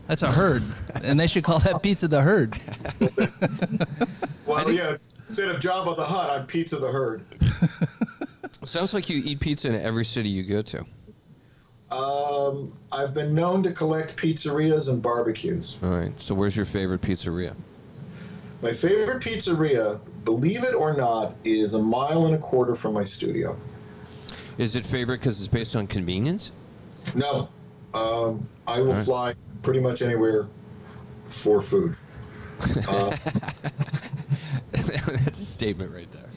That's 0.06 0.22
a 0.22 0.32
herd. 0.32 0.62
and 1.04 1.20
they 1.20 1.26
should 1.26 1.44
call 1.44 1.58
that 1.60 1.82
pizza 1.82 2.08
the 2.08 2.22
herd. 2.22 2.56
Well, 4.50 4.68
yeah. 4.72 4.96
Instead 5.14 5.48
of 5.48 5.60
Jabba 5.60 5.94
the 5.94 6.04
Hutt, 6.04 6.28
I'm 6.28 6.44
Pizza 6.44 6.76
the 6.76 6.90
Herd. 6.90 7.24
Sounds 8.66 8.92
like 8.92 9.08
you 9.08 9.22
eat 9.24 9.38
pizza 9.38 9.68
in 9.68 9.76
every 9.76 10.04
city 10.04 10.28
you 10.28 10.42
go 10.42 10.60
to. 10.62 10.84
Um, 11.90 12.72
I've 12.92 13.12
been 13.14 13.34
known 13.34 13.62
to 13.64 13.72
collect 13.72 14.16
pizzerias 14.16 14.88
and 14.88 15.02
barbecues. 15.02 15.76
All 15.82 15.90
right. 15.90 16.18
So 16.20 16.34
where's 16.34 16.54
your 16.54 16.66
favorite 16.66 17.00
pizzeria? 17.00 17.54
My 18.62 18.72
favorite 18.72 19.22
pizzeria, 19.22 19.98
believe 20.24 20.64
it 20.64 20.74
or 20.74 20.94
not, 20.94 21.34
is 21.44 21.74
a 21.74 21.78
mile 21.82 22.26
and 22.26 22.34
a 22.34 22.38
quarter 22.38 22.74
from 22.74 22.94
my 22.94 23.04
studio. 23.04 23.56
Is 24.58 24.76
it 24.76 24.84
favorite 24.84 25.18
because 25.20 25.40
it's 25.40 25.48
based 25.48 25.74
on 25.74 25.86
convenience? 25.86 26.52
No, 27.14 27.48
um, 27.94 28.46
I 28.66 28.80
will 28.80 28.90
Alright. 28.90 29.04
fly 29.04 29.34
pretty 29.62 29.80
much 29.80 30.02
anywhere 30.02 30.46
for 31.30 31.60
food. 31.60 31.96
Uh, 32.86 33.16
That's 34.72 35.40
a 35.40 35.44
statement 35.46 35.92
right 35.94 36.10
there. 36.12 36.28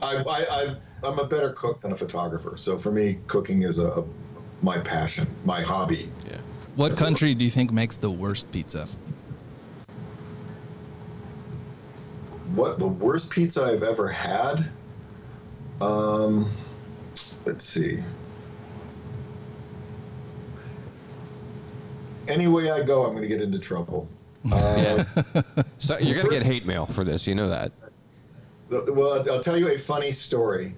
I, 0.00 0.16
I, 0.16 0.46
I, 0.50 0.76
I'm 1.06 1.18
a 1.18 1.26
better 1.26 1.50
cook 1.50 1.82
than 1.82 1.92
a 1.92 1.96
photographer, 1.96 2.56
so 2.56 2.78
for 2.78 2.90
me, 2.90 3.18
cooking 3.26 3.62
is 3.62 3.78
a, 3.78 3.88
a 3.88 4.04
my 4.64 4.78
passion, 4.78 5.28
my 5.44 5.60
hobby. 5.60 6.08
Yeah. 6.26 6.38
What 6.74 6.96
country 6.96 7.34
do 7.34 7.44
you 7.44 7.50
think 7.50 7.70
makes 7.70 7.96
the 7.98 8.10
worst 8.10 8.50
pizza? 8.50 8.88
What 12.54 12.78
the 12.78 12.86
worst 12.88 13.30
pizza 13.30 13.62
I've 13.62 13.82
ever 13.82 14.08
had? 14.08 14.70
Um, 15.80 16.50
let's 17.44 17.64
see. 17.64 18.02
Any 22.28 22.48
way 22.48 22.70
I 22.70 22.82
go, 22.82 23.04
I'm 23.04 23.10
going 23.10 23.22
to 23.22 23.28
get 23.28 23.40
into 23.42 23.58
trouble. 23.58 24.08
Uh, 24.52 25.02
So 25.78 25.98
you're 25.98 26.16
gonna 26.18 26.28
get 26.28 26.42
hate 26.42 26.66
mail 26.66 26.84
for 26.84 27.02
this. 27.02 27.26
You 27.26 27.34
know 27.34 27.48
that. 27.48 27.72
well, 28.68 29.24
I'll 29.30 29.42
tell 29.42 29.56
you 29.56 29.68
a 29.68 29.78
funny 29.78 30.12
story. 30.12 30.74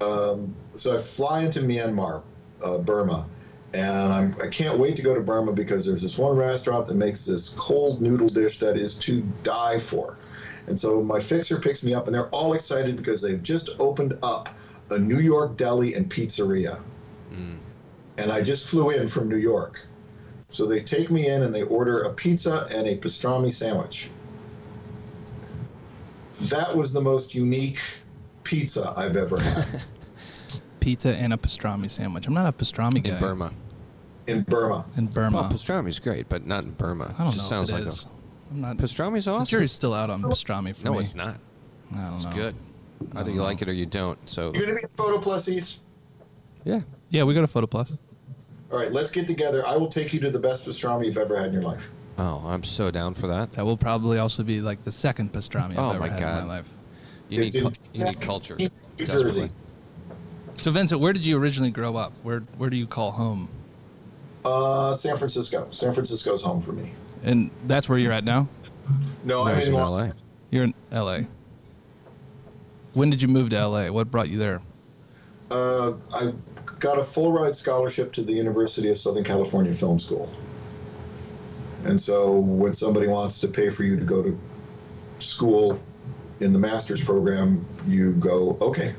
Um, 0.00 0.54
so 0.76 0.96
I 0.96 1.00
fly 1.00 1.42
into 1.42 1.60
Myanmar, 1.62 2.22
uh, 2.62 2.78
Burma, 2.78 3.26
And 3.74 4.12
I'm, 4.12 4.36
I 4.42 4.48
can't 4.48 4.78
wait 4.78 4.96
to 4.96 5.02
go 5.02 5.14
to 5.14 5.20
Burma 5.20 5.52
because 5.52 5.86
there's 5.86 6.02
this 6.02 6.18
one 6.18 6.36
restaurant 6.36 6.86
that 6.88 6.94
makes 6.94 7.24
this 7.24 7.50
cold 7.50 8.00
noodle 8.00 8.28
dish 8.28 8.58
that 8.58 8.76
is 8.76 8.94
to 8.96 9.22
die 9.42 9.78
for. 9.78 10.16
And 10.66 10.78
so 10.78 11.02
my 11.02 11.18
fixer 11.18 11.58
picks 11.58 11.82
me 11.82 11.94
up, 11.94 12.06
and 12.06 12.14
they're 12.14 12.28
all 12.28 12.54
excited 12.54 12.96
because 12.96 13.20
they've 13.20 13.42
just 13.42 13.70
opened 13.78 14.16
up 14.22 14.48
a 14.90 14.98
New 14.98 15.18
York 15.18 15.56
deli 15.56 15.94
and 15.94 16.10
pizzeria. 16.10 16.80
And 18.18 18.30
I 18.30 18.42
just 18.42 18.68
flew 18.68 18.90
in 18.90 19.08
from 19.08 19.28
New 19.28 19.38
York. 19.38 19.80
So 20.50 20.66
they 20.66 20.82
take 20.82 21.10
me 21.10 21.28
in 21.28 21.42
and 21.42 21.54
they 21.54 21.62
order 21.62 22.02
a 22.02 22.12
pizza 22.12 22.66
and 22.70 22.86
a 22.86 22.96
pastrami 22.98 23.50
sandwich. 23.50 24.10
That 26.42 26.76
was 26.76 26.92
the 26.92 27.00
most 27.00 27.34
unique 27.34 27.80
pizza 28.44 28.92
I've 28.96 29.16
ever 29.16 29.40
had 29.40 29.80
Pizza 30.82 31.14
and 31.14 31.32
a 31.32 31.36
pastrami 31.36 31.88
sandwich. 31.90 32.26
I'm 32.26 32.34
not 32.34 32.46
a 32.46 32.52
pastrami 32.52 33.02
guy. 33.02 33.10
In 33.14 33.20
Burma. 33.20 33.52
in 34.26 34.42
Burma. 34.42 34.84
In 34.96 35.06
Burma. 35.06 35.42
Well, 35.42 35.50
pastrami's 35.50 35.98
great, 35.98 36.28
but 36.28 36.46
not 36.46 36.64
in 36.64 36.72
Burma. 36.72 37.14
I 37.18 37.22
don't 37.24 37.32
Just 37.32 37.50
know 37.50 37.56
sounds 37.56 37.70
if 37.70 37.76
it 37.76 37.78
like 37.80 37.88
is. 37.88 38.04
a 38.04 38.08
I'm 38.52 38.60
not. 38.60 38.76
pastrami's 38.76 39.24
The 39.26 39.32
awesome. 39.32 39.46
jury's 39.46 39.72
still 39.72 39.94
out 39.94 40.10
on 40.10 40.22
pastrami 40.22 40.74
for 40.74 40.84
no, 40.86 40.90
me. 40.92 40.96
No, 40.96 41.00
it's 41.00 41.14
not. 41.14 41.36
I 41.94 42.02
don't 42.04 42.14
It's 42.14 42.24
know. 42.24 42.32
good. 42.32 42.54
Either 43.16 43.30
you 43.30 43.42
like 43.42 43.62
it 43.62 43.68
or 43.68 43.72
you 43.72 43.86
don't. 43.86 44.18
So 44.28 44.52
You're 44.54 44.64
gonna 44.66 44.76
be 44.76 44.84
at 44.84 44.90
Photo 44.90 45.18
Plus 45.18 45.48
East. 45.48 45.80
yeah. 46.64 46.80
Yeah, 47.10 47.24
we 47.24 47.34
go 47.34 47.40
to 47.42 47.46
Photo 47.46 47.66
Plus. 47.66 47.96
All 48.72 48.78
right, 48.78 48.90
let's 48.90 49.10
get 49.10 49.26
together. 49.26 49.66
I 49.66 49.76
will 49.76 49.88
take 49.88 50.12
you 50.14 50.20
to 50.20 50.30
the 50.30 50.38
best 50.38 50.64
pastrami 50.64 51.04
you've 51.06 51.18
ever 51.18 51.36
had 51.36 51.46
in 51.48 51.52
your 51.52 51.62
life. 51.62 51.90
Oh, 52.18 52.42
I'm 52.46 52.62
so 52.64 52.90
down 52.90 53.14
for 53.14 53.26
that. 53.28 53.50
That 53.52 53.64
will 53.64 53.76
probably 53.76 54.18
also 54.18 54.42
be 54.42 54.60
like 54.60 54.82
the 54.82 54.92
second 54.92 55.32
pastrami 55.32 55.74
oh 55.76 55.90
I've 55.90 55.90
Oh 55.90 55.90
ever 55.90 56.00
my 56.00 56.08
had 56.08 56.18
in 56.40 56.46
my 56.48 56.54
life. 56.56 56.72
You 57.28 57.42
It's 57.42 57.54
need 57.54 57.64
in 57.64 57.70
cu- 57.70 57.80
you 57.94 58.04
need 58.04 58.20
culture. 58.20 58.56
New 58.56 58.70
Desperately. 58.96 59.32
Jersey. 59.42 59.50
So 60.62 60.70
Vincent, 60.70 61.00
where 61.00 61.12
did 61.12 61.26
you 61.26 61.38
originally 61.38 61.72
grow 61.72 61.96
up? 61.96 62.12
Where 62.22 62.40
Where 62.56 62.70
do 62.70 62.76
you 62.76 62.86
call 62.86 63.10
home? 63.10 63.48
Uh, 64.44 64.94
San 64.94 65.16
Francisco. 65.16 65.66
San 65.72 65.92
Francisco's 65.92 66.40
home 66.40 66.60
for 66.60 66.70
me. 66.70 66.92
And 67.24 67.50
that's 67.66 67.88
where 67.88 67.98
you're 67.98 68.12
at 68.12 68.22
now. 68.22 68.46
No, 69.24 69.42
No, 69.42 69.50
I'm 69.50 69.58
in 69.58 69.68
in 69.68 69.74
LA. 69.74 70.10
You're 70.52 70.64
in 70.64 70.74
L.A. 70.92 71.26
When 72.92 73.10
did 73.10 73.20
you 73.20 73.26
move 73.26 73.50
to 73.50 73.56
L.A.? 73.56 73.90
What 73.90 74.12
brought 74.12 74.30
you 74.30 74.38
there? 74.38 74.60
Uh, 75.50 75.94
I 76.14 76.32
got 76.78 76.96
a 76.96 77.02
full 77.02 77.32
ride 77.32 77.56
scholarship 77.56 78.12
to 78.12 78.22
the 78.22 78.32
University 78.32 78.88
of 78.88 78.98
Southern 78.98 79.24
California 79.24 79.74
Film 79.74 79.98
School. 79.98 80.32
And 81.84 82.00
so 82.00 82.38
when 82.38 82.72
somebody 82.72 83.08
wants 83.08 83.40
to 83.40 83.48
pay 83.48 83.68
for 83.68 83.82
you 83.82 83.98
to 83.98 84.04
go 84.04 84.22
to 84.22 84.38
school 85.18 85.80
in 86.38 86.52
the 86.52 86.58
master's 86.58 87.02
program, 87.02 87.66
you 87.88 88.12
go, 88.12 88.56
okay. 88.60 88.94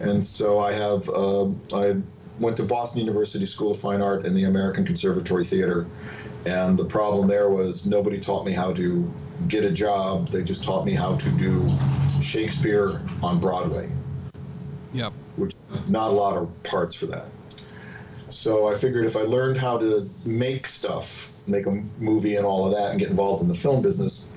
And 0.00 0.24
so 0.24 0.58
I 0.58 0.72
have, 0.72 1.08
uh, 1.08 1.48
I 1.72 1.96
went 2.38 2.56
to 2.56 2.62
Boston 2.64 3.00
University 3.00 3.46
School 3.46 3.70
of 3.70 3.78
Fine 3.78 4.00
Art 4.00 4.24
and 4.24 4.36
the 4.36 4.44
American 4.44 4.84
Conservatory 4.84 5.44
Theater. 5.44 5.86
And 6.46 6.78
the 6.78 6.86
problem 6.86 7.28
there 7.28 7.50
was 7.50 7.86
nobody 7.86 8.18
taught 8.18 8.46
me 8.46 8.52
how 8.52 8.72
to 8.72 9.12
get 9.48 9.64
a 9.64 9.70
job. 9.70 10.28
They 10.28 10.42
just 10.42 10.64
taught 10.64 10.86
me 10.86 10.94
how 10.94 11.16
to 11.16 11.30
do 11.32 11.68
Shakespeare 12.22 13.02
on 13.22 13.40
Broadway 13.40 13.90
Yep. 14.92 15.12
which 15.36 15.54
not 15.86 16.10
a 16.10 16.12
lot 16.12 16.36
of 16.36 16.62
parts 16.62 16.94
for 16.94 17.06
that. 17.06 17.26
So 18.30 18.68
I 18.68 18.76
figured 18.76 19.04
if 19.06 19.16
I 19.16 19.22
learned 19.22 19.58
how 19.58 19.78
to 19.78 20.08
make 20.24 20.66
stuff, 20.66 21.32
make 21.46 21.66
a 21.66 21.82
movie 21.98 22.36
and 22.36 22.46
all 22.46 22.66
of 22.66 22.72
that, 22.72 22.90
and 22.90 22.98
get 22.98 23.10
involved 23.10 23.42
in 23.42 23.48
the 23.48 23.54
film 23.54 23.82
business, 23.82 24.28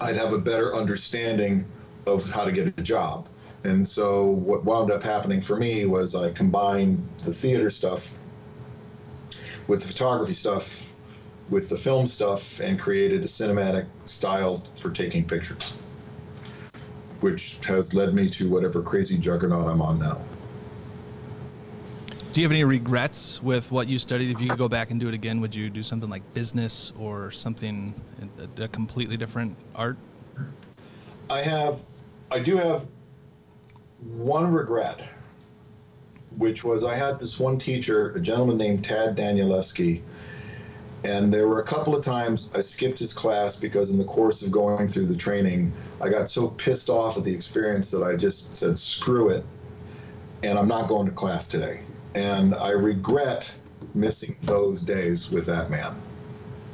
I'd 0.00 0.16
have 0.16 0.32
a 0.32 0.38
better 0.38 0.74
understanding 0.74 1.64
of 2.06 2.28
how 2.30 2.44
to 2.44 2.52
get 2.52 2.66
a 2.68 2.82
job. 2.82 3.28
And 3.64 3.86
so 3.86 4.26
what 4.26 4.64
wound 4.64 4.90
up 4.90 5.02
happening 5.02 5.40
for 5.40 5.56
me 5.56 5.84
was 5.84 6.14
I 6.14 6.32
combined 6.32 7.06
the 7.22 7.32
theater 7.32 7.70
stuff 7.70 8.14
with 9.66 9.82
the 9.82 9.88
photography 9.88 10.34
stuff 10.34 10.94
with 11.50 11.68
the 11.68 11.76
film 11.76 12.06
stuff 12.06 12.60
and 12.60 12.78
created 12.78 13.22
a 13.22 13.26
cinematic 13.26 13.86
style 14.04 14.62
for 14.76 14.90
taking 14.90 15.24
pictures 15.24 15.74
which 17.20 17.58
has 17.66 17.94
led 17.94 18.14
me 18.14 18.28
to 18.30 18.48
whatever 18.48 18.82
crazy 18.82 19.16
juggernaut 19.16 19.66
I'm 19.66 19.82
on 19.82 19.98
now. 19.98 20.20
Do 22.32 22.40
you 22.40 22.44
have 22.44 22.52
any 22.52 22.64
regrets 22.64 23.42
with 23.42 23.70
what 23.72 23.88
you 23.88 23.98
studied? 23.98 24.30
If 24.30 24.40
you 24.40 24.48
could 24.48 24.58
go 24.58 24.68
back 24.68 24.90
and 24.90 25.00
do 25.00 25.08
it 25.08 25.14
again, 25.14 25.40
would 25.40 25.54
you 25.54 25.68
do 25.68 25.82
something 25.82 26.08
like 26.08 26.32
business 26.32 26.92
or 26.98 27.30
something 27.30 27.92
a, 28.58 28.64
a 28.64 28.68
completely 28.68 29.16
different 29.16 29.56
art? 29.74 29.98
I 31.28 31.42
have, 31.42 31.82
I 32.30 32.38
do 32.38 32.56
have 32.56 32.86
one 34.02 34.52
regret, 34.52 35.00
which 36.36 36.64
was 36.64 36.84
I 36.84 36.96
had 36.96 37.18
this 37.18 37.38
one 37.38 37.58
teacher, 37.58 38.12
a 38.12 38.20
gentleman 38.20 38.56
named 38.56 38.84
Tad 38.84 39.16
Danielewski, 39.16 40.02
and 41.04 41.32
there 41.32 41.48
were 41.48 41.60
a 41.60 41.64
couple 41.64 41.96
of 41.96 42.04
times 42.04 42.50
I 42.54 42.60
skipped 42.60 42.98
his 42.98 43.12
class 43.12 43.56
because 43.56 43.90
in 43.90 43.98
the 43.98 44.04
course 44.04 44.42
of 44.42 44.50
going 44.50 44.86
through 44.86 45.06
the 45.06 45.16
training, 45.16 45.72
I 46.00 46.10
got 46.10 46.28
so 46.28 46.48
pissed 46.48 46.90
off 46.90 47.16
at 47.16 47.24
the 47.24 47.32
experience 47.32 47.90
that 47.90 48.02
I 48.02 48.16
just 48.16 48.54
said, 48.56 48.78
screw 48.78 49.30
it, 49.30 49.44
and 50.42 50.58
I'm 50.58 50.68
not 50.68 50.88
going 50.88 51.06
to 51.06 51.12
class 51.12 51.48
today. 51.48 51.80
And 52.14 52.54
I 52.54 52.70
regret 52.70 53.50
missing 53.94 54.36
those 54.42 54.82
days 54.82 55.30
with 55.30 55.46
that 55.46 55.70
man 55.70 56.00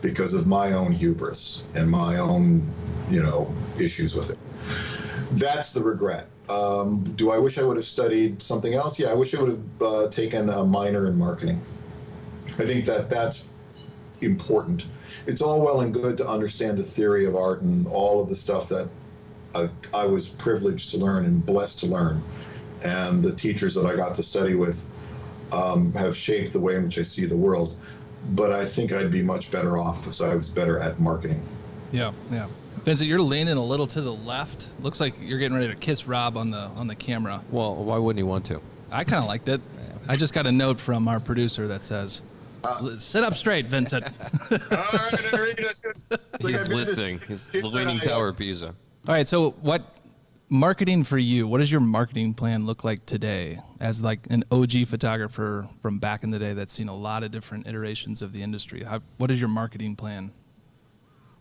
because 0.03 0.35
of 0.35 0.47
my 0.47 0.73
own 0.73 0.93
hubris 0.93 1.63
and 1.75 1.89
my 1.89 2.19
own, 2.19 2.69
you 3.11 3.23
know, 3.23 3.53
issues 3.79 4.15
with 4.15 4.31
it. 4.31 4.39
That's 5.33 5.73
the 5.73 5.83
regret. 5.83 6.29
Um, 6.49 7.13
do 7.17 7.31
I 7.31 7.39
wish 7.39 7.59
I 7.59 7.63
would 7.63 7.77
have 7.77 7.85
studied 7.85 8.43
something 8.43 8.75
else? 8.75 8.99
Yeah, 8.99 9.09
I 9.09 9.15
wish 9.15 9.35
I 9.35 9.43
would 9.43 9.51
have 9.51 9.83
uh, 9.83 10.09
taken 10.09 10.49
a 10.49 10.65
minor 10.65 11.07
in 11.09 11.19
marketing. 11.19 11.61
I 12.59 12.65
think 12.65 12.87
that 12.87 13.11
that's 13.11 13.49
important. 14.21 14.85
It's 15.27 15.43
all 15.43 15.61
well 15.61 15.81
and 15.81 15.93
good 15.93 16.17
to 16.19 16.29
understand 16.29 16.79
the 16.79 16.85
theory 16.85 17.27
of 17.27 17.35
art 17.35 17.63
and 17.63 17.87
all 17.89 18.23
of 18.23 18.29
the 18.29 18.37
stuff 18.37 18.69
that 18.69 18.89
I, 19.55 19.69
I 19.93 20.07
was 20.07 20.29
privileged 20.29 20.91
to 20.91 20.99
learn 20.99 21.25
and 21.25 21.45
blessed 21.45 21.81
to 21.81 21.87
learn. 21.87 22.23
And 22.83 23.23
the 23.23 23.35
teachers 23.35 23.75
that 23.75 23.87
I 23.87 23.97
got 23.97 24.15
to 24.17 24.23
study 24.23 24.55
with 24.55 24.87
um, 25.53 25.93
have 25.95 26.17
shaped 26.17 26.53
the 26.53 26.61
way 26.61 26.77
in 26.77 26.85
which 26.85 26.99
I 26.99 27.03
see 27.03 27.25
the 27.25 27.37
world. 27.37 27.77
But 28.31 28.53
I 28.53 28.67
think 28.67 28.93
I'd 28.93 29.11
be 29.11 29.23
much 29.23 29.51
better 29.51 29.79
off 29.79 30.07
if 30.07 30.21
I 30.21 30.35
was 30.35 30.51
better 30.51 30.79
at 30.79 31.01
marketing. 31.01 31.43
Yeah, 31.93 32.13
yeah. 32.31 32.49
Vincent, 32.87 33.09
you're 33.09 33.21
leaning 33.21 33.57
a 33.57 33.65
little 33.65 33.89
to 33.89 34.01
the 34.01 34.13
left. 34.13 34.69
Looks 34.81 35.01
like 35.01 35.15
you're 35.21 35.41
getting 35.41 35.57
ready 35.59 35.67
to 35.67 35.75
kiss 35.75 36.07
Rob 36.07 36.37
on 36.37 36.53
the 36.53 36.71
on 36.77 36.87
the 36.87 36.95
camera. 36.95 37.43
Well, 37.51 37.75
why 37.75 37.99
wouldn't 37.99 38.21
he 38.21 38.23
want 38.23 38.47
to? 38.47 38.61
I 38.93 39.03
kind 39.03 39.25
of 39.25 39.27
liked 39.27 39.49
it. 39.49 39.61
I 40.07 40.15
just 40.15 40.33
got 40.33 40.47
a 40.47 40.53
note 40.53 40.79
from 40.79 41.09
our 41.09 41.19
producer 41.19 41.67
that 41.67 41.83
says, 41.83 42.23
uh, 42.63 42.97
"Sit 42.97 43.25
up 43.25 43.35
straight, 43.35 43.67
Vincent." 43.67 44.05
All 44.53 44.59
right, 44.61 45.33
Enrique, 45.33 45.65
that's 45.65 45.85
like 45.85 46.21
He's 46.43 46.61
I've 46.61 46.69
been 46.69 46.79
this- 46.79 46.89
listening. 46.91 47.21
He's 47.27 47.49
the 47.49 47.63
Leaning 47.63 47.97
uh, 47.97 48.03
Tower 48.03 48.29
of 48.29 48.39
Pisa. 48.39 48.67
All 48.69 48.75
right. 49.09 49.27
So, 49.27 49.51
what 49.63 49.99
marketing 50.49 51.03
for 51.03 51.19
you? 51.19 51.49
What 51.49 51.59
does 51.59 51.73
your 51.73 51.81
marketing 51.81 52.35
plan 52.35 52.67
look 52.67 52.85
like 52.85 53.05
today, 53.05 53.59
as 53.81 54.01
like 54.01 54.29
an 54.31 54.45
OG 54.53 54.87
photographer 54.87 55.69
from 55.83 55.99
back 55.99 56.23
in 56.23 56.31
the 56.31 56.39
day 56.39 56.53
that's 56.53 56.73
seen 56.73 56.87
a 56.87 56.95
lot 56.95 57.25
of 57.25 57.33
different 57.33 57.67
iterations 57.67 58.23
of 58.23 58.33
the 58.33 58.43
industry? 58.45 58.85
How, 58.85 59.01
what 59.17 59.33
is 59.33 59.41
your 59.41 59.49
marketing 59.51 59.97
plan? 59.97 60.31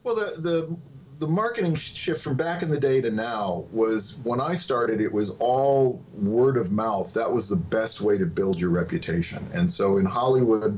Well, 0.03 0.15
the, 0.15 0.41
the 0.41 0.77
the 1.17 1.27
marketing 1.27 1.75
shift 1.75 2.21
from 2.23 2.35
back 2.35 2.61
in 2.61 2.69
the 2.69 2.79
day 2.79 2.99
to 3.01 3.11
now 3.11 3.65
was 3.71 4.17
when 4.23 4.41
I 4.41 4.55
started, 4.55 4.99
it 4.99 5.11
was 5.11 5.31
all 5.39 6.01
word 6.13 6.57
of 6.57 6.71
mouth. 6.71 7.13
That 7.13 7.31
was 7.31 7.49
the 7.49 7.55
best 7.55 8.01
way 8.01 8.17
to 8.17 8.25
build 8.25 8.59
your 8.59 8.69
reputation. 8.69 9.45
And 9.53 9.71
so 9.71 9.97
in 9.97 10.05
Hollywood, 10.05 10.77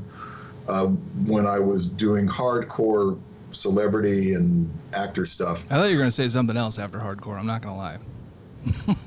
uh, 0.68 0.86
when 0.86 1.46
I 1.46 1.58
was 1.58 1.86
doing 1.86 2.28
hardcore 2.28 3.18
celebrity 3.50 4.34
and 4.34 4.70
actor 4.92 5.24
stuff, 5.26 5.64
I 5.72 5.76
thought 5.76 5.84
you 5.86 5.96
were 5.96 6.00
going 6.02 6.08
to 6.08 6.14
say 6.14 6.28
something 6.28 6.56
else 6.56 6.78
after 6.78 6.98
hardcore. 6.98 7.38
I'm 7.38 7.46
not 7.46 7.62
going 7.62 7.74
to 7.74 7.80
lie. 7.80 7.98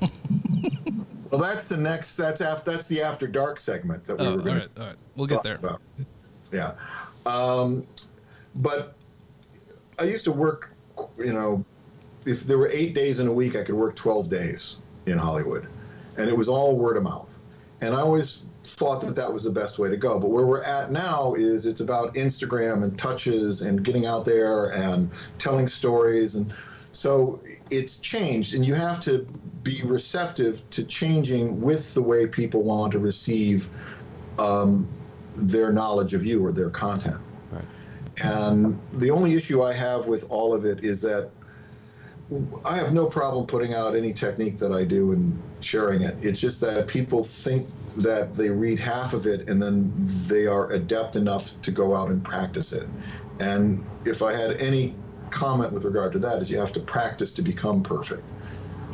well, 1.30 1.40
that's 1.40 1.68
the 1.68 1.76
next. 1.76 2.16
That's 2.16 2.40
after. 2.40 2.72
That's 2.72 2.88
the 2.88 3.02
after 3.02 3.26
dark 3.26 3.60
segment 3.60 4.04
that 4.06 4.18
we 4.18 4.26
Oh, 4.26 4.30
were 4.32 4.38
all 4.38 4.44
going 4.44 4.58
right, 4.58 4.68
all 4.78 4.86
right. 4.86 4.96
We'll 5.16 5.26
get 5.26 5.42
there. 5.42 5.56
about. 5.56 5.80
Yeah. 6.50 6.74
Um, 7.26 7.86
but 8.56 8.94
I 9.98 10.04
used 10.04 10.24
to 10.24 10.32
work, 10.32 10.70
you 11.18 11.32
know, 11.32 11.64
if 12.24 12.44
there 12.44 12.58
were 12.58 12.70
eight 12.70 12.94
days 12.94 13.18
in 13.18 13.26
a 13.26 13.32
week, 13.32 13.56
I 13.56 13.62
could 13.62 13.74
work 13.74 13.96
12 13.96 14.28
days 14.28 14.78
in 15.06 15.18
Hollywood. 15.18 15.66
And 16.16 16.28
it 16.28 16.36
was 16.36 16.48
all 16.48 16.76
word 16.76 16.96
of 16.96 17.02
mouth. 17.02 17.40
And 17.80 17.94
I 17.94 18.00
always 18.00 18.44
thought 18.64 19.00
that 19.02 19.16
that 19.16 19.32
was 19.32 19.44
the 19.44 19.50
best 19.50 19.78
way 19.78 19.88
to 19.90 19.96
go. 19.96 20.18
But 20.18 20.30
where 20.30 20.46
we're 20.46 20.62
at 20.62 20.92
now 20.92 21.34
is 21.34 21.66
it's 21.66 21.80
about 21.80 22.14
Instagram 22.14 22.84
and 22.84 22.96
touches 22.96 23.62
and 23.62 23.84
getting 23.84 24.06
out 24.06 24.24
there 24.24 24.72
and 24.72 25.10
telling 25.38 25.66
stories. 25.66 26.36
And 26.36 26.54
so 26.92 27.40
it's 27.70 27.98
changed. 27.98 28.54
And 28.54 28.64
you 28.64 28.74
have 28.74 29.00
to 29.02 29.26
be 29.62 29.82
receptive 29.82 30.68
to 30.70 30.84
changing 30.84 31.60
with 31.60 31.94
the 31.94 32.02
way 32.02 32.26
people 32.26 32.62
want 32.62 32.92
to 32.92 32.98
receive 32.98 33.68
um, 34.38 34.88
their 35.34 35.72
knowledge 35.72 36.14
of 36.14 36.24
you 36.24 36.44
or 36.44 36.52
their 36.52 36.70
content. 36.70 37.20
And 38.22 38.78
the 38.94 39.10
only 39.10 39.34
issue 39.34 39.62
I 39.62 39.72
have 39.72 40.06
with 40.06 40.26
all 40.30 40.54
of 40.54 40.64
it 40.64 40.84
is 40.84 41.02
that 41.02 41.30
I 42.64 42.76
have 42.76 42.92
no 42.92 43.06
problem 43.06 43.46
putting 43.46 43.74
out 43.74 43.94
any 43.94 44.12
technique 44.12 44.58
that 44.58 44.72
I 44.72 44.84
do 44.84 45.12
and 45.12 45.40
sharing 45.60 46.02
it. 46.02 46.24
It's 46.24 46.40
just 46.40 46.60
that 46.62 46.86
people 46.86 47.24
think 47.24 47.66
that 47.96 48.34
they 48.34 48.48
read 48.48 48.78
half 48.78 49.12
of 49.12 49.26
it 49.26 49.48
and 49.48 49.60
then 49.60 49.92
they 50.28 50.46
are 50.46 50.70
adept 50.70 51.16
enough 51.16 51.60
to 51.62 51.70
go 51.70 51.94
out 51.94 52.08
and 52.08 52.24
practice 52.24 52.72
it. 52.72 52.88
And 53.40 53.84
if 54.06 54.22
I 54.22 54.32
had 54.34 54.60
any 54.62 54.94
comment 55.30 55.72
with 55.72 55.84
regard 55.84 56.12
to 56.12 56.18
that, 56.20 56.40
is 56.40 56.50
you 56.50 56.58
have 56.58 56.72
to 56.72 56.80
practice 56.80 57.32
to 57.34 57.42
become 57.42 57.82
perfect. 57.82 58.22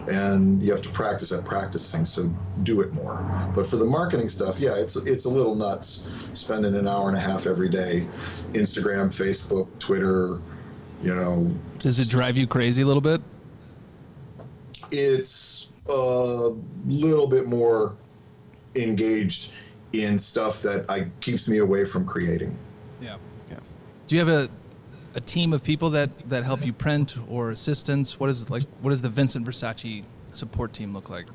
And 0.08 0.62
you 0.62 0.70
have 0.72 0.82
to 0.82 0.88
practice 0.88 1.32
at 1.32 1.44
practicing, 1.44 2.04
so 2.04 2.30
do 2.62 2.80
it 2.80 2.92
more. 2.94 3.18
But 3.54 3.66
for 3.66 3.76
the 3.76 3.84
marketing 3.84 4.28
stuff, 4.28 4.58
yeah, 4.58 4.74
it's 4.74 4.96
it's 4.96 5.26
a 5.26 5.28
little 5.28 5.54
nuts 5.54 6.08
spending 6.32 6.74
an 6.76 6.88
hour 6.88 7.08
and 7.08 7.16
a 7.16 7.20
half 7.20 7.46
every 7.46 7.68
day, 7.68 8.06
Instagram, 8.54 9.08
Facebook, 9.08 9.68
Twitter, 9.78 10.40
you 11.02 11.14
know, 11.14 11.52
Does 11.78 12.00
it 12.00 12.08
drive 12.08 12.36
you 12.36 12.46
crazy 12.46 12.82
a 12.82 12.86
little 12.86 13.02
bit? 13.02 13.20
it's 14.90 15.70
a 15.88 16.54
little 16.86 17.26
bit 17.26 17.46
more 17.46 17.96
engaged 18.74 19.52
in 19.92 20.18
stuff 20.18 20.62
that 20.62 20.88
I 20.88 21.06
keeps 21.20 21.48
me 21.48 21.58
away 21.58 21.84
from 21.84 22.06
creating. 22.06 22.56
Yeah. 23.00 23.16
Yeah. 23.50 23.58
Do 24.06 24.14
you 24.14 24.24
have 24.24 24.28
a 24.28 24.48
a 25.14 25.20
team 25.20 25.52
of 25.52 25.62
people 25.62 25.90
that 25.90 26.10
that 26.28 26.44
help 26.44 26.64
you 26.64 26.72
print 26.72 27.16
or 27.28 27.50
assistants? 27.50 28.20
What 28.20 28.30
is 28.30 28.50
like 28.50 28.64
what 28.80 28.90
does 28.90 29.02
the 29.02 29.08
Vincent 29.08 29.46
Versace 29.46 30.04
support 30.30 30.72
team 30.72 30.94
look 30.94 31.10
like? 31.10 31.26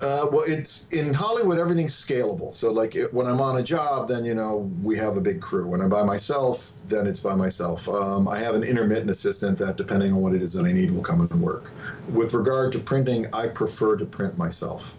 Uh, 0.00 0.28
well, 0.30 0.44
it's 0.46 0.88
in 0.88 1.14
Hollywood. 1.14 1.58
Everything's 1.58 1.94
scalable. 1.94 2.52
So, 2.54 2.70
like, 2.70 2.94
it, 2.94 3.12
when 3.14 3.26
I'm 3.26 3.40
on 3.40 3.56
a 3.56 3.62
job, 3.62 4.08
then 4.08 4.26
you 4.26 4.34
know 4.34 4.70
we 4.82 4.94
have 4.98 5.16
a 5.16 5.22
big 5.22 5.40
crew. 5.40 5.66
When 5.66 5.80
I'm 5.80 5.88
by 5.88 6.02
myself, 6.02 6.72
then 6.86 7.06
it's 7.06 7.20
by 7.20 7.34
myself. 7.34 7.88
Um, 7.88 8.28
I 8.28 8.38
have 8.38 8.54
an 8.54 8.62
intermittent 8.62 9.08
assistant 9.08 9.56
that, 9.58 9.76
depending 9.76 10.12
on 10.12 10.20
what 10.20 10.34
it 10.34 10.42
is 10.42 10.52
that 10.52 10.66
I 10.66 10.72
need, 10.72 10.90
will 10.90 11.02
come 11.02 11.26
and 11.30 11.40
work. 11.40 11.70
With 12.10 12.34
regard 12.34 12.72
to 12.72 12.78
printing, 12.78 13.26
I 13.32 13.48
prefer 13.48 13.96
to 13.96 14.04
print 14.04 14.36
myself. 14.36 14.94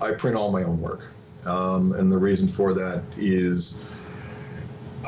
I 0.00 0.10
print 0.12 0.36
all 0.36 0.50
my 0.50 0.64
own 0.64 0.80
work, 0.80 1.02
um, 1.44 1.92
and 1.92 2.10
the 2.10 2.18
reason 2.18 2.48
for 2.48 2.74
that 2.74 3.04
is 3.16 3.78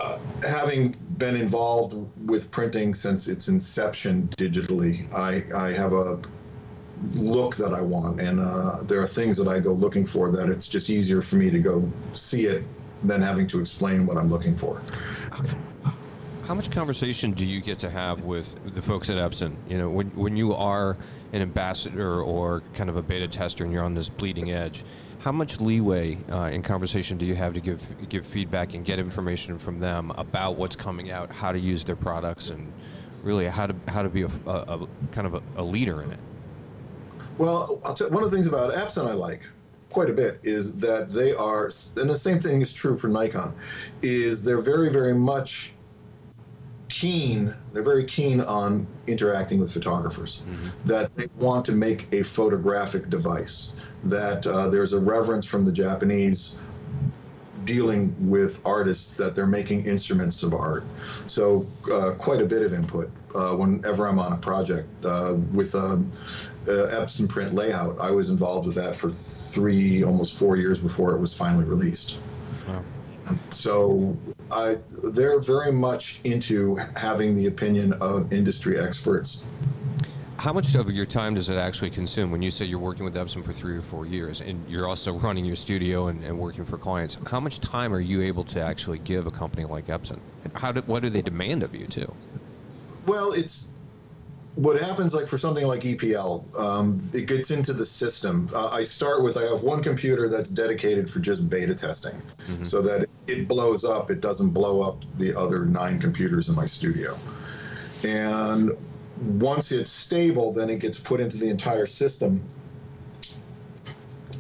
uh, 0.01 0.18
having 0.42 0.94
been 1.18 1.37
involved 1.37 1.96
with 2.27 2.51
printing 2.51 2.94
since 2.94 3.29
its 3.29 3.48
inception 3.48 4.29
digitally. 4.37 5.12
I, 5.12 5.44
I 5.55 5.72
have 5.72 5.92
a 5.92 6.20
look 7.14 7.57
that 7.57 7.72
I 7.72 7.81
want, 7.81 8.20
and 8.20 8.40
uh, 8.40 8.83
there 8.83 9.01
are 9.01 9.07
things 9.07 9.37
that 9.37 9.48
I 9.48 9.61
go 9.61 9.72
looking 9.72 10.07
for 10.07 10.31
that 10.31 10.48
it's 10.48 10.68
just 10.68 10.90
easier 10.90 11.20
for 11.20 11.37
me 11.37 11.51
to 11.51 11.59
go 11.59 11.88
see 12.14 12.46
it 12.46 12.64
than 13.03 13.20
having 13.20 13.46
to 13.48 13.61
explain 13.61 14.07
what 14.07 14.16
I'm 14.16 14.31
looking 14.31 14.57
for. 14.57 14.81
How 16.44 16.55
much 16.55 16.70
conversation 16.70 17.33
do 17.33 17.44
you 17.44 17.61
get 17.61 17.79
to 17.81 17.90
have 17.90 18.25
with 18.25 18.75
the 18.75 18.83
folks 18.83 19.11
at 19.11 19.16
Epson? 19.16 19.55
You 19.68 19.79
know, 19.79 19.90
when, 19.90 20.09
when 20.09 20.37
you 20.37 20.55
are 20.55 20.96
an 21.33 21.40
ambassador 21.40 22.20
or 22.20 22.62
kind 22.75 22.90
of 22.90 22.96
a 22.96 23.03
beta 23.03 23.29
tester 23.29 23.64
and 23.64 23.72
you're 23.72 23.85
on 23.85 23.94
this 23.94 24.09
bleeding 24.09 24.51
edge, 24.51 24.85
how 25.22 25.30
much 25.30 25.61
leeway 25.61 26.18
uh, 26.32 26.50
in 26.52 26.62
conversation 26.62 27.16
do 27.16 27.24
you 27.24 27.37
have 27.37 27.54
to 27.54 27.61
give 27.61 28.08
give 28.08 28.26
feedback 28.26 28.74
and 28.74 28.85
get 28.85 28.98
information 28.98 29.56
from 29.56 29.78
them 29.78 30.11
about 30.16 30.56
what's 30.56 30.74
coming 30.74 31.12
out, 31.12 31.30
how 31.30 31.52
to 31.52 31.61
use 31.61 31.85
their 31.85 31.96
products, 31.96 32.50
and 32.50 32.72
really 33.22 33.46
how 33.46 33.66
to 33.66 33.74
how 33.87 34.02
to 34.02 34.08
be 34.08 34.22
a, 34.22 34.30
a, 34.46 34.50
a 34.50 34.88
kind 35.12 35.26
of 35.26 35.35
a, 35.35 35.42
a 35.56 35.62
leader 35.62 36.02
in 36.02 36.11
it? 36.11 36.18
Well, 37.38 37.80
I'll 37.85 37.94
tell, 37.94 38.11
one 38.11 38.24
of 38.24 38.30
the 38.30 38.37
things 38.37 38.48
about 38.48 38.72
Epson 38.74 39.08
I 39.08 39.12
like 39.12 39.42
quite 39.90 40.11
a 40.11 40.12
bit 40.12 40.40
is 40.42 40.78
that 40.80 41.11
they 41.11 41.35
are, 41.35 41.70
and 41.96 42.11
the 42.11 42.18
same 42.18 42.40
thing 42.40 42.61
is 42.61 42.72
true 42.72 42.96
for 42.96 43.08
Nikon, 43.08 43.54
is 44.02 44.44
they're 44.44 44.61
very, 44.61 44.90
very 44.90 45.14
much 45.14 45.74
keen. 46.88 47.54
They're 47.72 47.82
very 47.82 48.04
keen 48.04 48.40
on 48.40 48.87
interacting 49.06 49.61
with 49.61 49.72
photographers. 49.72 50.42
That 50.85 51.14
they 51.16 51.28
want 51.37 51.64
to 51.66 51.72
make 51.72 52.12
a 52.12 52.22
photographic 52.22 53.08
device. 53.08 53.76
That 54.05 54.47
uh, 54.47 54.69
there's 54.69 54.93
a 54.93 55.01
reverence 55.01 55.47
from 55.47 55.65
the 55.65 55.73
Japanese 55.73 56.59
dealing 57.65 58.15
with 58.29 58.61
artists 58.67 59.17
that 59.17 59.35
they're 59.35 59.47
making 59.47 59.87
instruments 59.87 60.43
of 60.43 60.53
art. 60.53 60.85
So 61.27 61.67
uh, 61.93 62.12
quite 62.19 62.41
a 62.41 62.47
bit 62.47 62.62
of 62.62 62.73
input 62.73 63.11
uh, 63.35 63.55
whenever 63.55 64.07
I'm 64.07 64.19
on 64.19 64.33
a 64.33 64.37
project 64.37 64.88
uh, 65.05 65.37
with 65.53 65.75
um, 65.75 66.11
uh, 66.67 66.71
Epson 66.71 67.29
print 67.29 67.55
layout. 67.55 67.99
I 68.01 68.11
was 68.11 68.31
involved 68.31 68.67
with 68.67 68.77
that 68.77 68.95
for 68.95 69.11
three, 69.11 70.05
almost 70.05 70.38
four 70.38 70.57
years 70.57 70.79
before 70.79 71.15
it 71.15 71.19
was 71.19 71.37
finally 71.37 71.65
released. 71.65 72.17
Wow. 72.69 72.85
So 73.51 74.17
I, 74.51 74.79
they're 75.03 75.41
very 75.41 75.73
much 75.73 76.21
into 76.25 76.77
having 76.97 77.37
the 77.37 77.47
opinion 77.47 77.93
of 77.95 78.33
industry 78.33 78.79
experts. 78.79 79.45
How 80.42 80.52
much 80.52 80.74
of 80.74 80.90
your 80.90 81.07
time 81.07 81.37
does 81.37 81.48
it 81.50 81.55
actually 81.55 81.90
consume 81.90 82.33
when 82.33 82.42
you 82.42 82.50
say 82.50 82.64
you're 82.64 82.81
working 82.81 83.05
with 83.05 83.14
Epson 83.14 83.44
for 83.44 83.52
three 83.52 83.76
or 83.76 83.81
four 83.81 84.07
years 84.07 84.40
and 84.40 84.68
you're 84.68 84.88
also 84.88 85.12
running 85.12 85.44
your 85.44 85.55
studio 85.55 86.09
and, 86.09 86.24
and 86.24 86.37
working 86.37 86.64
for 86.64 86.76
clients? 86.76 87.16
How 87.28 87.38
much 87.38 87.61
time 87.61 87.94
are 87.94 88.00
you 88.00 88.22
able 88.22 88.42
to 88.46 88.61
actually 88.61 88.98
give 88.98 89.28
a 89.28 89.31
company 89.31 89.64
like 89.64 89.87
Epson? 89.87 90.18
How 90.55 90.72
do, 90.72 90.81
what 90.81 91.05
do 91.05 91.11
they 91.11 91.22
demand 91.22 91.62
of 91.62 91.76
you 91.76 91.87
too? 91.87 92.12
Well, 93.07 93.31
it's 93.35 93.68
what 94.57 94.83
happens 94.83 95.14
like 95.14 95.28
for 95.28 95.38
something 95.38 95.64
like 95.64 95.83
EPL. 95.83 96.59
Um, 96.59 96.98
it 97.14 97.26
gets 97.26 97.52
into 97.52 97.72
the 97.72 97.87
system. 97.87 98.50
Uh, 98.52 98.66
I 98.66 98.83
start 98.83 99.22
with 99.22 99.37
I 99.37 99.42
have 99.42 99.62
one 99.62 99.81
computer 99.81 100.28
that's 100.28 100.50
dedicated 100.50 101.09
for 101.09 101.20
just 101.20 101.48
beta 101.48 101.76
testing, 101.76 102.20
so 102.62 102.83
that 102.83 103.02
if 103.02 103.11
it 103.28 103.46
blows 103.46 103.85
up, 103.85 104.11
it 104.11 104.20
doesn't 104.20 104.50
blow 104.50 104.81
up 104.81 105.05
the 105.18 105.38
other 105.38 105.64
nine 105.66 106.00
computers 106.00 106.48
in 106.48 106.57
my 106.57 106.66
studio. 106.66 107.16
And 108.02 108.72
once 109.40 109.72
it's 109.72 109.90
stable, 109.90 110.52
then 110.52 110.68
it 110.70 110.78
gets 110.78 110.98
put 110.98 111.20
into 111.20 111.37
the 111.37 111.48
entire 111.48 111.87
system, 111.87 112.42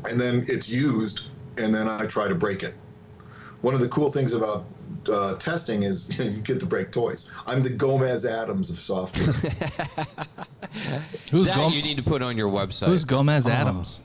and 0.08 0.20
then 0.20 0.44
it's 0.48 0.68
used, 0.68 1.26
and 1.58 1.74
then 1.74 1.88
I 1.88 2.06
try 2.06 2.28
to 2.28 2.34
break 2.34 2.62
it. 2.62 2.74
One 3.60 3.74
of 3.74 3.80
the 3.80 3.88
cool 3.88 4.10
things 4.10 4.32
about 4.32 4.64
uh, 5.08 5.36
testing 5.36 5.84
is 5.84 6.16
you 6.18 6.40
get 6.40 6.60
to 6.60 6.66
break 6.66 6.90
toys. 6.90 7.30
I'm 7.46 7.62
the 7.62 7.70
Gomez 7.70 8.24
Addams 8.24 8.70
of 8.70 8.76
software. 8.76 9.26
Who's 11.30 11.48
that 11.48 11.56
Gom- 11.56 11.72
you 11.72 11.82
need 11.82 11.96
to 11.98 12.02
put 12.02 12.22
on 12.22 12.36
your 12.36 12.48
website. 12.48 12.86
Who's 12.86 13.04
Gomez 13.04 13.46
Addams? 13.46 14.02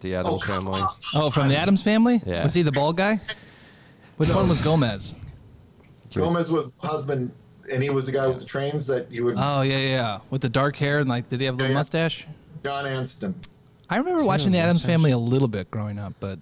the 0.00 0.14
Addams 0.14 0.34
Oh, 0.34 0.38
family? 0.38 0.80
Oh, 1.14 1.30
from 1.30 1.48
the 1.48 1.58
Addams 1.58 1.82
family? 1.82 2.22
Yeah. 2.24 2.42
Was 2.42 2.54
he 2.54 2.62
the 2.62 2.72
bald 2.72 2.96
guy? 2.96 3.20
Which 4.16 4.30
one 4.30 4.48
was 4.48 4.58
Gomez? 4.58 5.14
Gomez 6.14 6.50
was 6.50 6.72
the 6.72 6.86
husband, 6.86 7.30
and 7.72 7.82
he 7.82 7.90
was 7.90 8.06
the 8.06 8.12
guy 8.12 8.26
with 8.26 8.38
the 8.38 8.44
trains 8.44 8.86
that 8.86 9.10
you 9.10 9.24
would. 9.24 9.34
Oh 9.38 9.62
yeah, 9.62 9.78
yeah, 9.78 9.88
yeah. 9.88 10.20
With 10.30 10.42
the 10.42 10.48
dark 10.48 10.76
hair 10.76 10.98
and 10.98 11.08
like, 11.08 11.28
did 11.28 11.40
he 11.40 11.46
have 11.46 11.54
a 11.54 11.56
little 11.56 11.68
Yeah, 11.68 11.72
yeah. 11.72 11.78
mustache? 11.78 12.26
John 12.62 12.86
Astin. 12.86 13.34
I 13.88 13.96
remember 13.98 14.24
watching 14.24 14.52
the 14.52 14.58
Addams 14.58 14.84
Family 14.84 15.10
a 15.10 15.18
little 15.18 15.48
bit 15.48 15.70
growing 15.70 15.98
up, 15.98 16.14
but 16.20 16.38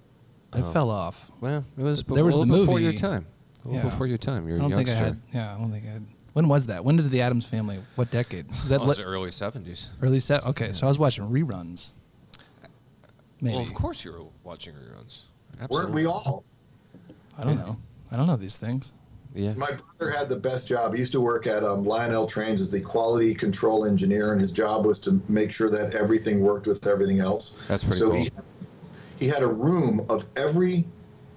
I 0.53 0.61
oh. 0.61 0.73
fell 0.73 0.91
off. 0.91 1.31
Well, 1.41 1.64
it 1.79 1.83
was, 1.83 2.03
There 2.05 2.25
was 2.25 2.37
a 2.37 2.41
the 2.41 2.47
little 2.47 2.67
before 2.67 2.81
your 2.81 2.93
time. 2.93 3.27
A 3.64 3.69
little 3.69 3.83
Yeah. 3.85 3.91
before 3.91 4.07
your 4.07 4.19
time. 4.19 4.47
You're 4.49 4.57
I 4.57 4.67
a 4.67 4.69
don't 4.69 4.77
think 4.77 4.88
I 4.88 4.93
youngster. 4.93 5.05
had. 5.07 5.21
Yeah, 5.35 5.55
I 5.55 5.59
don't 5.59 5.71
think 5.71 5.85
I 5.87 5.91
had. 5.91 6.07
When 6.35 6.49
was 6.49 6.67
that? 6.67 6.85
When 6.85 6.97
did 6.97 7.11
the 7.11 7.21
Addams 7.23 7.47
Family? 7.47 7.81
What 7.97 8.11
decade? 8.11 8.51
Was 8.51 8.69
that 8.69 8.81
Well, 8.81 8.85
it 8.85 8.88
was 8.88 8.99
li- 8.99 9.05
early 9.05 9.31
70s. 9.31 9.88
early 10.03 10.21
set? 10.21 10.47
Okay, 10.47 10.73
so 10.73 10.87
I 10.87 10.88
was 10.88 10.99
watching 10.99 11.25
reruns. 11.25 11.93
Maybe. 13.41 13.55
Well, 13.57 13.64
of 13.64 13.73
course 13.75 14.05
you 14.05 14.12
were 14.12 14.25
watching 14.45 14.75
reruns. 14.75 15.25
Weren't 15.71 15.91
we 15.93 16.07
all? 16.07 16.45
I 17.38 17.45
don't 17.45 17.57
know. 17.57 17.77
I 18.11 18.17
don't 18.17 18.27
know 18.27 18.37
these 18.37 18.57
things. 18.57 18.93
Yeah. 19.38 19.55
My 19.55 19.70
brother 19.70 20.11
had 20.11 20.29
the 20.29 20.37
best 20.37 20.66
job. 20.66 20.92
He 20.94 20.98
used 20.98 21.12
to 21.12 21.20
work 21.20 21.46
at 21.46 21.62
um, 21.62 21.85
Lionel 21.85 22.27
Trains 22.27 22.61
as 22.61 22.72
the 22.72 22.81
quality 22.81 23.35
control 23.35 23.85
engineer, 23.85 24.33
and 24.33 24.40
his 24.40 24.51
job 24.51 24.85
was 24.85 24.98
to 25.01 25.20
make 25.29 25.53
sure 25.53 25.70
that 25.70 25.94
everything 25.94 26.40
worked 26.40 26.66
with 26.66 26.87
everything 26.88 27.20
else. 27.20 27.57
That's 27.68 27.85
pretty 27.85 27.98
so 28.01 28.11
cool. 28.11 28.18
he, 28.18 28.31
he 29.20 29.29
had 29.29 29.42
a 29.44 29.46
room 29.48 30.05
of 30.09 30.24
every 30.37 30.85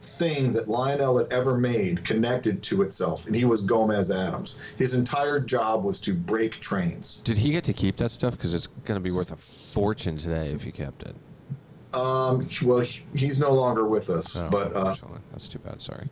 thing 0.02 0.52
that 0.54 0.68
Lionel 0.68 1.20
had 1.20 1.32
ever 1.32 1.56
made 1.60 2.04
connected 2.04 2.64
to 2.64 2.82
itself, 2.82 3.28
and 3.28 3.36
he 3.36 3.46
was 3.46 3.62
Gomez 3.62 4.10
Addams. 4.10 4.58
His 4.78 4.96
entire 4.96 5.40
job 5.40 5.84
was 5.84 6.00
to 6.00 6.16
break 6.16 6.54
trains. 6.60 7.22
Did 7.24 7.38
he 7.38 7.52
get 7.52 7.64
to 7.66 7.74
keep 7.74 7.98
that 7.98 8.10
stuff? 8.10 8.32
Because 8.36 8.56
it's 8.56 8.66
going 8.86 9.00
to 9.00 9.04
be 9.04 9.12
worth 9.12 9.32
a 9.32 9.36
fortune 9.38 10.18
today 10.18 10.50
if 10.50 10.64
he 10.64 10.72
kept 10.72 11.04
it. 11.04 11.16
Um, 11.94 12.48
well, 12.64 12.80
he's 13.14 13.38
no 13.38 13.52
longer 13.52 13.86
with 13.86 14.10
us, 14.10 14.36
Oh, 14.38 14.50
but 14.50 14.76
uh, 14.76 14.96
that's 15.32 15.48
too 15.48 15.60
bad. 15.60 15.80
Sorry. 15.82 16.10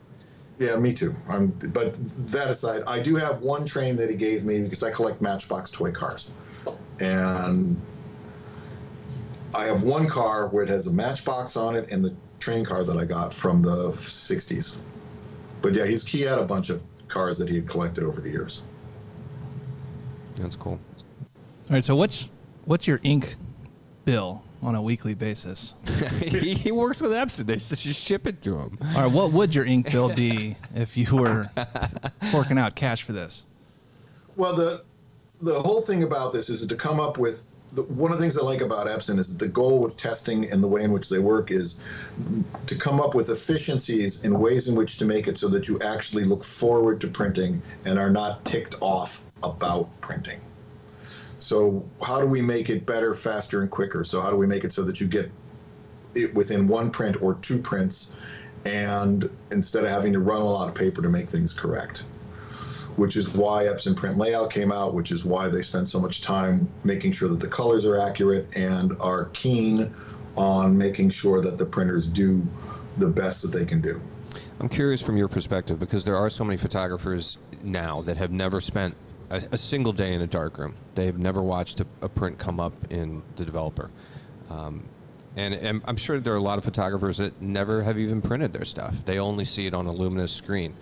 Yeah, 0.60 0.76
me 0.76 0.94
too. 0.94 1.16
I'm, 1.30 1.48
but 1.48 1.96
that 2.28 2.50
aside, 2.50 2.84
I 2.86 3.00
do 3.00 3.16
have 3.16 3.40
one 3.40 3.66
train 3.66 3.96
that 3.96 4.10
he 4.10 4.16
gave 4.18 4.44
me 4.44 4.62
because 4.62 4.84
I 4.84 4.92
collect 4.92 5.22
Matchbox 5.22 5.72
toy 5.72 5.92
cars, 5.92 6.32
and 7.00 7.82
I 9.56 9.66
have 9.66 9.84
one 9.84 10.06
car 10.06 10.50
where 10.50 10.62
it 10.62 10.70
has 10.70 10.88
a 10.88 10.94
Matchbox 10.94 11.56
on 11.56 11.78
it 11.78 11.92
and 11.92 12.04
the 12.04 12.14
train 12.42 12.66
car 12.66 12.84
that 12.84 12.98
I 12.98 13.06
got 13.06 13.34
from 13.34 13.62
the 13.62 13.92
'60s. 13.92 14.76
But 15.62 15.74
yeah, 15.74 15.86
he's 15.86 16.06
he 16.06 16.22
had 16.22 16.38
a 16.38 16.46
bunch 16.46 16.70
of 16.70 16.84
cars 17.08 17.38
that 17.38 17.48
he 17.48 17.56
had 17.56 17.68
collected 17.68 18.04
over 18.04 18.20
the 18.20 18.30
years. 18.30 18.62
That's 20.36 20.58
cool. 20.58 20.78
All 21.70 21.76
right, 21.76 21.86
so 21.86 21.96
what's 21.96 22.34
what's 22.66 22.86
your 22.86 23.00
ink 23.04 23.36
bill 24.04 24.44
on 24.62 24.76
a 24.76 24.82
weekly 24.82 25.14
basis? 25.14 25.76
he, 26.20 26.54
he 26.54 26.72
works 26.72 27.02
with 27.02 27.12
Epson. 27.12 27.46
They 27.46 27.56
just 27.56 28.00
ship 28.00 28.28
it 28.28 28.42
to 28.44 28.58
him. 28.58 28.78
All 28.96 29.04
right, 29.04 29.12
what 29.12 29.32
would 29.32 29.56
your 29.56 29.66
ink 29.66 29.92
bill 29.92 30.14
be 30.14 30.56
if 30.76 30.98
you 30.98 31.16
were 31.16 31.50
forking 32.32 32.58
out 32.58 32.76
cash 32.76 33.04
for 33.04 33.14
this? 33.14 33.46
Well, 34.36 34.56
the 34.56 34.84
the 35.42 35.62
whole 35.62 35.82
thing 35.82 36.04
about 36.04 36.34
this 36.34 36.50
is 36.50 36.66
to 36.66 36.76
come 36.76 37.00
up 37.00 37.18
with 37.18 37.46
the, 37.74 37.84
one 37.84 38.12
of 38.12 38.18
the 38.18 38.24
things 38.24 38.38
I 38.38 38.42
like 38.42 38.62
about 38.62 38.88
Epson 38.88 39.20
is 39.20 39.30
that 39.30 39.40
the 39.40 39.52
goal 39.52 39.80
with 39.80 39.96
testing 39.98 40.50
and 40.52 40.64
the 40.64 40.68
way 40.68 40.84
in 40.84 40.92
which 40.92 41.10
they 41.10 41.20
work 41.20 41.52
is 41.52 41.82
to 42.66 42.76
come 42.76 43.00
up 43.00 43.16
with 43.16 43.30
efficiencies 43.30 44.24
and 44.24 44.40
ways 44.40 44.68
in 44.68 44.76
which 44.76 44.98
to 44.98 45.06
make 45.06 45.28
it 45.28 45.38
so 45.38 45.48
that 45.50 45.68
you 45.68 45.80
actually 45.82 46.24
look 46.24 46.44
forward 46.44 47.00
to 47.02 47.08
printing 47.08 47.62
and 47.86 48.00
are 48.00 48.10
not 48.10 48.44
ticked 48.44 48.76
off 48.82 49.24
about 49.44 49.88
printing. 50.02 50.40
So, 51.40 51.86
how 52.02 52.20
do 52.20 52.28
we 52.28 52.42
make 52.42 52.70
it 52.70 52.86
better, 52.86 53.14
faster, 53.14 53.62
and 53.62 53.72
quicker? 53.72 54.04
So, 54.04 54.20
how 54.22 54.30
do 54.30 54.36
we 54.36 54.46
make 54.46 54.64
it 54.64 54.74
so 54.74 54.84
that 54.84 55.00
you 55.00 55.08
get 55.08 55.32
it 56.14 56.34
within 56.34 56.68
one 56.68 56.92
print 56.92 57.22
or 57.22 57.34
two 57.36 57.60
prints, 57.60 58.16
and 58.66 59.30
instead 59.52 59.86
of 59.86 59.90
having 59.90 60.14
to 60.14 60.20
run 60.20 60.42
a 60.42 60.46
lot 60.46 60.68
of 60.68 60.76
paper 60.76 61.02
to 61.02 61.10
make 61.10 61.30
things 61.30 61.54
correct? 61.54 62.04
Which 62.98 63.16
is 63.16 63.30
why 63.30 63.66
Epson 63.66 63.96
Print 63.96 64.18
Layout 64.18 64.52
came 64.52 64.72
out, 64.72 64.94
which 64.94 65.12
is 65.12 65.24
why 65.24 65.48
they 65.48 65.62
spend 65.62 65.88
so 65.88 66.00
much 66.00 66.22
time 66.22 66.68
making 66.84 67.14
sure 67.14 67.30
that 67.30 67.40
the 67.40 67.48
colors 67.48 67.86
are 67.86 67.98
accurate 67.98 68.58
and 68.58 68.98
are 69.00 69.26
keen 69.32 69.94
on 70.36 70.78
making 70.78 71.10
sure 71.10 71.42
that 71.42 71.58
the 71.58 71.66
printers 71.66 72.08
do 72.08 72.42
the 72.98 73.08
best 73.08 73.42
that 73.44 73.58
they 73.58 73.66
can 73.66 73.80
do. 73.80 74.02
I'm 74.60 74.68
curious 74.68 75.02
from 75.02 75.16
your 75.16 75.30
perspective 75.30 75.80
because 75.80 76.04
there 76.04 76.18
are 76.18 76.30
so 76.30 76.44
many 76.44 76.58
photographers 76.58 77.38
now 77.64 78.02
that 78.02 78.18
have 78.18 78.32
never 78.32 78.60
spent 78.60 78.96
a, 79.30 79.42
a 79.52 79.58
single 79.58 79.94
day 79.94 80.14
in 80.14 80.22
a 80.22 80.28
darkroom. 80.28 80.76
They 80.96 81.06
have 81.06 81.18
never 81.18 81.42
watched 81.42 81.80
a, 81.80 81.86
a 82.02 82.10
print 82.10 82.38
come 82.38 82.60
up 82.60 82.74
in 82.92 83.22
the 83.36 83.46
developer. 83.46 83.90
Um, 84.50 84.84
and, 85.36 85.54
and 85.54 85.82
I'm 85.86 85.98
sure 85.98 86.20
there 86.20 86.34
are 86.34 86.38
a 86.38 86.42
lot 86.42 86.58
of 86.58 86.64
photographers 86.64 87.18
that 87.18 87.42
never 87.42 87.84
have 87.84 87.98
even 87.98 88.22
printed 88.22 88.52
their 88.52 88.66
stuff. 88.66 89.06
They 89.06 89.20
only 89.20 89.46
see 89.46 89.68
it 89.68 89.74
on 89.74 89.86
a 89.86 89.92
luminous 89.92 90.32
screen. 90.32 90.76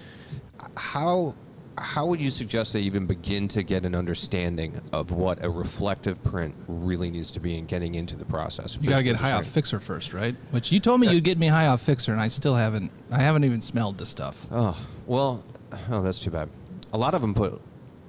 How 0.76 1.36
how 1.80 2.08
would 2.08 2.20
you 2.20 2.32
suggest 2.32 2.74
they 2.74 2.82
even 2.82 3.06
begin 3.06 3.48
to 3.50 3.62
get 3.62 3.86
an 3.86 3.94
understanding 3.94 4.82
of 4.94 5.12
what 5.12 5.44
a 5.44 5.50
reflective 5.50 6.22
print 6.24 6.56
really 6.68 7.12
needs 7.12 7.30
to 7.32 7.40
be 7.40 7.56
in 7.56 7.66
getting 7.66 7.96
into 7.96 8.16
the 8.16 8.26
process? 8.26 8.78
You 8.82 8.90
gotta 8.90 9.04
get 9.04 9.16
high 9.16 9.34
off 9.34 9.46
Fixer 9.46 9.80
first, 9.80 10.14
right? 10.14 10.36
Which 10.50 10.72
you 10.72 10.80
told 10.80 11.02
me 11.02 11.14
you'd 11.14 11.24
get 11.24 11.38
me 11.38 11.48
high 11.48 11.68
off 11.68 11.82
Fixer, 11.82 12.12
and 12.12 12.22
I 12.22 12.30
still 12.30 12.56
haven't. 12.56 12.92
I 13.12 13.20
haven't 13.20 13.44
even 13.44 13.62
smelled 13.62 14.00
the 14.00 14.06
stuff. 14.06 14.48
Oh 14.52 14.78
well, 15.06 15.44
oh 15.92 16.02
that's 16.02 16.20
too 16.20 16.32
bad. 16.32 16.50
A 16.94 16.98
lot 16.98 17.14
of 17.14 17.22
them 17.22 17.36
put 17.36 17.62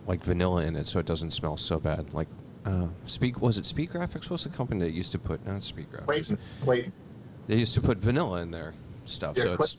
like 0.09 0.25
vanilla 0.25 0.65
in 0.65 0.75
it, 0.75 0.89
so 0.89 0.99
it 0.99 1.07
doesn't 1.07 1.31
smell 1.33 1.57
so 1.57 1.79
bad. 1.79 2.13
Like 2.15 2.27
uh, 2.65 2.87
Speak 3.07 3.41
was 3.41 3.59
it 3.59 3.67
Speed 3.67 3.91
Graphics? 3.91 4.31
What's 4.31 4.45
the 4.45 4.49
company 4.49 4.81
that 4.81 4.93
used 4.93 5.13
to 5.13 5.19
put 5.19 5.47
not 5.47 5.63
Speed 5.63 5.87
Graphics? 5.93 6.07
Clayton, 6.07 6.39
Clayton, 6.61 6.93
They 7.47 7.57
used 7.57 7.75
to 7.75 7.81
put 7.81 7.99
vanilla 7.99 8.41
in 8.43 8.51
their 8.51 8.75
stuff, 9.05 9.37
Yeah, 9.37 9.45
so 9.45 9.53
it's 9.55 9.77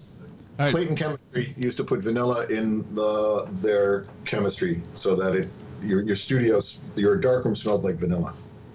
All 0.59 0.65
right. 0.65 0.71
Clayton 0.71 0.95
Chemistry 0.95 1.53
used 1.57 1.77
to 1.77 1.83
put 1.83 2.01
vanilla 2.01 2.45
in 2.45 2.85
the, 2.95 3.47
their 3.53 4.05
chemistry 4.23 4.81
so 4.93 5.15
that 5.15 5.35
it 5.35 5.49
your 5.83 6.01
your 6.03 6.15
studios 6.15 6.79
your 6.95 7.17
darkroom 7.17 7.55
smelled 7.55 7.83
like 7.83 7.95
vanilla. 7.95 8.33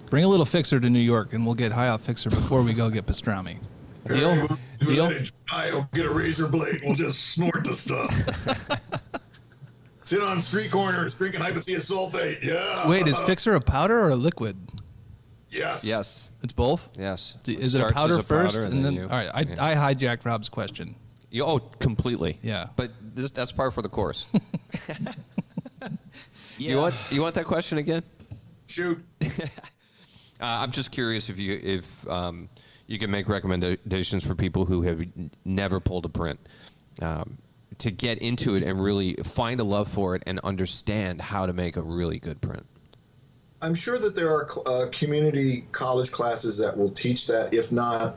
Bring 0.09 0.23
a 0.23 0.27
little 0.27 0.45
Fixer 0.45 0.79
to 0.79 0.89
New 0.89 0.99
York, 0.99 1.33
and 1.33 1.45
we'll 1.45 1.55
get 1.55 1.71
high 1.71 1.87
off 1.87 2.01
Fixer 2.01 2.29
before 2.29 2.61
we 2.61 2.73
go 2.73 2.89
get 2.89 3.05
pastrami. 3.05 3.57
Deal? 4.07 4.47
Deal? 4.79 5.11
I'll 5.49 5.89
get 5.93 6.05
a 6.05 6.11
razor 6.11 6.47
blade. 6.47 6.81
We'll 6.83 6.95
just 6.95 7.31
snort 7.31 7.63
the 7.63 7.73
stuff. 7.73 9.19
Sit 10.05 10.21
on 10.21 10.41
street 10.41 10.71
corners 10.71 11.13
drinking 11.15 11.41
hypothiosulfate. 11.41 12.43
Yeah. 12.43 12.87
Wait, 12.87 13.07
is 13.07 13.17
Fixer 13.19 13.55
a 13.55 13.59
powder 13.61 13.99
or 13.99 14.09
a 14.11 14.15
liquid? 14.15 14.55
Yes. 15.49 15.83
yes, 15.83 16.29
It's 16.43 16.53
both. 16.53 16.91
yes. 16.97 17.37
D- 17.43 17.53
Is 17.53 17.75
it 17.75 17.81
a 17.81 17.87
starts 17.87 17.95
as 17.97 18.01
powder 18.01 18.21
first, 18.23 18.55
powder, 18.57 18.67
and 18.67 18.85
then? 18.85 18.93
you- 18.93 19.03
all 19.03 19.07
right, 19.09 19.29
I, 19.33 19.41
yeah. 19.41 19.63
I 19.65 19.73
hijacked 19.93 20.25
Rob's 20.25 20.49
question. 20.49 20.95
You- 21.31 21.43
oh, 21.45 21.59
completely. 21.59 22.37
Yeah. 22.41 22.67
But 22.75 22.91
this, 23.15 23.31
that's 23.31 23.51
par 23.51 23.71
for 23.71 23.81
the 23.81 23.89
course. 23.89 24.25
yeah. 24.89 25.13
You 26.57 26.77
want 26.77 26.95
you 27.11 27.21
want 27.21 27.35
that 27.35 27.45
question 27.45 27.77
again? 27.79 28.03
Shoot. 28.67 29.03
Uh, 30.37 30.43
I'm 30.47 30.71
just 30.71 30.91
curious 30.91 31.29
if 31.29 31.39
you 31.39 31.57
if 31.63 32.07
um, 32.09 32.49
you 32.87 32.99
can 32.99 33.09
make 33.09 33.29
recommendations 33.29 34.25
for 34.27 34.35
people 34.35 34.65
who 34.65 34.81
have 34.81 35.01
never 35.45 35.79
pulled 35.79 36.03
a 36.05 36.09
print 36.09 36.37
um, 37.01 37.37
to 37.79 37.91
get 37.91 38.19
into 38.19 38.55
it 38.55 38.63
and 38.63 38.81
really 38.81 39.15
find 39.15 39.59
a 39.59 39.63
love 39.63 39.87
for 39.87 40.15
it 40.15 40.23
and 40.25 40.39
understand 40.39 41.21
how 41.21 41.45
to 41.45 41.53
make 41.53 41.75
a 41.75 41.81
really 41.81 42.19
good 42.19 42.41
print. 42.41 42.65
I'm 43.61 43.75
sure 43.75 43.97
that 43.97 44.15
there 44.15 44.29
are 44.29 44.49
uh, 44.65 44.85
community 44.91 45.65
college 45.71 46.11
classes 46.11 46.57
that 46.59 46.77
will 46.77 46.89
teach 46.89 47.27
that. 47.27 47.53
If 47.53 47.71
not, 47.71 48.15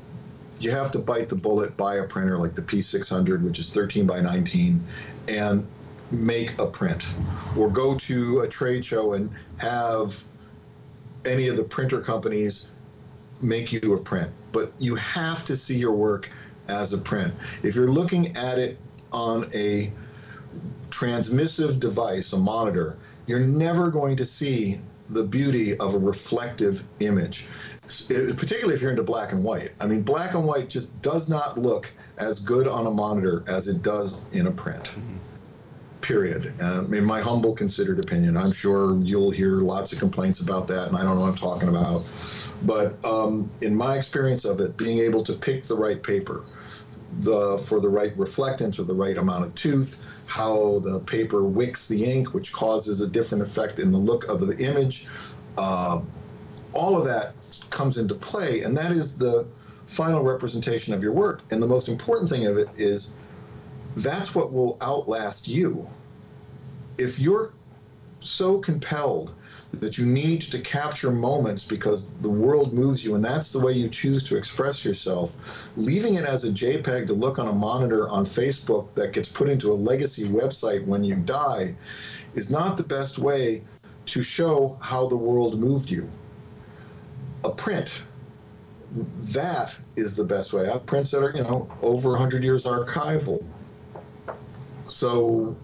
you 0.61 0.71
have 0.71 0.91
to 0.93 0.99
bite 0.99 1.29
the 1.29 1.37
bullet, 1.37 1.77
buy 1.77 1.97
a 1.97 2.05
printer 2.05 2.39
like 2.39 2.55
the 2.55 2.63
P600, 2.63 3.43
which 3.43 3.59
is 3.59 3.71
13 3.71 4.07
by 4.07 4.21
19, 4.21 4.85
and 5.29 5.67
make 6.11 6.59
a 6.59 6.67
print. 6.67 7.05
Or 7.57 7.71
go 7.71 7.97
to 7.97 8.41
a 8.41 8.49
trade 8.49 8.85
show 8.85 9.15
and 9.15 9.31
have 9.59 10.23
any 11.25 11.49
of 11.49 11.57
the 11.57 11.65
printer 11.65 12.01
companies 12.01 12.71
make 13.41 13.73
you 13.73 13.95
a 13.95 13.99
print. 13.99 14.31
But 14.53 14.73
you 14.79 14.95
have 14.97 15.45
to 15.47 15.57
see 15.57 15.77
your 15.77 15.93
work 15.93 16.31
as 16.69 16.93
a 16.93 16.99
print. 16.99 17.35
If 17.63 17.75
you're 17.75 17.89
looking 17.89 18.37
at 18.37 18.59
it 18.59 18.79
on 19.13 19.51
a 19.55 19.91
transmissive 20.91 21.79
device, 21.81 22.33
a 22.33 22.39
monitor, 22.39 22.97
you're 23.27 23.41
never 23.41 23.91
going 23.91 24.17
to 24.17 24.27
see 24.27 24.81
the 25.11 25.23
beauty 25.23 25.77
of 25.79 25.95
a 25.95 25.99
reflective 25.99 26.85
image, 27.01 27.47
it- 28.11 28.37
particularly 28.37 28.75
if 28.75 28.83
you're 28.83 28.91
into 28.91 29.03
black 29.03 29.33
and 29.33 29.43
white. 29.43 29.73
I 29.81 29.87
mean, 29.87 30.03
black 30.03 30.35
and 30.35 30.45
white 30.45 30.69
just 30.69 31.01
does 31.03 31.29
not 31.29 31.59
look 31.59 31.93
as 32.19 32.41
good 32.41 32.67
on 32.67 32.87
a 32.87 32.91
monitor 32.91 33.45
as 33.47 33.69
it 33.69 33.83
does 33.83 34.23
in 34.33 34.47
a 34.47 34.51
print. 34.51 34.91
Period. 36.01 36.55
Um, 36.61 36.95
in 36.95 37.05
my 37.05 37.21
humble 37.21 37.55
considered 37.55 37.99
opinion, 37.99 38.37
I'm 38.37 38.53
sure 38.53 38.97
you'll 39.03 39.31
hear 39.31 39.57
lots 39.61 39.93
of 39.93 39.99
complaints 39.99 40.41
about 40.41 40.67
that, 40.69 40.89
and 40.89 40.97
I 40.97 41.03
don't 41.03 41.17
know 41.17 41.23
what 41.23 41.31
I'm 41.31 41.37
talking 41.37 41.69
about. 41.69 42.07
But 42.63 43.03
um, 43.05 43.51
in 43.61 43.75
my 43.75 43.97
experience 43.97 44.45
of 44.45 44.61
it, 44.61 44.77
being 44.77 44.99
able 44.99 45.23
to 45.25 45.33
pick 45.35 45.65
the 45.65 45.77
right 45.77 46.03
paper, 46.03 46.45
the 47.21 47.59
for 47.59 47.81
the 47.81 47.89
right 47.89 48.17
reflectance 48.17 48.79
or 48.79 48.85
the 48.85 48.95
right 48.95 49.17
amount 49.17 49.45
of 49.45 49.55
tooth, 49.55 50.05
how 50.27 50.81
the 50.81 51.01
paper 51.01 51.45
wicks 51.45 51.89
the 51.89 52.05
ink, 52.05 52.35
which 52.35 52.53
causes 52.53 53.01
a 53.01 53.09
different 53.09 53.43
effect 53.43 53.79
in 53.79 53.91
the 53.91 53.99
look 53.99 54.25
of 54.29 54.47
the 54.47 54.57
image. 54.59 55.07
Uh, 55.57 56.01
all 56.73 56.97
of 56.97 57.05
that 57.05 57.35
comes 57.71 57.97
into 57.97 58.15
play, 58.15 58.63
and 58.63 58.77
that 58.77 58.93
is 58.93 59.17
the 59.17 59.47
final 59.87 60.23
representation 60.23 60.93
of 60.93 61.03
your 61.03 61.13
work. 61.13 61.41
And 61.51 61.63
the 61.63 61.67
most 61.67 61.89
important 61.89 62.29
thing 62.29 62.47
of 62.47 62.59
it 62.59 62.69
is 62.77 63.15
that's 63.97 64.35
what 64.35 64.53
will 64.53 64.77
outlast 64.83 65.49
you. 65.49 65.89
If 66.99 67.19
you're 67.19 67.53
so 68.21 68.59
compelled 68.59 69.35
that 69.75 69.99
you 69.99 70.07
need 70.07 70.41
to 70.41 70.59
capture 70.61 71.11
moments 71.11 71.65
because 71.65 72.13
the 72.15 72.29
world 72.29 72.73
moves 72.73 73.05
you 73.05 73.15
and 73.15 73.25
that's 73.25 73.53
the 73.53 73.59
way 73.59 73.73
you 73.73 73.89
choose 73.89 74.23
to 74.25 74.37
express 74.37 74.85
yourself, 74.85 75.37
leaving 75.77 76.15
it 76.15 76.25
as 76.25 76.45
a 76.45 76.51
JPEG 76.51 77.07
to 77.07 77.13
look 77.13 77.39
on 77.39 77.49
a 77.49 77.53
monitor 77.53 78.09
on 78.09 78.25
Facebook 78.25 78.93
that 78.95 79.13
gets 79.13 79.29
put 79.29 79.49
into 79.49 79.71
a 79.71 79.75
legacy 79.75 80.27
website 80.27 80.85
when 80.87 81.05
you 81.05 81.17
die 81.17 81.75
is 82.35 82.51
not 82.51 82.77
the 82.77 82.83
best 82.83 83.19
way 83.19 83.63
to 84.07 84.23
show 84.23 84.79
how 84.81 85.07
the 85.07 85.17
world 85.17 85.59
moved 85.59 85.91
you. 85.91 86.09
A 87.45 87.51
print, 87.51 88.03
that 89.33 89.77
is 89.97 90.17
the 90.17 90.25
best 90.25 90.53
way. 90.53 90.67
I 90.67 90.73
have 90.73 90.87
prints 90.87 91.11
that 91.11 91.23
are, 91.23 91.37
you 91.37 91.43
know, 91.43 91.71
over 91.83 92.11
100 92.11 92.43
years 92.43 92.65
archival. 92.65 93.45
So 94.87 95.57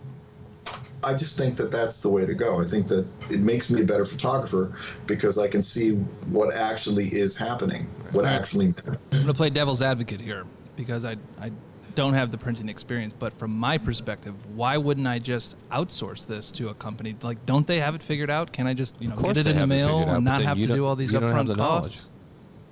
I 1.04 1.14
just 1.14 1.36
think 1.36 1.56
that 1.56 1.70
that's 1.70 1.98
the 2.00 2.08
way 2.08 2.24
to 2.24 2.34
go. 2.34 2.60
I 2.60 2.64
think 2.64 2.88
that 2.88 3.06
it 3.30 3.40
makes 3.40 3.68
me 3.70 3.82
a 3.82 3.84
better 3.84 4.04
photographer 4.04 4.72
because 5.06 5.36
I 5.38 5.48
can 5.48 5.62
see 5.62 5.92
what 6.30 6.54
actually 6.54 7.14
is 7.14 7.36
happening, 7.36 7.86
what 8.12 8.24
Right. 8.24 8.32
actually 8.32 8.74
I'm 8.86 8.98
going 9.12 9.26
to 9.26 9.34
play 9.34 9.50
devil's 9.50 9.82
advocate 9.82 10.20
here 10.20 10.46
because 10.76 11.04
I, 11.04 11.16
I 11.40 11.52
don't 11.94 12.14
have 12.14 12.30
the 12.30 12.38
printing 12.38 12.68
experience. 12.68 13.12
But 13.12 13.32
from 13.38 13.54
my 13.56 13.76
perspective, 13.76 14.34
why 14.56 14.78
wouldn't 14.78 15.06
I 15.06 15.18
just 15.18 15.56
outsource 15.70 16.26
this 16.26 16.50
to 16.52 16.70
a 16.70 16.74
company? 16.74 17.14
Like, 17.22 17.44
don't 17.44 17.66
they 17.66 17.80
have 17.80 17.94
it 17.94 18.02
figured 18.02 18.30
out? 18.30 18.52
Can 18.52 18.66
I 18.66 18.72
just 18.74 18.94
you 19.00 19.08
know 19.08 19.16
course 19.16 19.36
get 19.36 19.46
it 19.46 19.50
in 19.50 19.58
the 19.58 19.66
mail 19.66 19.98
out, 20.00 20.16
and 20.16 20.24
not 20.24 20.42
have 20.42 20.56
to 20.56 20.62
do 20.62 20.68
don't- 20.68 20.80
all 20.80 20.96
these 20.96 21.12
you 21.12 21.20
don't 21.20 21.30
have 21.30 21.44
upfront 21.44 21.48
the 21.48 21.54
costs? 21.56 22.08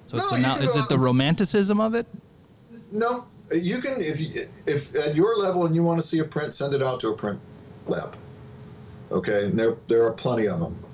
So 0.07 0.17
it's 0.17 0.31
No, 0.31 0.37
the 0.37 0.43
now, 0.43 0.57
is 0.57 0.75
it 0.75 0.89
the 0.89 0.99
romanticism 0.99 1.81
of 1.81 1.95
it? 1.95 2.07
No, 2.91 3.27
you 3.55 3.81
can 3.81 4.01
if 4.01 4.21
you, 4.21 4.49
if 4.67 4.95
at 4.97 5.15
your 5.15 5.37
level 5.39 5.65
and 5.67 5.75
you 5.75 5.83
want 5.83 6.01
to 6.01 6.07
see 6.07 6.19
a 6.19 6.25
print, 6.25 6.55
send 6.55 6.75
it 6.75 6.83
out 6.83 7.01
to 7.01 7.09
a 7.09 7.15
print 7.15 7.39
lab. 7.87 8.17
Okay, 9.11 9.47
and 9.47 9.59
there 9.59 9.77
there 9.89 10.05
are 10.05 10.13
plenty 10.13 10.47
of 10.47 10.61
them, 10.61 10.85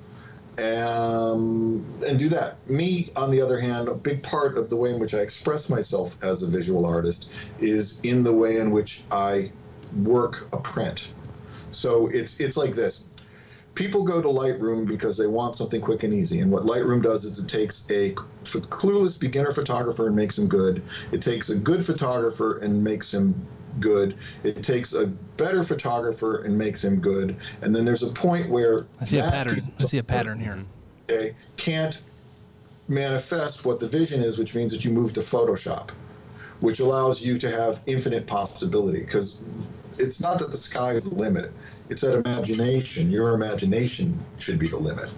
um, 0.59 1.85
and 2.05 2.19
do 2.19 2.27
that. 2.29 2.57
Me, 2.69 3.11
on 3.15 3.31
the 3.31 3.41
other 3.41 3.59
hand, 3.59 3.87
a 3.87 3.93
big 3.93 4.21
part 4.23 4.57
of 4.57 4.69
the 4.69 4.75
way 4.75 4.93
in 4.93 4.99
which 4.99 5.13
I 5.13 5.19
express 5.19 5.69
myself 5.69 6.21
as 6.21 6.43
a 6.43 6.47
visual 6.47 6.85
artist 6.85 7.29
is 7.59 8.01
in 8.01 8.23
the 8.23 8.33
way 8.33 8.57
in 8.57 8.71
which 8.71 9.03
I 9.09 9.51
work 10.03 10.47
a 10.51 10.57
print. 10.57 11.09
So 11.71 12.07
it's 12.07 12.39
it's 12.39 12.57
like 12.57 12.73
this. 12.73 13.07
People 13.75 14.03
go 14.03 14.21
to 14.21 14.27
Lightroom 14.27 14.85
because 14.85 15.17
they 15.17 15.27
want 15.27 15.55
something 15.55 15.79
quick 15.79 16.03
and 16.03 16.13
easy. 16.13 16.41
And 16.41 16.51
what 16.51 16.63
Lightroom 16.63 17.01
does 17.01 17.23
is 17.23 17.39
it 17.39 17.47
takes 17.47 17.89
a 17.89 18.11
clueless 18.43 19.17
beginner 19.17 19.53
photographer 19.53 20.07
and 20.07 20.15
makes 20.15 20.37
him 20.37 20.49
good. 20.49 20.83
It 21.13 21.21
takes 21.21 21.49
a 21.49 21.55
good 21.55 21.85
photographer 21.85 22.57
and 22.57 22.83
makes 22.83 23.13
him 23.13 23.33
good. 23.79 24.15
It 24.43 24.63
takes 24.63 24.93
a 24.93 25.07
better 25.07 25.63
photographer 25.63 26.43
and 26.43 26.57
makes 26.57 26.83
him 26.83 26.99
good. 26.99 27.35
And 27.61 27.75
then 27.75 27.85
there's 27.85 28.03
a 28.03 28.07
point 28.07 28.49
where 28.49 28.85
I 28.99 29.05
see 29.05 29.19
a 29.19 29.23
pattern. 29.23 29.59
I 29.79 29.85
see 29.85 29.97
a 29.97 30.03
pattern 30.03 30.39
here. 30.39 30.65
Okay, 31.09 31.35
can't 31.57 32.01
manifest 32.87 33.65
what 33.65 33.79
the 33.79 33.87
vision 33.87 34.21
is, 34.21 34.37
which 34.37 34.55
means 34.55 34.71
that 34.71 34.83
you 34.83 34.91
move 34.91 35.13
to 35.13 35.21
Photoshop, 35.21 35.91
which 36.59 36.79
allows 36.79 37.21
you 37.21 37.37
to 37.37 37.49
have 37.49 37.81
infinite 37.85 38.27
possibility. 38.27 38.99
Because 38.99 39.43
it's 39.97 40.19
not 40.19 40.39
that 40.39 40.51
the 40.51 40.57
sky 40.57 40.93
is 40.93 41.05
the 41.05 41.15
limit; 41.15 41.51
it's 41.89 42.01
that 42.01 42.15
imagination. 42.15 43.09
Your 43.09 43.33
imagination 43.33 44.17
should 44.37 44.59
be 44.59 44.67
the 44.67 44.77
limit. 44.77 45.11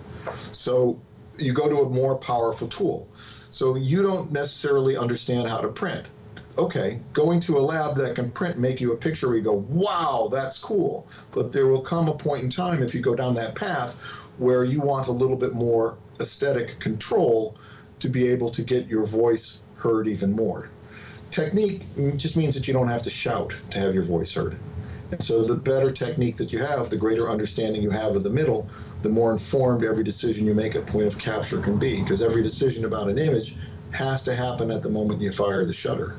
So 0.52 1.00
you 1.38 1.54
go 1.54 1.68
to 1.68 1.82
a 1.82 1.90
more 1.90 2.16
powerful 2.16 2.68
tool. 2.68 3.08
So 3.50 3.76
you 3.76 4.02
don't 4.02 4.32
necessarily 4.32 4.96
understand 4.96 5.50
how 5.50 5.60
to 5.60 5.68
print. 5.68 6.08
Okay, 6.58 7.00
going 7.14 7.40
to 7.42 7.58
a 7.58 7.60
lab 7.60 7.96
that 7.96 8.16
can 8.16 8.30
print, 8.32 8.60
make 8.60 8.82
you 8.82 8.94
a 8.94 8.98
picture 8.98 9.28
where 9.28 9.38
you 9.38 9.44
go, 9.44 9.66
wow, 9.70 10.30
that's 10.32 10.58
cool. 10.58 11.08
But 11.32 11.54
there 11.54 11.68
will 11.68 11.82
come 11.82 12.08
a 12.08 12.14
point 12.14 12.44
in 12.44 12.50
time 12.50 12.84
if 12.84 12.94
you 12.94 13.02
go 13.02 13.16
down 13.16 13.34
that 13.36 13.56
path 13.56 13.96
where 14.38 14.64
you 14.64 14.82
want 14.82 15.08
a 15.08 15.12
little 15.12 15.38
bit 15.38 15.54
more 15.54 15.98
aesthetic 16.20 16.80
control 16.80 17.58
to 18.00 18.10
be 18.10 18.28
able 18.28 18.50
to 18.52 18.64
get 18.64 18.88
your 18.88 19.06
voice 19.06 19.62
heard 19.76 20.08
even 20.08 20.32
more. 20.32 20.70
Technique 21.30 21.84
just 22.18 22.36
means 22.36 22.56
that 22.56 22.68
you 22.68 22.74
don't 22.74 22.88
have 22.88 23.04
to 23.04 23.10
shout 23.10 23.56
to 23.70 23.80
have 23.80 23.94
your 23.94 24.04
voice 24.04 24.34
heard. 24.34 24.58
And 25.12 25.24
so 25.24 25.44
the 25.44 25.56
better 25.56 25.92
technique 25.92 26.38
that 26.38 26.52
you 26.52 26.60
have, 26.60 26.90
the 26.90 26.98
greater 26.98 27.30
understanding 27.30 27.82
you 27.82 27.90
have 27.90 28.16
of 28.16 28.24
the 28.24 28.30
middle, 28.30 28.70
the 29.02 29.10
more 29.10 29.32
informed 29.32 29.84
every 29.84 30.04
decision 30.04 30.46
you 30.46 30.54
make 30.54 30.76
at 30.76 30.88
point 30.88 31.06
of 31.06 31.18
capture 31.18 31.62
can 31.62 31.78
be. 31.78 32.02
Because 32.02 32.22
every 32.22 32.44
decision 32.44 32.86
about 32.86 33.10
an 33.10 33.18
image 33.18 33.56
has 33.92 34.24
to 34.24 34.36
happen 34.36 34.72
at 34.72 34.82
the 34.82 34.90
moment 34.90 35.22
you 35.22 35.32
fire 35.32 35.66
the 35.66 35.74
shutter. 35.74 36.16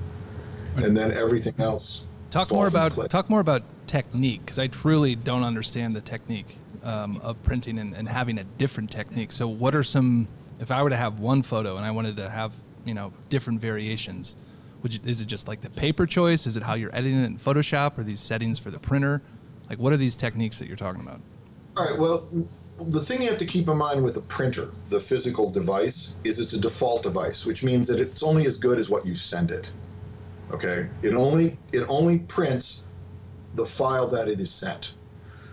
And 0.77 0.97
then 0.97 1.13
everything 1.13 1.55
else. 1.59 2.07
Talk 2.31 2.51
more 2.51 2.67
about 2.67 3.11
talk 3.11 3.29
more 3.29 3.41
about 3.41 3.63
technique 3.87 4.41
because 4.41 4.59
I 4.59 4.67
truly 4.67 5.15
don't 5.15 5.45
understand 5.45 5.95
the 5.95 6.01
technique 6.01 6.57
um, 6.83 7.19
of 7.23 7.43
printing 7.43 7.79
and, 7.79 7.95
and 7.95 8.09
having 8.09 8.39
a 8.39 8.45
different 8.45 8.91
technique. 8.91 9.33
So, 9.33 9.47
what 9.47 9.75
are 9.75 9.83
some? 9.83 10.29
If 10.59 10.71
I 10.71 10.83
were 10.83 10.91
to 10.91 10.97
have 10.97 11.21
one 11.21 11.43
photo 11.43 11.77
and 11.77 11.85
I 11.85 11.91
wanted 11.91 12.17
to 12.17 12.31
have 12.31 12.55
you 12.87 12.95
know 12.95 13.13
different 13.29 13.61
variations, 13.61 14.37
would 14.83 14.95
you, 14.95 15.01
is 15.05 15.21
it 15.21 15.27
just 15.27 15.47
like 15.47 15.61
the 15.61 15.71
paper 15.71 16.07
choice? 16.07 16.47
Is 16.47 16.57
it 16.57 16.63
how 16.63 16.75
you're 16.75 16.95
editing 16.95 17.23
it 17.23 17.27
in 17.27 17.39
Photoshop? 17.39 17.99
Or 17.99 18.03
these 18.03 18.21
settings 18.21 18.59
for 18.59 18.71
the 18.71 18.79
printer? 18.79 19.23
Like, 19.69 19.79
what 19.79 19.93
are 19.93 19.99
these 19.99 20.17
techniques 20.17 20.59
that 20.59 20.69
you're 20.69 20.77
talking 20.77 21.03
about? 21.03 21.21
All 21.77 21.85
right. 21.85 21.99
Well, 21.99 22.27
the 22.81 23.01
thing 23.01 23.23
you 23.23 23.29
have 23.29 23.39
to 23.39 23.47
keep 23.47 23.69
in 23.69 23.77
mind 23.77 24.03
with 24.03 24.17
a 24.17 24.21
printer, 24.23 24.71
the 24.89 25.01
physical 25.01 25.51
device, 25.51 26.17
is 26.25 26.39
it's 26.39 26.53
a 26.53 26.61
default 26.61 27.03
device, 27.03 27.47
which 27.47 27.63
means 27.63 27.89
that 27.89 28.01
it's 28.01 28.23
only 28.23 28.47
as 28.47 28.59
good 28.59 28.79
as 28.79 28.89
what 28.89 29.07
you 29.07 29.15
send 29.15 29.51
it. 29.51 29.71
Okay. 30.53 30.89
It 31.03 31.15
only 31.15 31.59
it 31.73 31.85
only 31.89 32.19
prints 32.21 32.87
the 33.55 33.67
file 33.67 34.09
that 34.09 34.29
it 34.29 34.41
is 34.41 34.51
sent. 34.51 34.95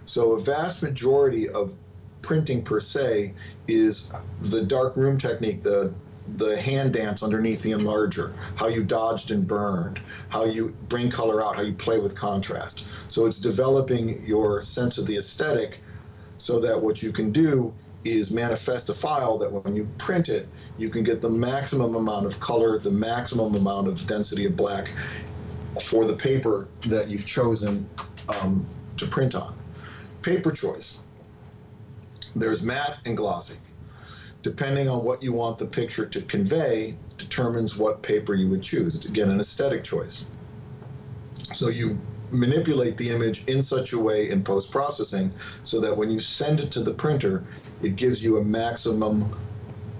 So 0.06 0.34
a 0.34 0.40
vast 0.40 0.82
majority 0.82 1.50
of 1.50 1.74
printing 2.22 2.64
per 2.64 2.80
se 2.80 3.34
is 3.68 4.12
the 4.42 4.62
dark 4.62 4.98
room 4.98 5.18
technique, 5.18 5.62
the 5.64 5.94
the 6.38 6.60
hand 6.62 6.94
dance 6.94 7.24
underneath 7.24 7.62
the 7.62 7.72
enlarger, 7.72 8.34
how 8.56 8.68
you 8.68 8.84
dodged 8.84 9.32
and 9.32 9.48
burned, 9.48 10.00
how 10.30 10.46
you 10.46 10.76
bring 10.88 11.10
color 11.10 11.44
out, 11.44 11.56
how 11.56 11.64
you 11.64 11.74
play 11.74 12.00
with 12.00 12.16
contrast. 12.16 12.86
So 13.08 13.26
it's 13.26 13.40
developing 13.40 14.24
your 14.26 14.62
sense 14.62 14.98
of 14.98 15.08
the 15.08 15.18
aesthetic 15.18 15.82
so 16.38 16.60
that 16.60 16.80
what 16.80 17.02
you 17.02 17.12
can 17.12 17.32
do 17.32 17.74
is 18.06 18.32
manifest 18.32 18.90
a 18.90 18.94
file 18.94 19.38
that 19.38 19.52
when 19.52 19.76
you 19.76 19.88
print 19.98 20.30
it, 20.30 20.48
you 20.78 20.90
can 20.90 21.04
get 21.04 21.22
the 21.22 21.30
maximum 21.30 21.96
amount 21.96 22.26
of 22.26 22.40
color, 22.40 22.78
the 22.78 22.92
maximum 22.92 23.56
amount 23.56 23.88
of 23.88 24.06
density 24.08 24.46
of 24.46 24.56
black 24.56 24.92
for 25.82 26.06
the 26.06 26.14
paper 26.14 26.68
that 26.86 27.10
you've 27.10 27.26
chosen 27.26 27.88
um, 28.42 28.66
to 28.98 29.06
print 29.06 29.36
on. 29.36 29.58
Paper 30.22 30.52
choice. 30.52 31.04
There's 32.36 32.64
matte 32.64 32.98
and 33.06 33.18
glossy. 33.18 33.56
Depending 34.42 34.88
on 34.88 35.04
what 35.04 35.22
you 35.22 35.34
want 35.34 35.58
the 35.58 35.66
picture 35.66 36.06
to 36.06 36.22
convey, 36.22 36.96
determines 37.18 37.76
what 37.76 38.02
paper 38.02 38.34
you 38.34 38.48
would 38.50 38.64
choose. 38.64 38.96
It's 38.96 39.06
again 39.06 39.30
an 39.30 39.40
aesthetic 39.40 39.84
choice. 39.84 40.26
So 41.54 41.68
you 41.68 42.00
manipulate 42.32 42.96
the 42.98 43.10
image 43.10 43.44
in 43.46 43.62
such 43.62 43.94
a 43.94 44.00
way 44.00 44.30
in 44.30 44.44
post 44.44 44.72
processing 44.72 45.34
so 45.64 45.80
that 45.82 45.96
when 45.96 46.10
you 46.10 46.20
send 46.20 46.60
it 46.60 46.72
to 46.72 46.82
the 46.82 46.94
printer, 46.94 47.44
it 47.82 47.96
gives 47.96 48.22
you 48.24 48.38
a 48.38 48.44
maximum 48.44 49.36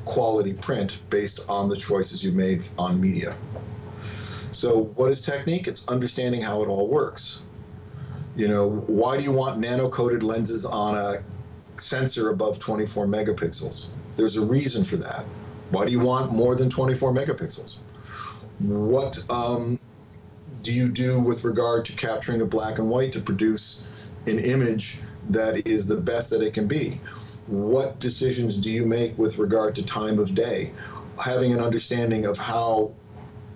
quality 0.06 0.54
print 0.54 1.00
based 1.10 1.40
on 1.48 1.70
the 1.70 1.76
choices 1.76 2.24
you 2.24 2.32
made 2.32 2.68
on 2.78 3.00
media. 3.00 3.36
So, 4.52 4.86
what 4.96 5.12
is 5.12 5.22
technique? 5.22 5.68
It's 5.68 5.88
understanding 5.88 6.42
how 6.42 6.64
it 6.64 6.68
all 6.68 6.88
works. 6.88 7.44
You 8.36 8.48
know, 8.48 8.70
why 8.88 9.18
do 9.18 9.24
you 9.24 9.32
want 9.32 9.60
nano 9.60 9.90
coated 9.90 10.24
lenses 10.24 10.66
on 10.66 10.96
a 10.96 11.24
sensor 11.80 12.30
above 12.30 12.58
24 12.60 13.06
megapixels? 13.06 13.88
There's 14.16 14.38
a 14.38 14.42
reason 14.42 14.84
for 14.84 14.98
that. 14.98 15.26
Why 15.70 15.86
do 15.86 15.92
you 15.92 16.00
want 16.00 16.32
more 16.32 16.56
than 16.56 16.70
24 16.70 17.14
megapixels? 17.14 17.80
What 18.60 19.20
um, 19.30 19.80
do 20.64 20.74
you 20.74 20.90
do 20.90 21.20
with 21.20 21.44
regard 21.44 21.86
to 21.86 21.94
capturing 21.94 22.42
a 22.42 22.46
black 22.46 22.80
and 22.80 22.90
white 22.90 23.12
to 23.14 23.22
produce 23.22 23.86
an 24.26 24.40
image 24.40 25.00
that 25.30 25.68
is 25.68 25.86
the 25.86 25.96
best 25.96 26.32
that 26.32 26.42
it 26.42 26.54
can 26.54 26.68
be? 26.68 27.00
What 27.50 28.00
decisions 28.00 28.58
do 28.58 28.70
you 28.70 28.86
make 28.86 29.18
with 29.18 29.40
regard 29.40 29.76
to 29.78 29.82
time 29.82 30.20
of 30.20 30.36
day? 30.36 30.72
Having 31.18 31.54
an 31.54 31.60
understanding 31.60 32.28
of 32.28 32.38
how 32.38 32.92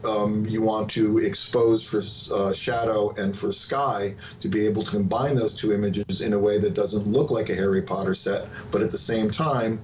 um, 0.04 0.48
you 0.48 0.64
want 0.64 0.90
to 0.92 1.20
expose 1.20 1.84
for 1.84 2.02
uh, 2.36 2.54
shadow 2.54 3.14
and 3.20 3.38
for 3.38 3.52
sky 3.52 4.16
to 4.40 4.48
be 4.48 4.66
able 4.66 4.82
to 4.82 4.90
combine 4.90 5.36
those 5.36 5.56
two 5.56 5.74
images 5.74 6.22
in 6.22 6.34
a 6.34 6.40
way 6.40 6.58
that 6.58 6.74
doesn't 6.74 7.06
look 7.06 7.30
like 7.30 7.50
a 7.50 7.56
Harry 7.56 7.84
Potter 7.84 8.16
set, 8.16 8.48
but 8.72 8.82
at 8.82 8.90
the 8.90 8.98
same 8.98 9.30
time 9.30 9.80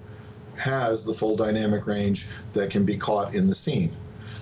has 0.55 1.05
the 1.05 1.14
full 1.14 1.36
dynamic 1.36 1.86
range 1.86 2.26
that 2.53 2.72
can 2.72 2.86
be 2.86 2.97
caught 2.97 3.36
in 3.36 3.45
the 3.45 3.53
scene. 3.53 3.95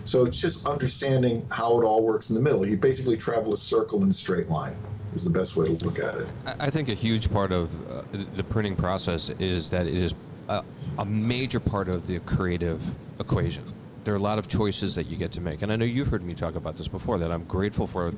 So 0.06 0.26
it's 0.26 0.40
just 0.40 0.66
understanding 0.66 1.46
how 1.52 1.78
it 1.82 1.84
all 1.84 2.04
works 2.04 2.30
in 2.30 2.36
the 2.36 2.42
middle. 2.42 2.66
You 2.66 2.78
basically 2.78 3.18
travel 3.18 3.52
a 3.52 3.58
circle 3.58 4.02
in 4.02 4.10
a 4.10 4.14
straight 4.14 4.48
line 4.48 4.78
is 5.18 5.26
the 5.26 5.40
best 5.40 5.56
way 5.56 5.76
to 5.76 5.86
look 5.86 6.00
at 6.00 6.16
it. 6.16 6.28
I 6.60 6.70
think 6.70 6.90
a 6.90 6.94
huge 6.94 7.32
part 7.32 7.52
of 7.52 7.70
uh, 7.92 8.04
the 8.36 8.44
printing 8.44 8.76
process 8.76 9.30
is 9.40 9.70
that 9.72 9.88
it 9.88 9.98
is 9.98 10.14
a, 10.48 10.64
a 11.00 11.06
major 11.06 11.60
part 11.60 11.90
of 11.90 12.08
the 12.08 12.20
creative 12.20 12.84
equation. 13.20 13.74
There 14.04 14.14
are 14.14 14.18
a 14.18 14.22
lot 14.22 14.38
of 14.38 14.48
choices 14.48 14.96
that 14.96 15.08
you 15.08 15.18
get 15.18 15.32
to 15.34 15.42
make, 15.42 15.64
and 15.64 15.72
I 15.72 15.76
know 15.76 15.86
you've 15.86 16.08
heard 16.08 16.24
me 16.24 16.34
talk 16.34 16.56
about 16.56 16.78
this 16.78 16.88
before. 16.88 17.18
That 17.18 17.32
I'm 17.32 17.44
grateful 17.44 17.88
for, 17.88 18.14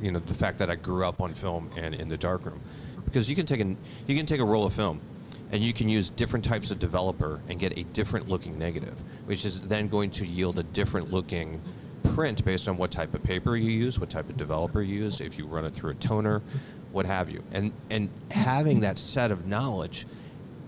you 0.00 0.10
know, 0.12 0.20
the 0.20 0.34
fact 0.34 0.58
that 0.58 0.70
I 0.70 0.76
grew 0.76 1.04
up 1.04 1.20
on 1.20 1.34
film 1.34 1.70
and 1.76 1.94
in 1.94 2.08
the 2.08 2.16
darkroom, 2.16 2.60
because 3.04 3.28
you 3.28 3.36
can 3.36 3.44
take 3.44 3.60
an 3.60 3.76
you 4.06 4.16
can 4.16 4.24
take 4.24 4.40
a 4.40 4.44
roll 4.44 4.64
of 4.64 4.72
film, 4.72 5.00
and 5.52 5.62
you 5.62 5.74
can 5.74 5.88
use 5.88 6.08
different 6.08 6.44
types 6.44 6.70
of 6.70 6.78
developer 6.78 7.40
and 7.48 7.58
get 7.58 7.76
a 7.76 7.82
different 7.82 8.28
looking 8.28 8.58
negative, 8.58 9.02
which 9.26 9.44
is 9.44 9.60
then 9.62 9.88
going 9.88 10.10
to 10.12 10.26
yield 10.26 10.58
a 10.58 10.62
different 10.62 11.12
looking 11.12 11.60
print 12.14 12.44
based 12.44 12.68
on 12.68 12.76
what 12.76 12.90
type 12.90 13.12
of 13.14 13.22
paper 13.22 13.56
you 13.56 13.70
use, 13.70 13.98
what 13.98 14.08
type 14.08 14.28
of 14.30 14.36
developer 14.36 14.80
you 14.80 15.02
use, 15.02 15.20
if 15.20 15.36
you 15.36 15.46
run 15.46 15.64
it 15.64 15.74
through 15.74 15.90
a 15.90 15.94
toner, 15.94 16.40
what 16.92 17.04
have 17.06 17.28
you. 17.28 17.42
And 17.52 17.72
and 17.90 18.08
having 18.30 18.80
that 18.80 18.98
set 18.98 19.32
of 19.32 19.46
knowledge 19.46 20.06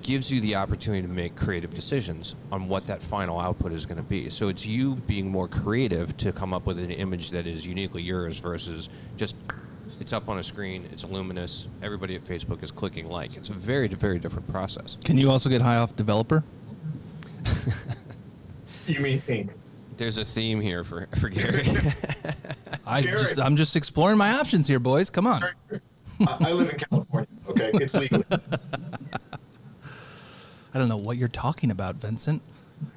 gives 0.02 0.30
you 0.30 0.40
the 0.40 0.54
opportunity 0.54 1.02
to 1.02 1.08
make 1.08 1.34
creative 1.36 1.72
decisions 1.72 2.34
on 2.52 2.68
what 2.68 2.86
that 2.86 3.02
final 3.02 3.40
output 3.40 3.72
is 3.72 3.86
going 3.86 3.96
to 3.96 4.02
be. 4.02 4.28
So 4.28 4.48
it's 4.48 4.66
you 4.66 4.96
being 5.06 5.28
more 5.28 5.48
creative 5.48 6.16
to 6.18 6.32
come 6.32 6.52
up 6.52 6.66
with 6.66 6.78
an 6.78 6.90
image 6.90 7.30
that 7.30 7.46
is 7.46 7.66
uniquely 7.66 8.02
yours 8.02 8.38
versus 8.38 8.88
just 9.16 9.36
it's 10.00 10.12
up 10.12 10.28
on 10.28 10.38
a 10.38 10.42
screen, 10.42 10.86
it's 10.92 11.04
luminous, 11.04 11.68
everybody 11.80 12.16
at 12.16 12.24
Facebook 12.24 12.62
is 12.62 12.72
clicking 12.72 13.08
like. 13.08 13.36
It's 13.36 13.50
a 13.50 13.54
very 13.54 13.88
very 13.88 14.18
different 14.18 14.48
process. 14.48 14.98
Can 15.04 15.16
you 15.16 15.30
also 15.30 15.48
get 15.48 15.62
high 15.62 15.76
off 15.76 15.94
developer? 15.94 16.42
You 18.86 19.00
mean 19.00 19.20
ink? 19.26 19.50
There's 19.96 20.18
a 20.18 20.24
theme 20.24 20.60
here 20.60 20.84
for 20.84 21.08
for 21.18 21.28
Gary. 21.28 21.66
I 22.86 23.02
Gary. 23.02 23.18
just 23.18 23.38
I'm 23.40 23.56
just 23.56 23.76
exploring 23.76 24.18
my 24.18 24.32
options 24.32 24.66
here, 24.66 24.78
boys. 24.78 25.10
Come 25.10 25.26
on. 25.26 25.42
I, 25.42 26.36
I 26.40 26.52
live 26.52 26.70
in 26.70 26.78
California. 26.78 27.28
Okay, 27.48 27.70
it's 27.74 27.94
legal. 27.94 28.22
I 30.74 30.78
don't 30.78 30.88
know 30.88 30.98
what 30.98 31.16
you're 31.16 31.28
talking 31.28 31.70
about, 31.70 31.96
Vincent. 31.96 32.42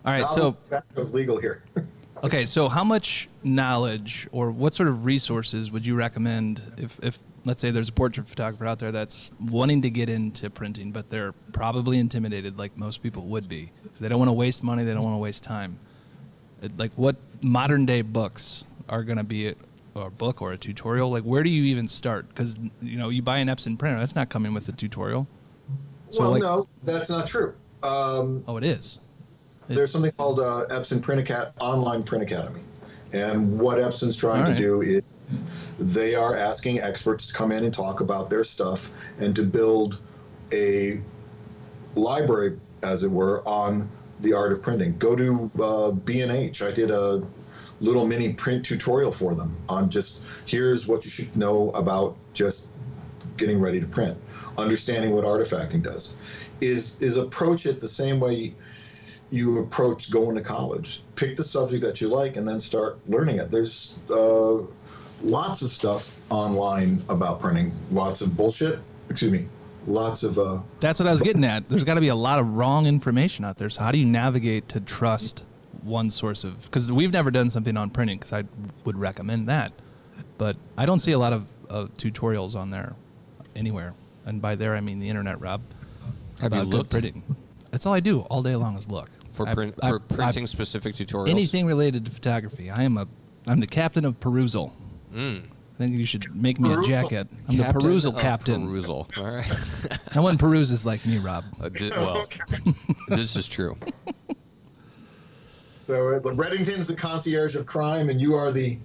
All 0.05 0.11
right, 0.11 0.27
so 0.27 0.57
tobacco's 0.69 1.13
legal 1.13 1.37
here. 1.37 1.63
Okay, 2.23 2.43
so 2.43 2.67
how 2.67 2.83
much 2.83 3.29
knowledge 3.43 4.27
or 4.33 4.51
what 4.51 4.73
sort 4.73 4.89
of 4.89 5.05
resources 5.05 5.71
would 5.71 5.85
you 5.85 5.95
recommend 5.95 6.61
if, 6.77 6.99
if 7.01 7.19
let's 7.45 7.61
say 7.61 7.71
there's 7.71 7.87
a 7.87 7.93
portrait 7.93 8.27
photographer 8.27 8.65
out 8.65 8.79
there 8.79 8.91
that's 8.91 9.31
wanting 9.39 9.81
to 9.83 9.89
get 9.89 10.09
into 10.09 10.49
printing, 10.49 10.91
but 10.91 11.09
they're 11.09 11.31
probably 11.53 11.97
intimidated 11.97 12.57
like 12.57 12.75
most 12.77 13.01
people 13.01 13.23
would 13.27 13.47
be 13.47 13.71
because 13.83 13.99
they 14.01 14.09
don't 14.09 14.19
want 14.19 14.27
to 14.27 14.33
waste 14.33 14.63
money, 14.63 14.83
they 14.83 14.93
don't 14.93 15.03
want 15.03 15.13
to 15.13 15.19
waste 15.19 15.45
time. 15.45 15.79
It- 16.61 16.77
Like 16.77 16.91
what 16.95 17.15
modern 17.41 17.85
day 17.85 18.01
books 18.01 18.65
are 18.87 19.03
going 19.03 19.17
to 19.17 19.23
be 19.23 19.47
a, 19.49 19.55
or 19.95 20.07
a 20.07 20.11
book 20.11 20.41
or 20.41 20.51
a 20.53 20.57
tutorial? 20.57 21.09
Like 21.11 21.23
where 21.23 21.43
do 21.43 21.49
you 21.49 21.63
even 21.63 21.87
start? 21.87 22.27
Because 22.29 22.59
you 22.81 22.97
know 22.97 23.09
you 23.09 23.21
buy 23.21 23.37
an 23.37 23.47
Epson 23.47 23.77
printer, 23.77 23.99
that's 23.99 24.15
not 24.15 24.29
coming 24.29 24.53
with 24.53 24.67
a 24.69 24.71
tutorial. 24.73 25.27
So, 26.11 26.21
well, 26.21 26.31
like- 26.31 26.41
no, 26.41 26.67
that's 26.83 27.09
not 27.09 27.27
true. 27.27 27.53
Um, 27.83 28.43
Oh, 28.47 28.57
it 28.57 28.63
is. 28.63 28.99
there's 29.67 29.91
something 29.91 30.11
called 30.11 30.39
uh, 30.39 30.65
Epson 30.69 31.01
Print 31.01 31.21
Acad- 31.21 31.53
Online 31.61 32.03
Print 32.03 32.23
Academy, 32.23 32.59
and 33.13 33.57
what 33.59 33.77
Epson's 33.77 34.15
trying 34.17 34.43
right. 34.43 34.55
to 34.55 34.59
do 34.59 34.81
is 34.81 35.03
they 35.79 36.13
are 36.15 36.35
asking 36.35 36.81
experts 36.81 37.27
to 37.27 37.33
come 37.33 37.51
in 37.53 37.63
and 37.63 37.73
talk 37.73 38.01
about 38.01 38.29
their 38.29 38.43
stuff 38.43 38.91
and 39.19 39.33
to 39.35 39.43
build 39.43 39.99
a 40.51 40.99
library, 41.95 42.59
as 42.83 43.03
it 43.03 43.11
were, 43.11 43.47
on 43.47 43.87
the 44.21 44.33
art 44.33 44.51
of 44.51 44.61
printing. 44.61 44.97
Go 44.97 45.15
to 45.15 45.51
uh, 45.61 45.91
B&H. 45.91 46.61
I 46.61 46.71
did 46.71 46.91
a 46.91 47.23
little 47.81 48.05
mini 48.05 48.33
print 48.33 48.65
tutorial 48.65 49.11
for 49.11 49.33
them 49.33 49.55
on 49.69 49.89
just 49.89 50.21
here's 50.45 50.87
what 50.87 51.05
you 51.05 51.11
should 51.11 51.35
know 51.35 51.71
about 51.71 52.17
just 52.33 52.69
getting 53.37 53.59
ready 53.59 53.79
to 53.79 53.87
print, 53.87 54.17
understanding 54.57 55.15
what 55.15 55.23
artifacting 55.23 55.81
does. 55.81 56.15
Is 56.61 57.01
is 57.01 57.15
approach 57.15 57.65
it 57.65 57.79
the 57.79 57.87
same 57.87 58.19
way 58.19 58.53
you 59.31 59.59
approach 59.59 60.11
going 60.11 60.35
to 60.35 60.41
college. 60.41 61.01
Pick 61.15 61.37
the 61.37 61.43
subject 61.43 61.83
that 61.83 62.01
you 62.01 62.07
like 62.07 62.35
and 62.35 62.47
then 62.47 62.59
start 62.59 62.99
learning 63.07 63.39
it. 63.39 63.51
There's 63.51 63.99
uh, 64.09 64.57
lots 65.21 65.61
of 65.61 65.69
stuff 65.69 66.19
online 66.29 67.01
about 67.09 67.39
printing. 67.39 67.71
Lots 67.91 68.21
of 68.21 68.35
bullshit. 68.35 68.79
Excuse 69.09 69.31
me. 69.31 69.47
Lots 69.87 70.23
of. 70.23 70.37
Uh, 70.37 70.59
That's 70.79 70.99
what 70.99 71.07
I 71.07 71.11
was 71.11 71.21
getting 71.21 71.43
at. 71.43 71.67
There's 71.69 71.83
got 71.83 71.95
to 71.95 72.01
be 72.01 72.09
a 72.09 72.15
lot 72.15 72.39
of 72.39 72.55
wrong 72.55 72.85
information 72.85 73.45
out 73.45 73.57
there. 73.57 73.69
So 73.69 73.81
how 73.81 73.91
do 73.91 73.97
you 73.97 74.05
navigate 74.05 74.67
to 74.69 74.79
trust 74.81 75.43
one 75.83 76.09
source 76.09 76.43
of? 76.43 76.63
Because 76.63 76.91
we've 76.91 77.11
never 77.13 77.31
done 77.31 77.49
something 77.49 77.75
on 77.77 77.89
printing. 77.89 78.17
Because 78.19 78.33
I 78.33 78.43
would 78.85 78.97
recommend 78.97 79.47
that, 79.49 79.71
but 80.37 80.57
I 80.77 80.85
don't 80.85 80.99
see 80.99 81.13
a 81.13 81.19
lot 81.19 81.33
of 81.33 81.49
uh, 81.69 81.85
tutorials 81.97 82.55
on 82.55 82.69
there 82.69 82.95
anywhere. 83.55 83.93
And 84.25 84.41
by 84.41 84.55
there 84.55 84.75
I 84.75 84.81
mean 84.81 84.99
the 84.99 85.09
internet, 85.09 85.39
Rob. 85.41 85.61
Have 86.41 86.53
you 86.53 86.59
about 86.61 86.69
good 86.71 86.77
looked? 86.77 86.89
printing? 86.91 87.23
That's 87.71 87.85
all 87.85 87.93
I 87.93 87.99
do 87.99 88.21
all 88.21 88.41
day 88.43 88.55
long 88.55 88.77
is 88.77 88.89
look 88.89 89.09
For, 89.33 89.47
I- 89.47 89.53
print, 89.53 89.75
I- 89.81 89.89
for 89.89 90.01
I- 90.09 90.15
printing 90.15 90.47
specific 90.47 90.95
tutorials? 90.95 91.29
anything 91.29 91.65
related 91.65 92.05
to 92.05 92.11
photography. 92.11 92.69
I 92.69 92.83
am 92.83 92.97
a 92.97 93.07
I'm 93.47 93.59
the 93.59 93.67
captain 93.67 94.05
of 94.05 94.19
perusal. 94.19 94.73
I 95.79 95.83
think 95.83 95.95
you 95.95 96.05
should 96.05 96.35
make 96.35 96.59
me 96.59 96.73
a 96.73 96.81
jacket. 96.81 97.29
I'm 97.47 97.55
Captain 97.55 97.73
the 97.75 97.79
perusal 97.87 98.11
captain. 98.11 98.67
Perusal. 98.67 99.07
All 99.17 99.23
right. 99.23 99.97
No 100.13 100.21
one 100.21 100.37
peruses 100.37 100.85
like 100.85 101.05
me, 101.05 101.19
Rob. 101.19 101.45
Uh, 101.61 101.69
di- 101.69 101.89
well, 101.91 102.27
this 103.07 103.37
is 103.37 103.47
true. 103.47 103.77
so 105.87 106.15
uh, 106.15 106.19
Reddington's 106.33 106.87
the 106.87 106.95
concierge 106.97 107.55
of 107.55 107.65
crime, 107.65 108.09
and 108.09 108.19
you 108.19 108.33
are 108.35 108.51
the 108.51 108.77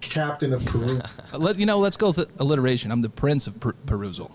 captain 0.00 0.54
of 0.54 0.64
Peru. 0.64 1.02
Let 1.34 1.58
you 1.58 1.66
know. 1.66 1.78
Let's 1.78 1.98
go 1.98 2.12
with 2.12 2.32
alliteration. 2.40 2.90
I'm 2.90 3.02
the 3.02 3.10
prince 3.10 3.46
of 3.46 3.60
per- 3.60 3.74
perusal. 3.84 4.30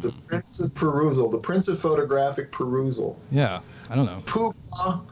the 0.00 0.12
prince 0.28 0.60
of 0.60 0.72
perusal, 0.76 1.28
the 1.28 1.38
prince 1.38 1.66
of 1.66 1.80
photographic 1.80 2.52
perusal. 2.52 3.18
Yeah, 3.32 3.62
I 3.90 3.96
don't 3.96 4.06
know. 4.06 4.22
Poobah, 4.26 5.02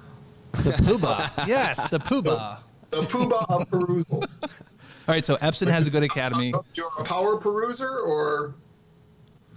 The 0.53 0.71
poobah. 0.71 1.47
yes, 1.49 1.89
the 1.89 1.99
poobah. 1.99 2.61
the 2.91 3.03
poobah 3.03 3.45
of 3.51 3.69
perusal. 3.69 4.23
All 5.09 5.15
right, 5.15 5.25
so 5.25 5.37
Epson 5.37 5.69
has 5.69 5.87
a 5.87 5.91
good 5.91 6.03
academy. 6.03 6.53
You're 6.75 6.87
a 6.99 7.05
power 7.05 7.39
peruser, 7.39 7.91
or 8.05 8.55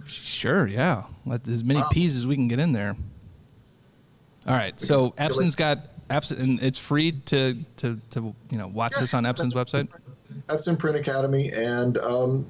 Sure, 0.06 0.66
yeah. 0.66 1.04
Let 1.26 1.46
as 1.48 1.64
many 1.64 1.80
Wow. 1.80 1.88
P's 1.90 2.16
as 2.16 2.26
we 2.26 2.34
can 2.34 2.48
get 2.48 2.58
in 2.58 2.72
there. 2.72 2.96
All 4.46 4.54
right, 4.54 4.78
so 4.80 5.10
Epson's 5.12 5.54
got 5.54 5.86
Epson, 6.08 6.40
and 6.40 6.62
it's 6.62 6.78
free 6.78 7.12
to 7.26 7.56
to 7.76 8.00
to 8.10 8.34
you 8.50 8.58
know 8.58 8.68
watch 8.68 8.94
this 8.98 9.14
on 9.14 9.24
Epson's 9.24 9.54
website. 9.54 9.88
Epson 10.48 10.78
Print 10.78 10.96
Academy, 10.96 11.52
and 11.52 11.98
um, 11.98 12.46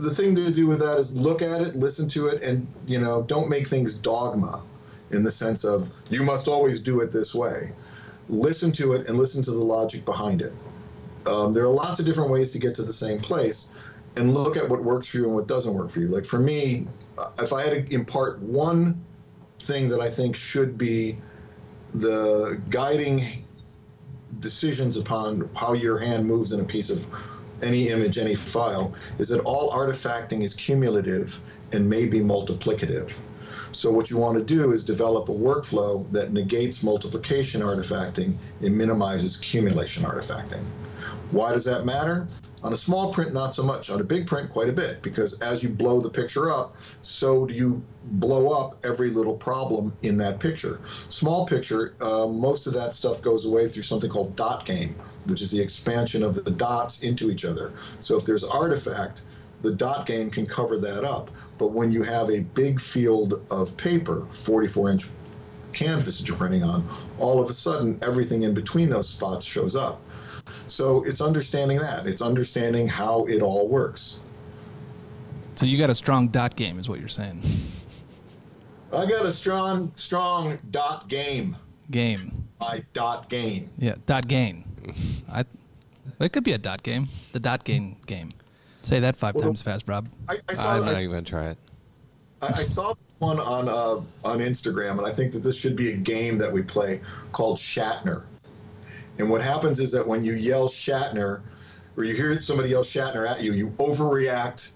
the 0.00 0.10
thing 0.10 0.34
to 0.34 0.50
do 0.50 0.66
with 0.66 0.80
that 0.80 0.98
is 0.98 1.14
look 1.14 1.40
at 1.42 1.60
it, 1.60 1.76
listen 1.76 2.08
to 2.10 2.26
it, 2.28 2.42
and 2.42 2.66
you 2.86 2.98
know 2.98 3.22
don't 3.22 3.48
make 3.48 3.68
things 3.68 3.94
dogma, 3.94 4.62
in 5.10 5.22
the 5.22 5.30
sense 5.30 5.64
of 5.64 5.90
you 6.10 6.22
must 6.22 6.48
always 6.48 6.80
do 6.80 7.00
it 7.00 7.12
this 7.12 7.34
way. 7.34 7.72
Listen 8.28 8.72
to 8.72 8.92
it 8.92 9.06
and 9.06 9.16
listen 9.16 9.42
to 9.44 9.50
the 9.50 9.58
logic 9.62 10.04
behind 10.04 10.42
it. 10.42 10.52
Um, 11.28 11.52
there 11.52 11.64
are 11.64 11.68
lots 11.68 12.00
of 12.00 12.06
different 12.06 12.30
ways 12.30 12.52
to 12.52 12.58
get 12.58 12.74
to 12.76 12.82
the 12.82 12.92
same 12.92 13.20
place, 13.20 13.72
and 14.16 14.34
look 14.34 14.56
at 14.56 14.68
what 14.68 14.82
works 14.82 15.08
for 15.08 15.18
you 15.18 15.24
and 15.26 15.34
what 15.34 15.46
doesn't 15.46 15.74
work 15.74 15.90
for 15.90 16.00
you. 16.00 16.08
Like 16.08 16.24
for 16.24 16.38
me, 16.38 16.86
if 17.38 17.52
I 17.52 17.66
had 17.66 17.88
to 17.88 17.94
impart 17.94 18.40
one 18.40 19.04
thing 19.60 19.88
that 19.88 20.00
I 20.00 20.10
think 20.10 20.36
should 20.36 20.78
be 20.78 21.16
the 21.94 22.60
guiding 22.70 23.44
decisions 24.40 24.96
upon 24.96 25.48
how 25.54 25.72
your 25.72 25.98
hand 25.98 26.26
moves 26.26 26.52
in 26.52 26.60
a 26.60 26.64
piece 26.64 26.90
of 26.90 27.04
any 27.62 27.88
image, 27.88 28.18
any 28.18 28.34
file, 28.34 28.94
is 29.18 29.28
that 29.28 29.40
all 29.40 29.70
artifacting 29.72 30.42
is 30.42 30.54
cumulative 30.54 31.40
and 31.72 31.88
may 31.88 32.06
be 32.06 32.20
multiplicative. 32.20 33.14
So 33.72 33.90
what 33.90 34.10
you 34.10 34.16
want 34.16 34.38
to 34.38 34.44
do 34.44 34.72
is 34.72 34.82
develop 34.82 35.28
a 35.28 35.32
workflow 35.32 36.10
that 36.12 36.32
negates 36.32 36.82
multiplication 36.82 37.60
artifacting 37.60 38.36
and 38.62 38.76
minimizes 38.76 39.38
accumulation 39.38 40.04
artifacting. 40.04 40.64
Why 41.30 41.52
does 41.52 41.64
that 41.64 41.84
matter? 41.84 42.26
On 42.62 42.72
a 42.72 42.76
small 42.76 43.12
print, 43.12 43.32
not 43.32 43.54
so 43.54 43.62
much. 43.62 43.88
On 43.88 44.00
a 44.00 44.04
big 44.04 44.26
print, 44.26 44.50
quite 44.50 44.68
a 44.68 44.72
bit, 44.72 45.00
because 45.00 45.40
as 45.40 45.62
you 45.62 45.68
blow 45.68 46.00
the 46.00 46.10
picture 46.10 46.50
up, 46.50 46.76
so 47.02 47.46
do 47.46 47.54
you 47.54 47.82
blow 48.12 48.50
up 48.50 48.84
every 48.84 49.10
little 49.10 49.34
problem 49.34 49.92
in 50.02 50.16
that 50.18 50.40
picture. 50.40 50.80
Small 51.08 51.46
picture, 51.46 51.94
uh, 52.00 52.26
most 52.26 52.66
of 52.66 52.74
that 52.74 52.92
stuff 52.92 53.22
goes 53.22 53.44
away 53.44 53.68
through 53.68 53.82
something 53.82 54.10
called 54.10 54.34
dot 54.34 54.64
gain, 54.64 54.94
which 55.26 55.42
is 55.42 55.50
the 55.50 55.60
expansion 55.60 56.22
of 56.22 56.44
the 56.44 56.50
dots 56.50 57.02
into 57.02 57.30
each 57.30 57.44
other. 57.44 57.72
So 58.00 58.16
if 58.16 58.24
there's 58.24 58.44
artifact, 58.44 59.22
the 59.62 59.72
dot 59.72 60.06
gain 60.06 60.30
can 60.30 60.46
cover 60.46 60.78
that 60.78 61.04
up. 61.04 61.30
But 61.58 61.68
when 61.68 61.92
you 61.92 62.02
have 62.02 62.30
a 62.30 62.40
big 62.40 62.80
field 62.80 63.44
of 63.50 63.76
paper, 63.76 64.26
44 64.30 64.90
inch 64.90 65.08
canvas 65.72 66.18
that 66.18 66.28
you're 66.28 66.36
printing 66.36 66.62
on, 66.62 66.88
all 67.18 67.42
of 67.42 67.50
a 67.50 67.52
sudden 67.52 67.98
everything 68.02 68.42
in 68.42 68.54
between 68.54 68.88
those 68.88 69.08
spots 69.08 69.44
shows 69.44 69.76
up. 69.76 70.00
So 70.66 71.04
it's 71.04 71.20
understanding 71.20 71.78
that. 71.78 72.06
It's 72.06 72.22
understanding 72.22 72.88
how 72.88 73.26
it 73.26 73.42
all 73.42 73.68
works. 73.68 74.20
So 75.54 75.66
you 75.66 75.76
got 75.78 75.90
a 75.90 75.94
strong 75.94 76.28
dot 76.28 76.56
game, 76.56 76.78
is 76.78 76.88
what 76.88 77.00
you're 77.00 77.08
saying. 77.08 77.42
I 78.92 79.06
got 79.06 79.26
a 79.26 79.32
strong, 79.32 79.92
strong 79.96 80.58
dot 80.70 81.08
game. 81.08 81.56
Game, 81.90 82.46
My 82.60 82.84
dot 82.92 83.28
game. 83.30 83.70
yeah, 83.78 83.94
dot 84.06 84.28
gain. 84.28 84.64
I, 85.30 85.44
it 86.20 86.32
could 86.32 86.44
be 86.44 86.52
a 86.52 86.58
dot 86.58 86.82
game. 86.82 87.08
The 87.32 87.40
dot 87.40 87.64
game 87.64 87.96
game. 88.06 88.32
Say 88.82 89.00
that 89.00 89.16
five 89.16 89.36
times 89.36 89.62
fast, 89.62 89.88
Rob. 89.88 90.08
I, 90.28 90.36
I 90.48 90.54
saw, 90.54 90.74
I'm 90.74 90.84
not 90.84 90.94
I, 90.94 90.98
even 91.00 91.10
going 91.12 91.24
to 91.24 91.30
try 91.30 91.48
it. 91.50 91.58
I 92.40 92.46
I 92.48 92.62
saw 92.64 92.94
this 92.94 93.16
one 93.18 93.40
on 93.40 93.68
uh, 93.68 94.02
on 94.24 94.38
Instagram, 94.38 94.98
and 94.98 95.06
I 95.06 95.12
think 95.12 95.32
that 95.32 95.40
this 95.40 95.56
should 95.56 95.76
be 95.76 95.92
a 95.92 95.96
game 95.96 96.38
that 96.38 96.52
we 96.52 96.62
play 96.62 97.00
called 97.32 97.56
Shatner. 97.58 98.22
And 99.18 99.28
what 99.28 99.42
happens 99.42 99.80
is 99.80 99.90
that 99.92 100.06
when 100.06 100.24
you 100.24 100.34
yell 100.34 100.68
Shatner, 100.68 101.42
or 101.96 102.04
you 102.04 102.14
hear 102.14 102.38
somebody 102.38 102.70
yell 102.70 102.84
Shatner 102.84 103.28
at 103.28 103.42
you, 103.42 103.52
you 103.52 103.70
overreact 103.78 104.74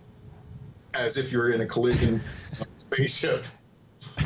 as 0.95 1.16
if 1.16 1.30
you're 1.32 1.51
in 1.51 1.61
a 1.61 1.66
collision 1.66 2.16
of 2.61 2.66
a 2.66 2.80
spaceship. 2.80 3.45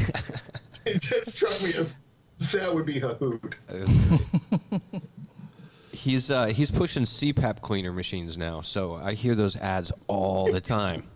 it 0.87 1.01
just 1.03 1.33
struck 1.37 1.63
me 1.63 1.75
as 1.75 1.95
that 2.53 2.75
would 2.75 2.87
be 2.87 2.99
a 3.01 3.09
hoot. 3.15 3.57
He's 5.93 6.31
uh, 6.31 6.47
he's 6.47 6.71
pushing 6.71 7.05
CPAP 7.05 7.61
cleaner 7.63 7.93
machines 7.93 8.37
now, 8.37 8.61
so 8.61 8.95
I 8.95 9.15
hear 9.15 9.35
those 9.35 9.57
ads 9.57 9.93
all 10.07 10.51
the 10.53 10.61
time. 10.61 11.09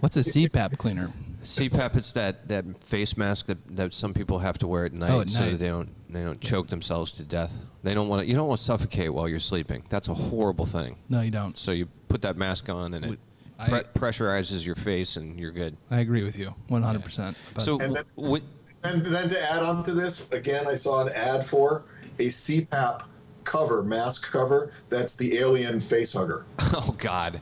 What's 0.00 0.16
a 0.16 0.20
CPAP 0.20 0.76
cleaner? 0.78 1.10
CPAP, 1.44 1.96
it's 1.96 2.12
that, 2.12 2.48
that 2.48 2.64
face 2.82 3.16
mask 3.16 3.46
that, 3.46 3.58
that 3.76 3.92
some 3.92 4.14
people 4.14 4.38
have 4.38 4.56
to 4.58 4.66
wear 4.66 4.86
at 4.86 4.92
night, 4.94 5.10
Oh, 5.10 5.20
at 5.20 5.28
so 5.30 5.40
night. 5.40 5.50
that 5.52 5.58
they 5.58 5.68
don't 5.68 5.90
they 6.14 6.22
don't 6.22 6.40
choke 6.40 6.68
themselves 6.68 7.12
to 7.14 7.22
death. 7.24 7.52
They 7.82 7.94
don't 7.94 8.08
want 8.08 8.22
to. 8.22 8.28
You 8.28 8.34
don't 8.34 8.48
want 8.48 8.58
to 8.58 8.64
suffocate 8.64 9.12
while 9.12 9.28
you're 9.28 9.38
sleeping. 9.38 9.84
That's 9.88 10.08
a 10.08 10.14
horrible 10.14 10.66
thing. 10.66 10.96
No, 11.08 11.20
you 11.20 11.30
don't. 11.30 11.58
So 11.58 11.72
you 11.72 11.86
put 12.08 12.22
that 12.22 12.36
mask 12.36 12.68
on 12.68 12.94
and 12.94 13.04
it 13.04 13.18
I- 13.58 13.68
pre- 13.68 13.82
pressurizes 14.08 14.64
your 14.66 14.74
face, 14.74 15.16
and 15.16 15.38
you're 15.38 15.52
good. 15.52 15.76
I 15.90 16.00
agree 16.00 16.22
with 16.24 16.38
you, 16.38 16.54
100. 16.68 17.04
percent 17.04 17.36
So 17.58 17.78
And 17.80 17.96
then- 17.96 18.04
what? 18.14 18.42
And 18.82 19.04
then 19.06 19.28
to 19.30 19.52
add 19.52 19.62
on 19.62 19.82
to 19.84 19.92
this, 19.94 20.30
again, 20.30 20.66
I 20.66 20.74
saw 20.74 21.00
an 21.00 21.08
ad 21.10 21.46
for 21.46 21.84
a 22.18 22.26
CPAP 22.26 23.02
cover, 23.44 23.82
mask 23.82 24.30
cover. 24.30 24.72
That's 24.90 25.16
the 25.16 25.38
alien 25.38 25.80
face 25.80 26.12
hugger. 26.12 26.44
Oh 26.76 26.94
God! 26.98 27.40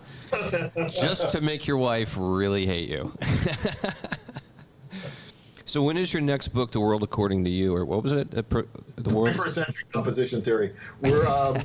Just 0.90 1.30
to 1.32 1.40
make 1.40 1.66
your 1.66 1.78
wife 1.78 2.16
really 2.18 2.66
hate 2.66 2.88
you. 2.90 3.12
so 5.72 5.82
when 5.82 5.96
is 5.96 6.12
your 6.12 6.20
next 6.20 6.48
book, 6.48 6.70
The 6.70 6.80
World 6.80 7.02
According 7.02 7.44
to 7.44 7.50
You, 7.50 7.74
or 7.74 7.86
what 7.86 8.02
was 8.02 8.12
it? 8.12 8.30
The 8.30 8.44
World. 8.44 9.30
21st 9.30 9.48
century 9.48 9.84
composition 9.90 10.42
theory. 10.42 10.74
We're 11.00 11.26
um, 11.26 11.62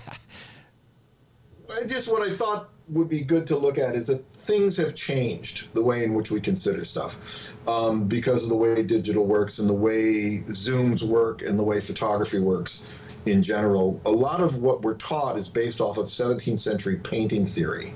just 1.88 2.10
what 2.10 2.22
I 2.22 2.32
thought 2.34 2.70
would 2.88 3.10
be 3.10 3.20
good 3.20 3.46
to 3.48 3.58
look 3.58 3.78
at 3.78 3.96
is 3.96 4.08
that 4.08 4.26
things 4.34 4.78
have 4.78 4.96
changed 4.96 5.74
the 5.74 5.82
way 5.82 6.06
in 6.06 6.14
which 6.14 6.32
we 6.32 6.40
consider 6.40 6.86
stuff 6.86 7.52
um, 7.68 8.08
because 8.08 8.44
of 8.44 8.50
the 8.50 8.56
way 8.56 8.82
digital 8.82 9.26
works 9.26 9.60
and 9.60 9.70
the 9.70 9.74
way 9.74 10.38
zooms 10.48 11.04
work 11.04 11.42
and 11.42 11.60
the 11.60 11.64
way 11.64 11.82
photography 11.82 12.40
works 12.40 12.88
in 13.26 13.44
general. 13.44 14.00
A 14.06 14.12
lot 14.12 14.40
of 14.40 14.60
what 14.60 14.84
we're 14.84 14.96
taught 14.96 15.38
is 15.38 15.50
based 15.50 15.82
off 15.82 15.98
of 15.98 16.06
17th 16.06 16.62
century 16.62 16.96
painting 16.96 17.46
theory. 17.46 17.94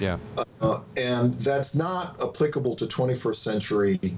Yeah. 0.00 0.18
Uh, 0.60 0.80
and 0.96 1.34
that's 1.34 1.74
not 1.74 2.20
applicable 2.22 2.76
to 2.76 2.86
21st 2.86 3.36
century 3.36 4.16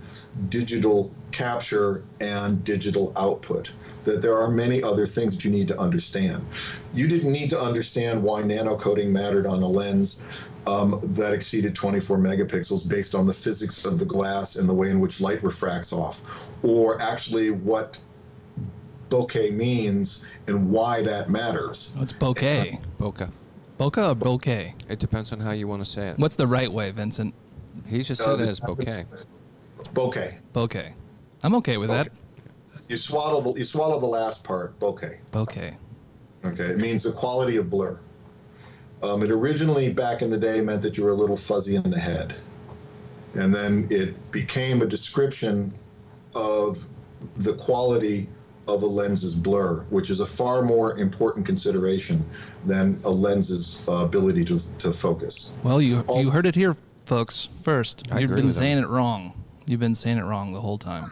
digital 0.49 1.13
capture 1.33 2.05
and 2.21 2.63
digital 2.65 3.13
output. 3.17 3.71
That 4.05 4.23
there 4.23 4.39
are 4.39 4.49
many 4.49 4.83
other 4.83 5.07
things 5.07 5.35
that 5.35 5.45
you 5.45 5.51
need 5.51 5.69
to 5.69 5.79
understand. 5.79 6.47
You 6.95 7.09
didn't 7.09 7.33
need 7.33 7.51
to 7.51 7.61
understand 7.61 8.23
why 8.23 8.43
nanocoating 8.43 9.09
mattered 9.11 9.47
on 9.47 9.63
a 9.63 9.69
lens 9.69 10.23
um, 10.67 11.01
that 11.15 11.33
exceeded 11.33 11.75
24 11.75 12.19
megapixels 12.19 12.89
based 12.89 13.15
on 13.15 13.27
the 13.27 13.33
physics 13.33 13.85
of 13.85 13.99
the 13.99 14.05
glass 14.05 14.57
and 14.57 14.69
the 14.69 14.75
way 14.75 14.91
in 14.91 15.01
which 15.01 15.21
light 15.21 15.43
refracts 15.43 15.93
off, 15.93 16.49
or 16.63 17.01
actually 17.01 17.51
what 17.51 17.99
bokeh 19.09 19.53
means 19.53 20.27
and 20.47 20.71
why 20.71 21.03
that 21.03 21.31
matters. 21.31 21.95
Oh, 21.99 22.03
it's 22.03 22.13
bouquet. 22.13 22.79
Bokeh. 22.99 23.31
Bokeh 23.79 24.11
or 24.11 24.15
bouquet? 24.15 24.75
It 24.89 24.99
depends 24.99 25.33
on 25.33 25.41
how 25.41 25.53
you 25.53 25.69
want 25.69 25.85
to 25.85 25.91
say 25.91 26.09
it. 26.09 26.19
What's 26.19 26.37
the 26.37 26.47
right 26.47 26.71
way, 26.71 26.91
Vincent? 26.91 27.33
He's 27.87 28.09
just 28.09 28.23
said 28.23 28.35
it 28.35 28.39
the- 28.39 28.49
as 28.49 28.61
bouquet. 28.61 29.05
Bokeh. 29.95 30.35
Bouquet. 30.53 30.95
I'm 31.43 31.55
okay 31.57 31.77
with 31.77 31.89
that. 31.91 32.11
You 32.89 32.97
swallow 32.97 33.41
the 33.41 33.59
you 33.59 33.65
swallow 33.65 34.01
the 34.01 34.07
last 34.07 34.43
part. 34.43 34.79
Bokeh. 34.81 35.19
Bouquet. 35.31 35.77
Okay, 36.45 36.65
it 36.65 36.79
means 36.79 37.05
the 37.05 37.13
quality 37.13 37.57
of 37.57 37.71
blur. 37.71 37.99
Um, 39.03 39.23
it 39.23 39.31
originally, 39.31 39.91
back 39.91 40.23
in 40.23 40.31
the 40.31 40.39
day, 40.39 40.61
meant 40.61 40.83
that 40.83 40.97
you 40.97 41.05
were 41.05 41.11
a 41.11 41.15
little 41.15 41.37
fuzzy 41.37 41.77
in 41.77 41.89
the 41.89 41.99
head. 41.99 42.35
And 43.35 43.55
then 43.55 43.87
it 43.91 44.31
became 44.33 44.83
a 44.83 44.87
description 44.87 45.71
of 46.35 46.85
the 47.37 47.55
quality 47.55 48.29
of 48.69 48.83
a 48.83 48.87
lens's 48.87 49.35
blur, 49.35 49.81
which 49.91 50.11
is 50.11 50.21
a 50.21 50.27
far 50.27 50.63
more 50.63 50.99
important 50.99 51.47
consideration 51.47 52.25
than 52.67 53.01
a 53.05 53.11
lens's 53.11 53.89
uh, 53.89 54.05
ability 54.05 54.45
to, 54.45 54.79
to 54.79 54.93
focus. 54.93 55.55
Well, 55.65 55.81
you 55.81 56.01
All- 56.07 56.21
you 56.21 56.31
heard 56.31 56.47
it 56.47 56.55
here, 56.55 56.77
folks. 57.07 57.49
First, 57.63 58.05
I 58.13 58.21
you've 58.21 58.29
been 58.29 58.45
with 58.45 58.55
him. 58.55 58.61
saying 58.61 58.79
it 58.79 58.89
wrong. 58.89 59.33
You've 59.67 59.81
been 59.81 59.95
saying 59.95 60.19
it 60.19 60.25
wrong 60.25 60.53
the 60.53 60.61
whole 60.61 60.79
time. 60.79 61.03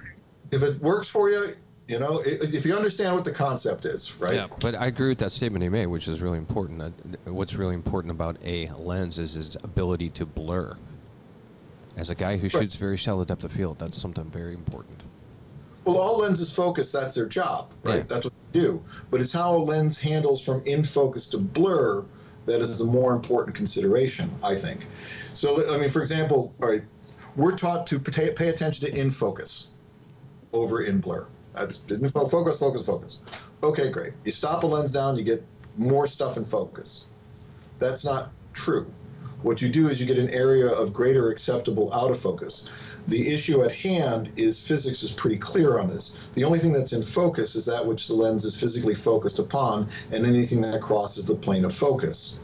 If 0.51 0.63
it 0.63 0.81
works 0.81 1.09
for 1.09 1.31
you, 1.31 1.57
you 1.89 1.99
know, 1.99 2.21
if 2.25 2.65
you 2.65 2.75
understand 2.75 3.15
what 3.15 3.25
the 3.25 3.33
concept 3.33 3.85
is, 3.85 4.15
right? 4.17 4.35
Yeah. 4.35 4.47
But 4.61 4.75
I 4.75 4.87
agree 4.87 5.09
with 5.09 5.19
that 5.19 5.33
statement 5.33 5.63
he 5.63 5.69
made, 5.69 5.87
which 5.87 6.09
is 6.09 6.21
really 6.21 6.39
important. 6.39 6.79
That 6.79 7.33
what's 7.33 7.55
really 7.55 7.75
important 7.75 8.11
about 8.11 8.37
a 8.45 8.67
lens 8.77 9.19
is 9.19 9.37
its 9.37 9.57
ability 9.63 10.11
to 10.11 10.27
blur. 10.27 10.77
As 11.97 12.11
a 12.11 12.15
guy 12.15 12.37
who 12.37 12.49
shoots 12.49 12.77
very 12.77 12.97
shallow 12.97 13.25
depth 13.25 13.45
of 13.45 13.53
field, 13.53 13.79
that's 13.79 13.99
something 13.99 14.25
very 14.25 14.53
important. 14.53 15.03
Well, 15.87 15.99
all 15.99 16.19
lenses 16.19 16.53
focus, 16.53 16.91
that's 16.91 17.15
their 17.15 17.27
job, 17.27 17.73
right? 17.85 17.99
Yeah. 17.99 18.03
That's 18.03 18.27
what 18.27 18.35
they 18.53 18.61
do. 18.61 18.83
But 19.11 19.21
it's 19.21 19.33
how 19.33 19.57
a 19.57 19.59
lens 19.59 19.99
handles 20.01 20.45
from 20.45 20.63
in 20.67 20.83
focus 20.83 21.29
to 21.29 21.39
blur 21.39 22.05
that 22.45 22.61
is 22.61 22.81
a 22.81 22.85
more 22.85 23.15
important 23.15 23.57
consideration, 23.57 24.29
I 24.43 24.57
think. 24.57 24.87
So, 25.33 25.73
I 25.73 25.79
mean, 25.79 25.89
for 25.89 26.03
example, 26.03 26.53
all 26.61 26.71
right, 26.71 26.83
we're 27.37 27.57
taught 27.57 27.87
to 27.89 28.01
pay, 28.01 28.33
pay 28.33 28.49
attention 28.49 28.89
to 28.89 28.99
in 28.99 29.13
focus 29.13 29.71
over 30.53 30.83
in 30.83 31.01
blur. 31.01 31.27
That's 31.55 31.81
in 31.89 32.09
fo- 32.09 32.27
focus, 32.27 32.59
focus, 32.59 32.85
focus. 32.85 33.21
Okay, 33.63 33.91
great. 33.91 34.13
You 34.25 34.33
stop 34.33 34.65
a 34.65 34.67
lens 34.67 34.91
down, 34.91 35.17
you 35.17 35.23
get 35.23 35.45
more 35.77 36.07
stuff 36.09 36.37
in 36.37 36.45
focus. 36.45 37.09
That's 37.79 38.05
not 38.05 38.33
true. 38.55 38.87
What 39.43 39.63
you 39.63 39.69
do 39.69 39.89
is 39.89 40.01
you 40.01 40.07
get 40.07 40.19
an 40.19 40.31
area 40.31 40.67
of 40.67 40.93
greater 40.93 41.31
acceptable 41.31 41.93
out 41.93 42.11
of 42.11 42.19
focus. 42.19 42.71
The 43.09 43.33
issue 43.33 43.63
at 43.63 43.71
hand 43.71 44.31
is 44.37 44.61
physics 44.61 45.03
is 45.03 45.13
pretty 45.13 45.39
clear 45.39 45.79
on 45.79 45.89
this. 45.89 46.19
The 46.35 46.43
only 46.43 46.59
thing 46.59 46.73
that's 46.73 46.93
in 46.93 47.05
focus 47.05 47.55
is 47.55 47.65
that 47.67 47.87
which 47.87 48.09
the 48.09 48.15
lens 48.15 48.45
is 48.45 48.57
physically 48.57 48.97
focused 48.97 49.39
upon, 49.39 49.89
and 50.11 50.27
anything 50.27 50.61
that 50.63 50.83
crosses 50.83 51.27
the 51.27 51.37
plane 51.37 51.65
of 51.65 51.73
focus. 51.73 52.41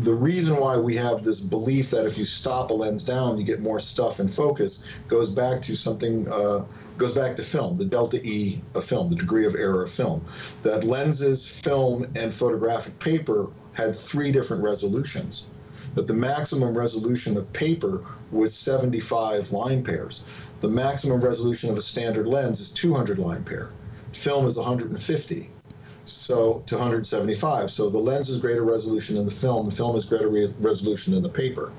The 0.00 0.14
reason 0.14 0.56
why 0.56 0.76
we 0.76 0.94
have 0.96 1.24
this 1.24 1.40
belief 1.40 1.90
that 1.90 2.06
if 2.06 2.16
you 2.16 2.24
stop 2.24 2.70
a 2.70 2.74
lens 2.74 3.04
down, 3.04 3.38
you 3.38 3.44
get 3.44 3.60
more 3.60 3.80
stuff 3.80 4.20
in 4.20 4.28
focus 4.28 4.84
goes 5.08 5.30
back 5.30 5.62
to 5.62 5.74
something, 5.74 6.30
uh, 6.30 6.64
goes 6.96 7.12
back 7.12 7.34
to 7.36 7.42
film, 7.42 7.76
the 7.76 7.84
delta 7.84 8.24
E 8.24 8.60
of 8.74 8.84
film, 8.84 9.10
the 9.10 9.16
degree 9.16 9.46
of 9.46 9.56
error 9.56 9.82
of 9.82 9.90
film. 9.90 10.24
That 10.62 10.84
lenses, 10.84 11.44
film, 11.44 12.06
and 12.14 12.32
photographic 12.32 12.98
paper 13.00 13.48
had 13.72 13.96
three 13.96 14.30
different 14.30 14.62
resolutions 14.62 15.48
that 15.94 16.06
the 16.06 16.14
maximum 16.14 16.76
resolution 16.76 17.36
of 17.36 17.52
paper 17.52 18.04
was 18.30 18.54
75 18.54 19.52
line 19.52 19.82
pairs. 19.82 20.24
The 20.60 20.68
maximum 20.68 21.20
resolution 21.20 21.70
of 21.70 21.78
a 21.78 21.82
standard 21.82 22.26
lens 22.26 22.60
is 22.60 22.70
200 22.70 23.18
line 23.18 23.44
pair. 23.44 23.70
Film 24.12 24.46
is 24.46 24.56
150, 24.56 25.50
so 26.04 26.62
to 26.66 26.74
175. 26.74 27.70
So 27.70 27.88
the 27.88 27.98
lens 27.98 28.28
is 28.28 28.40
greater 28.40 28.64
resolution 28.64 29.16
than 29.16 29.24
the 29.24 29.30
film. 29.30 29.66
The 29.66 29.72
film 29.72 29.96
is 29.96 30.04
greater 30.04 30.28
re- 30.28 30.52
resolution 30.58 31.14
than 31.14 31.22
the 31.22 31.28
paper. 31.28 31.72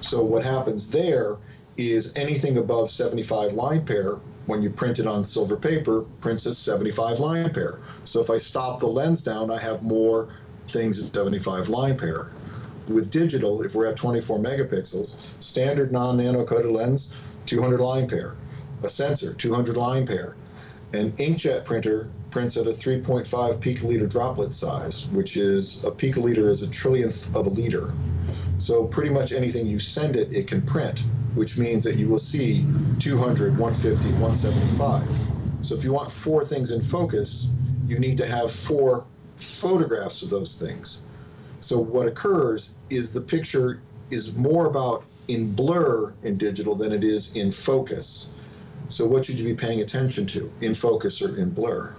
So 0.00 0.22
what 0.22 0.44
happens 0.44 0.90
there 0.90 1.36
is 1.76 2.12
anything 2.16 2.58
above 2.58 2.90
75 2.90 3.52
line 3.52 3.84
pair 3.84 4.16
when 4.46 4.62
you 4.62 4.70
print 4.70 4.98
it 4.98 5.06
on 5.06 5.24
silver 5.24 5.56
paper 5.56 6.02
prints 6.20 6.46
as 6.46 6.56
75 6.58 7.20
line 7.20 7.52
pair. 7.52 7.80
So 8.04 8.20
if 8.20 8.30
I 8.30 8.38
stop 8.38 8.80
the 8.80 8.86
lens 8.86 9.22
down, 9.22 9.50
I 9.50 9.58
have 9.58 9.82
more 9.82 10.28
things 10.68 11.00
at 11.00 11.14
75 11.14 11.68
line 11.68 11.96
pair 11.96 12.30
with 12.88 13.10
digital, 13.10 13.62
if 13.62 13.74
we're 13.74 13.86
at 13.86 13.96
24 13.96 14.38
megapixels, 14.38 15.20
standard 15.40 15.92
non-nano 15.92 16.44
coated 16.44 16.70
lens, 16.70 17.14
200 17.46 17.80
line 17.80 18.08
pair, 18.08 18.34
a 18.82 18.88
sensor, 18.88 19.34
200 19.34 19.76
line 19.76 20.06
pair, 20.06 20.36
an 20.92 21.12
inkjet 21.12 21.64
printer 21.64 22.08
prints 22.30 22.56
at 22.56 22.66
a 22.66 22.70
3.5 22.70 23.26
picoliter 23.60 24.08
droplet 24.08 24.54
size, 24.54 25.06
which 25.08 25.36
is 25.36 25.84
a 25.84 25.90
picoliter 25.90 26.48
is 26.48 26.62
a 26.62 26.66
trillionth 26.66 27.34
of 27.34 27.46
a 27.46 27.50
liter. 27.50 27.92
So 28.58 28.84
pretty 28.84 29.10
much 29.10 29.32
anything 29.32 29.66
you 29.66 29.78
send 29.78 30.16
it, 30.16 30.32
it 30.32 30.46
can 30.46 30.62
print, 30.62 31.00
which 31.34 31.58
means 31.58 31.84
that 31.84 31.96
you 31.96 32.08
will 32.08 32.18
see 32.18 32.64
200, 33.00 33.58
150, 33.58 34.12
175. 34.20 35.08
So 35.60 35.74
if 35.74 35.84
you 35.84 35.92
want 35.92 36.10
four 36.10 36.44
things 36.44 36.70
in 36.70 36.80
focus, 36.80 37.52
you 37.86 37.98
need 37.98 38.16
to 38.18 38.26
have 38.26 38.52
four 38.52 39.06
photographs 39.36 40.22
of 40.22 40.30
those 40.30 40.54
things. 40.54 41.05
So 41.60 41.78
what 41.78 42.06
occurs 42.06 42.76
is 42.90 43.12
the 43.12 43.20
picture 43.20 43.80
is 44.10 44.34
more 44.34 44.66
about 44.66 45.04
in 45.28 45.52
blur 45.52 46.12
in 46.22 46.38
digital 46.38 46.74
than 46.74 46.92
it 46.92 47.02
is 47.02 47.34
in 47.34 47.50
focus. 47.50 48.30
So 48.88 49.04
what 49.06 49.24
should 49.24 49.38
you 49.38 49.44
be 49.44 49.54
paying 49.54 49.80
attention 49.80 50.26
to, 50.28 50.50
in 50.60 50.74
focus 50.74 51.20
or 51.20 51.36
in 51.36 51.50
blur? 51.50 51.92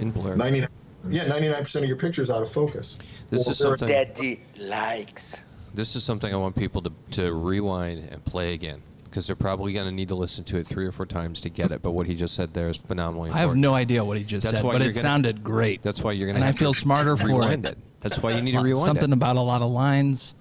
In 0.00 0.10
blur. 0.10 0.34
99, 0.34 0.68
yeah, 1.08 1.24
99% 1.26 1.76
of 1.76 1.84
your 1.84 1.96
pictures 1.96 2.30
out 2.30 2.42
of 2.42 2.50
focus. 2.50 2.98
This 3.30 3.46
Well, 3.46 3.52
is 3.52 3.58
something. 3.58 3.86
Daddy 3.86 4.40
likes. 4.58 5.42
This 5.72 5.94
is 5.94 6.02
something 6.02 6.32
I 6.32 6.36
want 6.36 6.56
people 6.56 6.82
to, 6.82 6.92
to 7.12 7.32
rewind 7.32 8.08
and 8.10 8.24
play 8.24 8.54
again 8.54 8.82
because 9.14 9.28
they're 9.28 9.36
probably 9.36 9.72
going 9.72 9.86
to 9.86 9.92
need 9.92 10.08
to 10.08 10.16
listen 10.16 10.42
to 10.42 10.56
it 10.56 10.66
three 10.66 10.84
or 10.84 10.90
four 10.90 11.06
times 11.06 11.40
to 11.42 11.48
get 11.48 11.70
it. 11.70 11.82
But 11.82 11.92
what 11.92 12.08
he 12.08 12.16
just 12.16 12.34
said 12.34 12.52
there 12.52 12.68
is 12.68 12.76
phenomenally 12.76 13.28
Important. 13.28 13.44
I 13.46 13.48
have 13.48 13.56
no 13.56 13.72
idea 13.72 14.04
what 14.04 14.18
he 14.18 14.24
just 14.24 14.42
That's 14.44 14.56
said, 14.56 14.64
but 14.64 14.76
it 14.82 14.86
gonna- 14.86 14.92
sounded 14.92 15.44
great. 15.44 15.82
That's 15.82 16.02
why 16.02 16.10
you're 16.12 16.26
going 16.26 16.34
to. 16.40 16.44
and. 16.44 16.48
I 16.52 16.58
feel 16.58 16.74
smarter 16.74 17.16
for 17.16 17.48
it. 17.48 17.64
it. 17.64 17.78
That's 18.00 18.20
why 18.20 18.32
you 18.32 18.42
need 18.42 18.50
to 18.52 18.56
Lot- 18.58 18.64
rewind 18.64 18.84
Something 18.84 19.10
it. 19.10 19.14
about 19.14 19.36
a 19.36 19.40
lot 19.40 19.62
of 19.62 19.70
lines. 19.70 20.34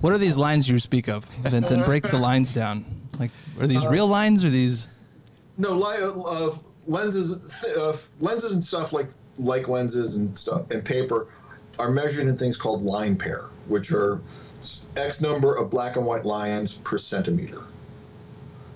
what 0.00 0.12
are 0.12 0.18
these 0.18 0.36
lines 0.36 0.68
you 0.68 0.78
speak 0.78 1.08
of, 1.08 1.24
Vincent? 1.42 1.84
Break 1.84 2.08
the 2.08 2.18
lines 2.18 2.52
down. 2.52 2.84
Like, 3.18 3.32
are 3.58 3.66
these 3.66 3.84
Uh, 3.84 3.90
real 3.90 4.06
lines 4.06 4.44
or 4.44 4.50
these? 4.50 4.86
No, 5.56 5.72
li- 5.72 5.96
uh, 6.00 6.50
lenses, 6.86 7.60
th- 7.62 7.76
uh, 7.76 7.94
lenses 8.20 8.52
and 8.52 8.64
stuff 8.64 8.92
like 8.92 9.08
like 9.40 9.66
lenses 9.68 10.14
and 10.14 10.36
stuff 10.38 10.70
and 10.70 10.84
paper 10.84 11.26
are 11.80 11.90
measured 11.90 12.28
in 12.28 12.36
things 12.36 12.56
called 12.56 12.84
line 12.84 13.16
pair, 13.16 13.46
which 13.66 13.90
are 13.90 14.20
x 14.96 15.20
number 15.20 15.54
of 15.56 15.68
black 15.68 15.96
and 15.96 16.06
white 16.06 16.24
lines 16.24 16.74
per 16.74 16.96
centimeter. 16.98 17.62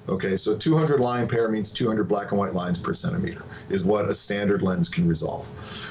Okay, 0.08 0.36
so 0.36 0.56
200 0.56 0.98
line 1.00 1.28
pair 1.28 1.48
means 1.48 1.70
200 1.70 2.04
black 2.08 2.30
and 2.32 2.38
white 2.38 2.54
lines 2.54 2.78
per 2.78 2.92
centimeter 2.92 3.44
is 3.68 3.84
what 3.84 4.06
a 4.08 4.14
standard 4.14 4.60
lens 4.62 4.88
can 4.88 5.06
resolve. 5.06 5.46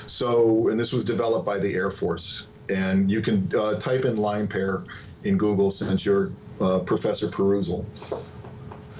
So, 0.05 0.67
and 0.67 0.77
this 0.79 0.91
was 0.91 1.05
developed 1.05 1.45
by 1.45 1.57
the 1.59 1.73
Air 1.73 1.89
Force, 1.89 2.47
and 2.69 3.09
you 3.09 3.21
can 3.21 3.49
uh, 3.57 3.75
type 3.79 4.03
in 4.03 4.17
line 4.17 4.47
pair 4.47 4.83
in 5.23 5.37
Google 5.37 5.71
since 5.71 6.03
you're 6.05 6.31
uh, 6.59 6.79
Professor 6.79 7.27
Perusal. 7.29 7.85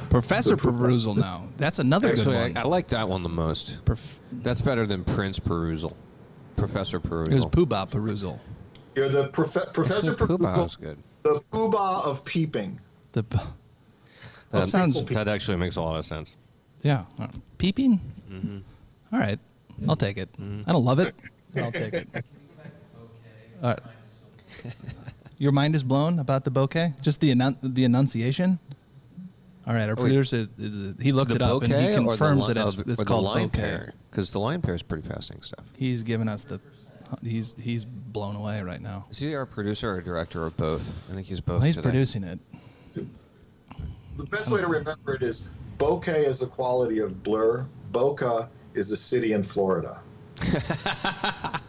Professor 0.10 0.52
the 0.56 0.58
pro- 0.62 0.72
Perusal 0.74 1.16
now. 1.16 1.44
That's 1.58 1.80
another 1.80 2.10
Actually, 2.10 2.38
I, 2.38 2.48
good 2.50 2.58
I 2.58 2.62
one. 2.64 2.72
like 2.72 2.88
that 2.90 3.08
one 3.08 3.24
the 3.24 3.30
most. 3.30 3.84
Prof- 3.86 4.20
That's 4.32 4.62
better 4.62 4.86
than 4.86 5.04
Prince 5.04 5.40
Perusal. 5.40 5.96
Professor 6.56 7.00
Perusal. 7.00 7.32
it 7.32 7.36
was 7.36 7.46
Poobah 7.46 7.90
Perusal. 7.90 8.40
You're 8.96 9.10
the 9.10 9.28
prof- 9.28 9.72
Professor 9.74 10.12
Actually, 10.12 10.28
Poobah 10.38 10.58
was 10.64 10.76
good. 10.76 10.98
the 11.24 11.42
poobah 11.52 12.06
of 12.06 12.24
peeping. 12.26 12.80
The 13.14 13.24
p- 13.24 13.40
That, 14.52 14.60
that 14.62 14.68
sounds 14.68 15.04
that 15.06 15.28
actually 15.28 15.58
makes 15.58 15.76
a 15.78 15.82
lot 15.82 15.98
of 15.98 16.06
sense. 16.06 16.38
yeah. 16.84 17.06
Uh, 17.20 17.28
Peeping. 17.58 18.00
Mm-hmm. 18.30 18.58
All 19.14 19.20
right, 19.20 19.40
I'll 19.88 19.96
take 19.96 20.18
it. 20.18 20.30
I 20.40 20.72
don't 20.72 20.84
love 20.86 21.00
it. 21.00 21.16
but 21.54 21.64
I'll 21.64 21.72
take 21.72 21.94
it. 21.94 22.08
All 23.64 23.70
right. 23.70 23.80
Your 25.38 25.52
mind 25.52 25.76
is 25.76 25.84
blown 25.84 26.20
about 26.20 26.44
the 26.44 26.52
bouquet? 26.52 26.94
Just 27.02 27.20
the 27.20 27.32
enun- 27.34 27.58
the 27.62 27.84
enunciation? 27.84 28.60
All 29.68 29.74
right, 29.74 29.84
our 29.90 29.92
Oh, 29.92 30.04
wait. 30.04 30.10
producer 30.10 30.38
is, 30.38 30.50
is 30.58 30.96
he 31.00 31.12
looked 31.12 31.32
it 31.32 31.42
up 31.42 31.62
and 31.64 31.72
he 31.72 31.80
bouquet 31.80 31.92
or 31.94 32.02
the 32.02 32.08
confirms 32.08 32.48
li- 32.48 32.54
that 32.56 32.64
it's, 32.68 32.78
uh, 32.78 32.84
it's 32.88 33.04
called 33.04 33.26
the 33.26 33.30
line 33.30 33.48
bouquet. 33.48 33.62
pair 33.62 33.94
because 34.10 34.32
the 34.32 34.40
line 34.40 34.62
pair 34.62 34.76
is 34.76 34.82
pretty 34.84 35.08
fascinating 35.08 35.44
stuff. 35.44 35.66
He's 35.78 36.04
given 36.04 36.28
us 36.28 36.44
the 36.44 36.60
he's 37.24 37.54
he's 37.60 37.86
blown 37.86 38.36
away 38.36 38.62
right 38.62 38.82
now. 38.82 39.06
Is 39.12 39.18
he 39.20 39.34
our 39.36 39.46
producer 39.46 39.94
or 39.96 40.02
director 40.02 40.46
of 40.46 40.58
both? 40.58 40.90
I 41.12 41.14
think 41.14 41.28
he's 41.28 41.42
both. 41.42 41.58
Well, 41.58 41.66
he's 41.66 41.76
today. 41.76 41.90
producing 41.90 42.24
it. 42.24 42.40
The 44.22 44.28
best 44.28 44.52
way 44.52 44.62
to 44.62 44.68
remember 44.68 45.16
it 45.16 45.24
is 45.24 45.50
bokeh 45.80 46.28
is 46.28 46.40
the 46.40 46.46
quality 46.46 47.00
of 47.00 47.24
blur. 47.24 47.66
Boca 47.92 48.50
is 48.76 48.92
a 48.92 48.98
city 48.98 49.34
in 49.34 49.44
Florida. 49.44 50.00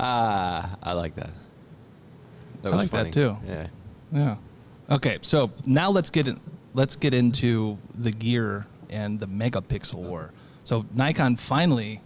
Ah, 0.00 0.76
I 0.82 0.92
like 0.92 1.16
that. 1.16 1.30
That 2.62 2.72
I 2.72 2.76
was 2.76 2.92
like 2.92 3.06
that 3.06 3.12
too. 3.12 3.36
Yeah. 3.46 3.66
Yeah. 4.12 4.36
Okay, 4.90 5.18
so 5.22 5.50
now 5.66 5.90
let's 5.90 6.10
get 6.10 6.28
in, 6.28 6.38
let's 6.74 6.94
get 6.94 7.14
into 7.14 7.78
the 7.94 8.12
gear 8.12 8.66
and 8.90 9.18
the 9.18 9.26
megapixel 9.26 9.94
war. 9.94 10.32
So 10.62 10.84
Nikon 10.94 11.36
finally 11.36 12.00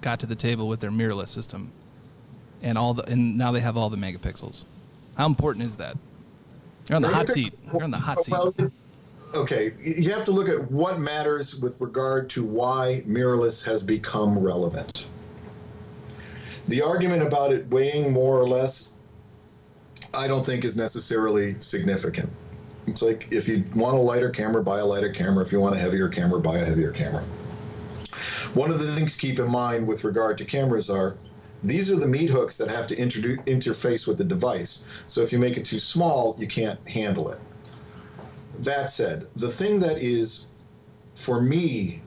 got 0.00 0.20
to 0.20 0.26
the 0.26 0.36
table 0.36 0.68
with 0.68 0.80
their 0.80 0.92
mirrorless 0.92 1.28
system, 1.28 1.72
and 2.62 2.78
all 2.78 2.94
the 2.94 3.02
and 3.02 3.36
now 3.36 3.52
they 3.52 3.60
have 3.60 3.76
all 3.76 3.90
the 3.90 3.98
megapixels. 3.98 4.64
How 5.16 5.26
important 5.26 5.64
is 5.64 5.76
that? 5.78 5.96
You're 6.88 6.96
on 6.96 7.02
the 7.02 7.08
hot 7.08 7.28
seat. 7.28 7.54
You're 7.72 7.84
on 7.84 7.90
the 7.90 7.98
hot 7.98 8.24
seat. 8.24 8.32
Well, 8.32 8.54
okay, 9.34 9.74
you 9.82 10.10
have 10.10 10.24
to 10.24 10.32
look 10.32 10.48
at 10.48 10.70
what 10.70 10.98
matters 10.98 11.56
with 11.56 11.80
regard 11.80 12.30
to 12.30 12.44
why 12.44 13.02
mirrorless 13.06 13.62
has 13.64 13.82
become 13.82 14.38
relevant. 14.38 15.06
The 16.68 16.82
argument 16.82 17.22
about 17.22 17.52
it 17.52 17.68
weighing 17.68 18.12
more 18.12 18.38
or 18.38 18.48
less, 18.48 18.92
I 20.14 20.28
don't 20.28 20.44
think 20.44 20.64
is 20.64 20.76
necessarily 20.76 21.56
significant. 21.60 22.30
It's 22.86 23.02
like 23.02 23.26
if 23.30 23.46
you 23.48 23.64
want 23.74 23.98
a 23.98 24.00
lighter 24.00 24.30
camera, 24.30 24.62
buy 24.62 24.78
a 24.78 24.86
lighter 24.86 25.12
camera. 25.12 25.44
If 25.44 25.52
you 25.52 25.60
want 25.60 25.76
a 25.76 25.78
heavier 25.78 26.08
camera, 26.08 26.40
buy 26.40 26.58
a 26.58 26.64
heavier 26.64 26.90
camera. 26.90 27.22
One 28.54 28.70
of 28.70 28.78
the 28.78 28.90
things 28.92 29.14
to 29.14 29.18
keep 29.20 29.38
in 29.38 29.50
mind 29.50 29.86
with 29.86 30.04
regard 30.04 30.38
to 30.38 30.44
cameras 30.46 30.88
are 30.88 31.18
these 31.62 31.90
are 31.90 31.96
the 31.96 32.06
meat 32.06 32.30
hooks 32.30 32.56
that 32.58 32.68
have 32.68 32.86
to 32.88 32.96
interface 32.96 34.06
with 34.06 34.18
the 34.18 34.24
device. 34.24 34.86
So 35.06 35.22
if 35.22 35.32
you 35.32 35.38
make 35.38 35.56
it 35.56 35.64
too 35.64 35.78
small, 35.78 36.36
you 36.38 36.46
can't 36.46 36.78
handle 36.88 37.30
it. 37.30 37.40
That 38.60 38.90
said, 38.90 39.26
the 39.36 39.50
thing 39.50 39.78
that 39.80 39.98
is, 39.98 40.48
for 41.14 41.40
me, 41.40 42.02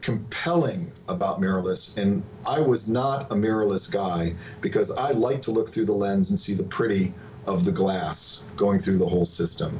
compelling 0.00 0.92
about 1.08 1.40
mirrorless, 1.40 1.98
and 1.98 2.22
I 2.46 2.60
was 2.60 2.88
not 2.88 3.30
a 3.32 3.34
mirrorless 3.34 3.90
guy 3.90 4.34
because 4.60 4.90
I 4.90 5.10
like 5.10 5.42
to 5.42 5.50
look 5.50 5.68
through 5.68 5.86
the 5.86 5.92
lens 5.92 6.30
and 6.30 6.38
see 6.38 6.54
the 6.54 6.64
pretty 6.64 7.12
of 7.46 7.64
the 7.64 7.72
glass 7.72 8.48
going 8.56 8.78
through 8.78 8.98
the 8.98 9.06
whole 9.06 9.24
system. 9.24 9.72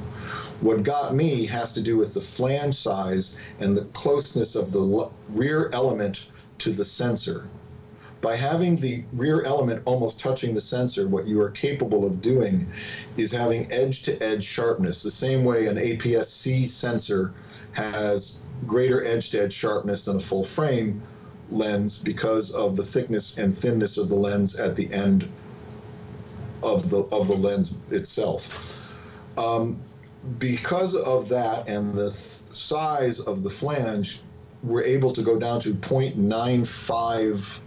What 0.61 0.82
got 0.82 1.14
me 1.14 1.46
has 1.46 1.74
to 1.74 1.80
do 1.80 1.96
with 1.96 2.14
the 2.14 2.20
flange 2.20 2.74
size 2.74 3.38
and 3.61 3.76
the 3.76 3.84
closeness 3.86 4.54
of 4.54 4.72
the 4.72 5.11
rear 5.28 5.70
element 5.72 6.26
to 6.59 6.72
the 6.72 6.84
sensor. 6.84 7.48
By 8.26 8.34
having 8.34 8.74
the 8.74 9.04
rear 9.12 9.44
element 9.44 9.82
almost 9.84 10.18
touching 10.18 10.52
the 10.52 10.60
sensor, 10.60 11.06
what 11.06 11.28
you 11.28 11.40
are 11.42 11.50
capable 11.50 12.04
of 12.04 12.20
doing 12.20 12.66
is 13.16 13.30
having 13.30 13.70
edge 13.70 14.02
to 14.02 14.20
edge 14.20 14.42
sharpness, 14.42 15.04
the 15.04 15.12
same 15.12 15.44
way 15.44 15.68
an 15.68 15.76
APS 15.76 16.26
C 16.26 16.66
sensor 16.66 17.32
has 17.70 18.42
greater 18.66 19.04
edge 19.06 19.30
to 19.30 19.44
edge 19.44 19.52
sharpness 19.52 20.06
than 20.06 20.16
a 20.16 20.20
full 20.20 20.42
frame 20.42 21.00
lens 21.52 22.02
because 22.02 22.50
of 22.50 22.74
the 22.74 22.82
thickness 22.82 23.38
and 23.38 23.56
thinness 23.56 23.96
of 23.96 24.08
the 24.08 24.16
lens 24.16 24.56
at 24.56 24.74
the 24.74 24.92
end 24.92 25.30
of 26.64 26.90
the 26.90 27.02
of 27.12 27.28
the 27.28 27.36
lens 27.36 27.78
itself. 27.92 28.76
Um, 29.38 29.80
because 30.40 30.96
of 30.96 31.28
that 31.28 31.68
and 31.68 31.94
the 31.94 32.10
th- 32.10 32.42
size 32.50 33.20
of 33.20 33.44
the 33.44 33.50
flange, 33.50 34.22
we're 34.64 34.82
able 34.82 35.12
to 35.12 35.22
go 35.22 35.38
down 35.38 35.60
to 35.60 35.74
0.95 35.74 37.60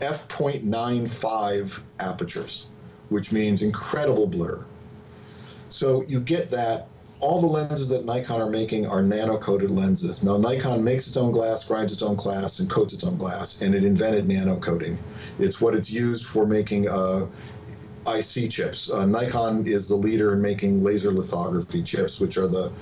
f.95 0.00 1.80
apertures, 2.00 2.66
which 3.08 3.32
means 3.32 3.62
incredible 3.62 4.26
blur. 4.26 4.64
So 5.68 6.02
you 6.02 6.20
get 6.20 6.50
that. 6.50 6.88
All 7.20 7.40
the 7.40 7.46
lenses 7.46 7.88
that 7.90 8.04
Nikon 8.04 8.40
are 8.40 8.50
making 8.50 8.84
are 8.88 9.00
nano-coated 9.00 9.70
lenses. 9.70 10.24
Now 10.24 10.36
Nikon 10.38 10.82
makes 10.82 11.06
its 11.06 11.16
own 11.16 11.30
glass, 11.30 11.62
grinds 11.62 11.92
its 11.92 12.02
own 12.02 12.16
glass, 12.16 12.58
and 12.58 12.68
coats 12.68 12.92
its 12.92 13.04
own 13.04 13.16
glass, 13.16 13.62
and 13.62 13.76
it 13.76 13.84
invented 13.84 14.26
nano 14.26 14.56
coating. 14.56 14.98
It's 15.38 15.60
what 15.60 15.76
it's 15.76 15.88
used 15.88 16.24
for 16.24 16.44
making 16.44 16.88
uh, 16.88 17.26
IC 18.08 18.50
chips. 18.50 18.90
Uh, 18.90 19.06
Nikon 19.06 19.68
is 19.68 19.86
the 19.86 19.94
leader 19.94 20.32
in 20.32 20.42
making 20.42 20.82
laser 20.82 21.12
lithography 21.12 21.82
chips, 21.84 22.18
which 22.18 22.36
are 22.36 22.48
the 22.48 22.72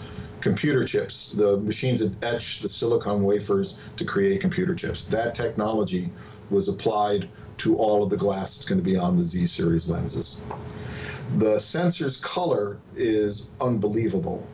computer 0.40 0.84
chips, 0.84 1.32
the 1.32 1.59
machines 1.59 2.01
that 2.01 2.24
etch 2.24 2.61
the 2.61 2.68
silicon 2.68 3.22
wafers 3.22 3.78
to 3.96 4.05
create 4.05 4.40
computer 4.40 4.74
chips. 4.74 5.07
That 5.09 5.34
technology 5.34 6.11
was 6.51 6.68
applied 6.68 7.28
to 7.59 7.76
all 7.76 8.03
of 8.03 8.11
the 8.11 8.16
glass 8.16 8.57
that's 8.57 8.68
going 8.68 8.80
to 8.80 8.84
be 8.84 8.96
on 8.96 9.16
the 9.16 9.22
Z 9.22 9.46
series 9.46 9.88
lenses. 9.88 10.42
The 11.36 11.59
sensor's 11.59 12.16
color 12.16 12.78
is 12.96 13.51
unbelievable. 13.61 14.46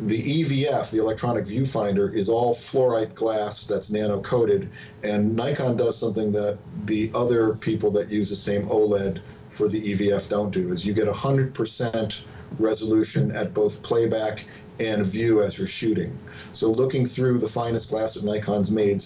The 0.00 0.42
EVF, 0.42 0.90
the 0.90 0.98
electronic 0.98 1.46
viewfinder, 1.46 2.12
is 2.12 2.28
all 2.28 2.54
fluorite 2.54 3.14
glass 3.14 3.66
that's 3.66 3.90
nano 3.90 4.20
coated, 4.20 4.68
and 5.04 5.36
Nikon 5.36 5.76
does 5.76 5.96
something 5.96 6.32
that 6.32 6.58
the 6.86 7.10
other 7.14 7.54
people 7.54 7.90
that 7.92 8.10
use 8.10 8.28
the 8.28 8.36
same 8.36 8.66
OLED 8.68 9.20
for 9.50 9.68
the 9.68 9.80
EVF 9.92 10.28
don't 10.28 10.50
do 10.50 10.72
is 10.72 10.84
you 10.84 10.92
get 10.92 11.06
100% 11.06 12.20
resolution 12.58 13.30
at 13.32 13.54
both 13.54 13.82
playback 13.82 14.44
and 14.80 15.06
view 15.06 15.42
as 15.42 15.56
you're 15.58 15.66
shooting. 15.66 16.18
So 16.52 16.70
looking 16.70 17.06
through 17.06 17.38
the 17.38 17.48
finest 17.48 17.90
glass 17.90 18.14
that 18.14 18.24
Nikon's 18.24 18.70
made 18.70 19.04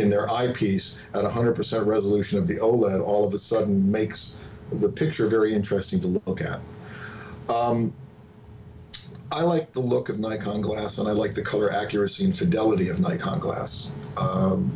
in 0.00 0.08
their 0.08 0.30
eyepiece 0.30 0.98
at 1.14 1.24
100% 1.24 1.86
resolution 1.86 2.38
of 2.38 2.46
the 2.46 2.56
OLED 2.56 3.00
all 3.00 3.24
of 3.24 3.34
a 3.34 3.38
sudden 3.38 3.90
makes 3.90 4.38
the 4.72 4.88
picture 4.88 5.26
very 5.26 5.54
interesting 5.54 6.00
to 6.00 6.20
look 6.26 6.40
at. 6.40 6.60
Um, 7.48 7.92
I 9.30 9.42
like 9.42 9.72
the 9.72 9.80
look 9.80 10.08
of 10.08 10.18
Nikon 10.18 10.62
glass, 10.62 10.98
and 10.98 11.06
I 11.06 11.12
like 11.12 11.34
the 11.34 11.42
color 11.42 11.70
accuracy 11.70 12.24
and 12.24 12.36
fidelity 12.36 12.88
of 12.88 12.98
Nikon 12.98 13.38
glass. 13.38 13.92
Um, 14.16 14.72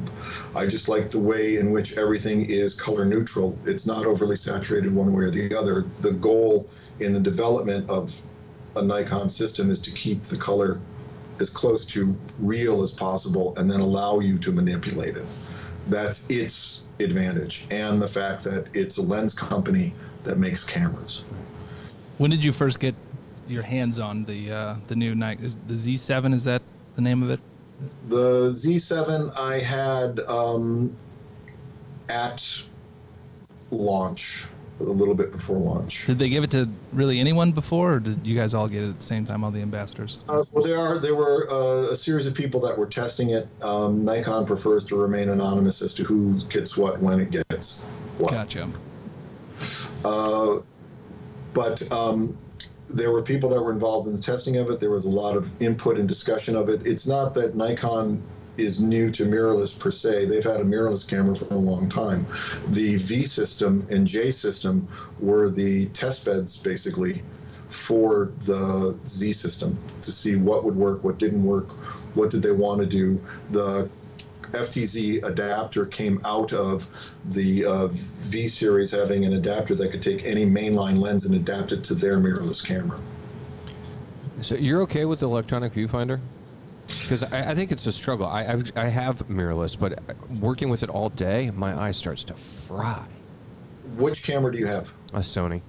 I 0.54 0.66
just 0.66 0.88
like 0.88 1.10
the 1.10 1.18
way 1.18 1.56
in 1.56 1.72
which 1.72 1.96
everything 1.96 2.44
is 2.44 2.74
color 2.74 3.06
neutral. 3.06 3.58
It's 3.64 3.86
not 3.86 4.04
overly 4.04 4.36
saturated 4.36 4.94
one 4.94 5.14
way 5.14 5.24
or 5.24 5.30
the 5.30 5.54
other. 5.56 5.86
The 6.02 6.12
goal 6.12 6.68
in 7.00 7.14
the 7.14 7.20
development 7.20 7.88
of 7.88 8.20
a 8.76 8.82
Nikon 8.82 9.30
system 9.30 9.70
is 9.70 9.80
to 9.82 9.90
keep 9.90 10.24
the 10.24 10.36
color 10.36 10.80
as 11.42 11.50
close 11.50 11.84
to 11.84 12.16
real 12.38 12.82
as 12.82 12.92
possible 12.92 13.52
and 13.58 13.70
then 13.70 13.80
allow 13.80 14.20
you 14.20 14.38
to 14.38 14.52
manipulate 14.52 15.16
it. 15.16 15.26
That's 15.88 16.30
its 16.30 16.84
advantage, 17.00 17.66
and 17.70 18.00
the 18.00 18.08
fact 18.08 18.44
that 18.44 18.68
it's 18.72 18.98
a 18.98 19.02
lens 19.02 19.34
company 19.34 19.92
that 20.22 20.38
makes 20.38 20.64
cameras. 20.64 21.24
When 22.18 22.30
did 22.30 22.44
you 22.44 22.52
first 22.52 22.78
get 22.78 22.94
your 23.48 23.62
hands 23.62 23.98
on 23.98 24.24
the 24.24 24.52
uh, 24.52 24.76
the 24.86 24.94
new 24.94 25.14
Nikon? 25.14 25.44
Is 25.44 25.58
the 25.66 25.74
Z7? 25.74 26.32
Is 26.32 26.44
that 26.44 26.62
the 26.94 27.02
name 27.02 27.22
of 27.22 27.30
it? 27.30 27.40
The 28.08 28.50
Z7 28.50 29.36
I 29.36 29.58
had 29.58 30.20
um, 30.20 30.96
at 32.08 32.62
launch, 33.72 34.46
a 34.88 34.92
little 34.92 35.14
bit 35.14 35.32
before 35.32 35.56
launch. 35.56 36.06
Did 36.06 36.18
they 36.18 36.28
give 36.28 36.44
it 36.44 36.50
to 36.52 36.68
really 36.92 37.18
anyone 37.20 37.52
before, 37.52 37.94
or 37.94 38.00
did 38.00 38.26
you 38.26 38.34
guys 38.34 38.54
all 38.54 38.68
get 38.68 38.82
it 38.82 38.88
at 38.90 38.98
the 38.98 39.04
same 39.04 39.24
time? 39.24 39.44
All 39.44 39.50
the 39.50 39.62
ambassadors. 39.62 40.24
Uh, 40.28 40.44
well, 40.52 40.64
there 40.64 40.78
are 40.78 40.98
there 40.98 41.14
were 41.14 41.50
uh, 41.50 41.92
a 41.92 41.96
series 41.96 42.26
of 42.26 42.34
people 42.34 42.60
that 42.60 42.76
were 42.76 42.86
testing 42.86 43.30
it. 43.30 43.48
Um, 43.62 44.04
Nikon 44.04 44.46
prefers 44.46 44.84
to 44.86 44.96
remain 44.96 45.28
anonymous 45.28 45.82
as 45.82 45.94
to 45.94 46.04
who 46.04 46.40
gets 46.48 46.76
what 46.76 47.00
when 47.00 47.20
it 47.20 47.30
gets 47.30 47.84
what. 48.18 48.30
Gotcha. 48.30 48.70
Uh, 50.04 50.60
but 51.54 51.90
um, 51.92 52.36
there 52.88 53.10
were 53.10 53.22
people 53.22 53.48
that 53.50 53.60
were 53.60 53.72
involved 53.72 54.08
in 54.08 54.16
the 54.16 54.22
testing 54.22 54.56
of 54.56 54.70
it. 54.70 54.80
There 54.80 54.90
was 54.90 55.04
a 55.04 55.10
lot 55.10 55.36
of 55.36 55.50
input 55.62 55.98
and 55.98 56.08
discussion 56.08 56.56
of 56.56 56.68
it. 56.68 56.86
It's 56.86 57.06
not 57.06 57.34
that 57.34 57.54
Nikon 57.54 58.22
is 58.56 58.80
new 58.80 59.10
to 59.10 59.24
mirrorless 59.24 59.78
per 59.78 59.90
se. 59.90 60.26
They've 60.26 60.44
had 60.44 60.60
a 60.60 60.64
mirrorless 60.64 61.08
camera 61.08 61.34
for 61.34 61.52
a 61.54 61.58
long 61.58 61.88
time. 61.88 62.26
The 62.68 62.96
V 62.96 63.24
system 63.24 63.86
and 63.90 64.06
J 64.06 64.30
system 64.30 64.86
were 65.20 65.48
the 65.48 65.86
test 65.86 66.24
beds 66.24 66.56
basically 66.56 67.22
for 67.68 68.30
the 68.40 68.94
Z 69.06 69.32
system 69.32 69.78
to 70.02 70.12
see 70.12 70.36
what 70.36 70.64
would 70.64 70.76
work, 70.76 71.02
what 71.02 71.18
didn't 71.18 71.42
work, 71.42 71.70
what 72.14 72.30
did 72.30 72.42
they 72.42 72.52
want 72.52 72.80
to 72.80 72.86
do. 72.86 73.20
The 73.50 73.88
FTZ 74.50 75.24
adapter 75.24 75.86
came 75.86 76.20
out 76.24 76.52
of 76.52 76.86
the 77.30 77.64
uh, 77.64 77.86
V 77.86 78.48
series 78.48 78.90
having 78.90 79.24
an 79.24 79.32
adapter 79.32 79.74
that 79.76 79.90
could 79.90 80.02
take 80.02 80.26
any 80.26 80.44
mainline 80.44 80.98
lens 80.98 81.24
and 81.24 81.34
adapt 81.34 81.72
it 81.72 81.82
to 81.84 81.94
their 81.94 82.18
mirrorless 82.18 82.64
camera. 82.64 83.00
So 84.42 84.56
you're 84.56 84.82
okay 84.82 85.04
with 85.06 85.20
the 85.20 85.26
electronic 85.26 85.72
viewfinder? 85.72 86.20
Because 86.86 87.22
I, 87.22 87.50
I 87.50 87.54
think 87.54 87.72
it's 87.72 87.86
a 87.86 87.92
struggle. 87.92 88.26
I 88.26 88.46
I've, 88.46 88.72
I 88.76 88.86
have 88.86 89.26
mirrorless, 89.28 89.78
but 89.78 89.98
working 90.40 90.68
with 90.68 90.82
it 90.82 90.88
all 90.90 91.08
day, 91.10 91.50
my 91.50 91.78
eye 91.80 91.90
starts 91.90 92.24
to 92.24 92.34
fry. 92.34 93.04
Which 93.96 94.22
camera 94.22 94.52
do 94.52 94.58
you 94.58 94.66
have? 94.66 94.92
A 95.12 95.18
Sony. 95.20 95.60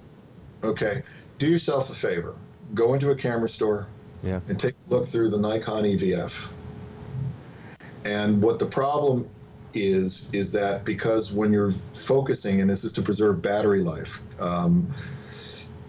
Okay. 0.62 1.02
Do 1.38 1.46
yourself 1.48 1.90
a 1.90 1.94
favor. 1.94 2.34
Go 2.74 2.94
into 2.94 3.10
a 3.10 3.14
camera 3.16 3.48
store 3.48 3.86
Yeah. 4.22 4.40
and 4.48 4.58
take 4.58 4.74
a 4.88 4.94
look 4.94 5.06
through 5.06 5.30
the 5.30 5.38
Nikon 5.38 5.84
EVF. 5.84 6.48
And 8.04 8.40
what 8.42 8.58
the 8.58 8.66
problem 8.66 9.28
is 9.74 10.30
is 10.32 10.52
that 10.52 10.84
because 10.84 11.32
when 11.32 11.52
you're 11.52 11.70
focusing, 11.70 12.60
and 12.60 12.70
this 12.70 12.84
is 12.84 12.92
to 12.92 13.02
preserve 13.02 13.42
battery 13.42 13.80
life, 13.80 14.20
um, 14.40 14.86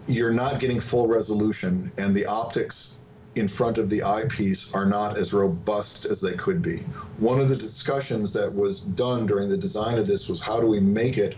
you're 0.08 0.32
not 0.32 0.60
getting 0.60 0.80
full 0.80 1.06
resolution, 1.06 1.90
and 1.96 2.14
the 2.14 2.26
optics 2.26 3.00
in 3.36 3.46
front 3.46 3.76
of 3.78 3.90
the 3.90 4.02
eyepiece 4.02 4.72
are 4.72 4.86
not 4.86 5.18
as 5.18 5.32
robust 5.32 6.06
as 6.06 6.20
they 6.20 6.32
could 6.32 6.62
be. 6.62 6.78
One 7.18 7.38
of 7.38 7.48
the 7.48 7.56
discussions 7.56 8.32
that 8.32 8.52
was 8.52 8.80
done 8.80 9.26
during 9.26 9.48
the 9.48 9.58
design 9.58 9.98
of 9.98 10.06
this 10.06 10.28
was 10.28 10.40
how 10.40 10.58
do 10.60 10.66
we 10.66 10.80
make 10.80 11.18
it 11.18 11.36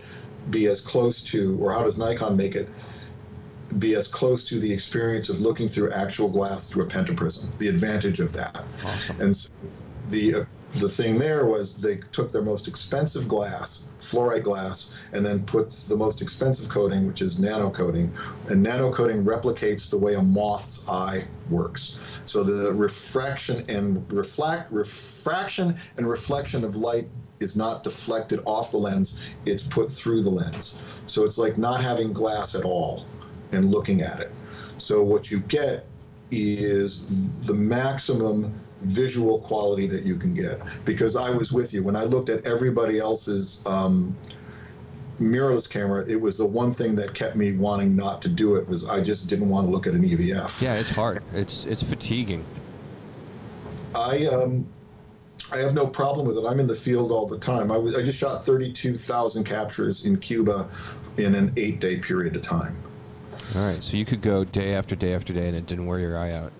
be 0.49 0.67
as 0.67 0.79
close 0.79 1.21
to, 1.25 1.57
or 1.61 1.71
how 1.73 1.83
does 1.83 1.97
Nikon 1.97 2.37
make 2.37 2.55
it 2.55 2.69
be 3.77 3.95
as 3.95 4.07
close 4.07 4.43
to 4.45 4.59
the 4.59 4.71
experience 4.71 5.29
of 5.29 5.41
looking 5.41 5.67
through 5.67 5.91
actual 5.91 6.29
glass 6.29 6.69
through 6.69 6.83
a 6.83 6.87
pentaprism, 6.87 7.45
the 7.59 7.67
advantage 7.67 8.19
of 8.19 8.33
that. 8.33 8.63
Awesome. 8.83 9.21
And 9.21 9.37
so 9.37 9.49
the 10.09 10.47
the 10.73 10.89
thing 10.89 11.17
there 11.17 11.45
was 11.45 11.75
they 11.75 11.97
took 12.11 12.31
their 12.31 12.41
most 12.41 12.67
expensive 12.67 13.27
glass, 13.27 13.89
fluorite 13.99 14.43
glass, 14.43 14.93
and 15.13 15.25
then 15.25 15.43
put 15.45 15.71
the 15.87 15.97
most 15.97 16.21
expensive 16.21 16.69
coating, 16.69 17.07
which 17.07 17.21
is 17.21 17.39
nano 17.39 17.69
coating. 17.69 18.13
And 18.49 18.61
nano 18.61 18.91
coating 18.91 19.23
replicates 19.23 19.89
the 19.89 19.97
way 19.97 20.13
a 20.13 20.21
moth's 20.21 20.87
eye 20.87 21.25
works. 21.49 22.19
So 22.25 22.43
the 22.43 22.71
refraction 22.73 23.65
and 23.67 24.11
reflect 24.11 24.71
refraction 24.71 25.75
and 25.97 26.07
reflection 26.07 26.63
of 26.63 26.75
light 26.75 27.07
is 27.39 27.55
not 27.55 27.83
deflected 27.83 28.41
off 28.45 28.71
the 28.71 28.77
lens, 28.77 29.19
it's 29.45 29.63
put 29.63 29.91
through 29.91 30.23
the 30.23 30.29
lens. 30.29 30.81
So 31.07 31.23
it's 31.23 31.37
like 31.37 31.57
not 31.57 31.81
having 31.81 32.13
glass 32.13 32.53
at 32.53 32.63
all 32.63 33.05
and 33.51 33.71
looking 33.71 34.01
at 34.01 34.19
it. 34.19 34.31
So 34.77 35.01
what 35.01 35.31
you 35.31 35.39
get 35.41 35.85
is 36.31 37.07
the 37.47 37.53
maximum 37.53 38.53
visual 38.83 39.39
quality 39.41 39.87
that 39.87 40.03
you 40.03 40.15
can 40.15 40.33
get. 40.33 40.61
Because 40.85 41.15
I 41.15 41.29
was 41.29 41.51
with 41.51 41.73
you 41.73 41.83
when 41.83 41.95
I 41.95 42.03
looked 42.03 42.29
at 42.29 42.45
everybody 42.45 42.99
else's 42.99 43.63
um, 43.65 44.15
mirrorless 45.19 45.69
camera. 45.69 46.05
It 46.07 46.19
was 46.19 46.37
the 46.37 46.45
one 46.45 46.71
thing 46.71 46.95
that 46.95 47.13
kept 47.13 47.35
me 47.35 47.53
wanting 47.53 47.95
not 47.95 48.21
to 48.23 48.29
do 48.29 48.55
it 48.55 48.67
was 48.67 48.87
I 48.87 49.01
just 49.01 49.27
didn't 49.27 49.49
want 49.49 49.67
to 49.67 49.71
look 49.71 49.87
at 49.87 49.93
an 49.93 50.03
EVF. 50.03 50.61
Yeah, 50.61 50.75
it's 50.75 50.89
hard. 50.89 51.23
It's 51.33 51.65
it's 51.65 51.83
fatiguing. 51.83 52.45
I 53.95 54.25
um, 54.27 54.65
I 55.51 55.57
have 55.57 55.73
no 55.73 55.87
problem 55.87 56.27
with 56.27 56.37
it. 56.37 56.45
I'm 56.45 56.59
in 56.59 56.67
the 56.67 56.75
field 56.75 57.11
all 57.11 57.27
the 57.27 57.39
time. 57.39 57.71
I, 57.71 57.77
was, 57.77 57.95
I 57.95 58.03
just 58.03 58.19
shot 58.19 58.45
32,000 58.45 59.43
captures 59.43 60.05
in 60.05 60.17
Cuba 60.17 60.69
in 61.17 61.33
an 61.33 61.51
eight-day 61.57 61.97
period 61.97 62.35
of 62.35 62.43
time. 62.43 62.77
All 63.55 63.65
right, 63.65 63.81
so 63.81 63.97
you 63.97 64.05
could 64.05 64.21
go 64.21 64.43
day 64.43 64.75
after 64.75 64.95
day 64.95 65.15
after 65.15 65.33
day, 65.33 65.47
and 65.47 65.57
it 65.57 65.65
didn't 65.65 65.87
wear 65.87 65.99
your 65.99 66.17
eye 66.17 66.33
out. 66.33 66.51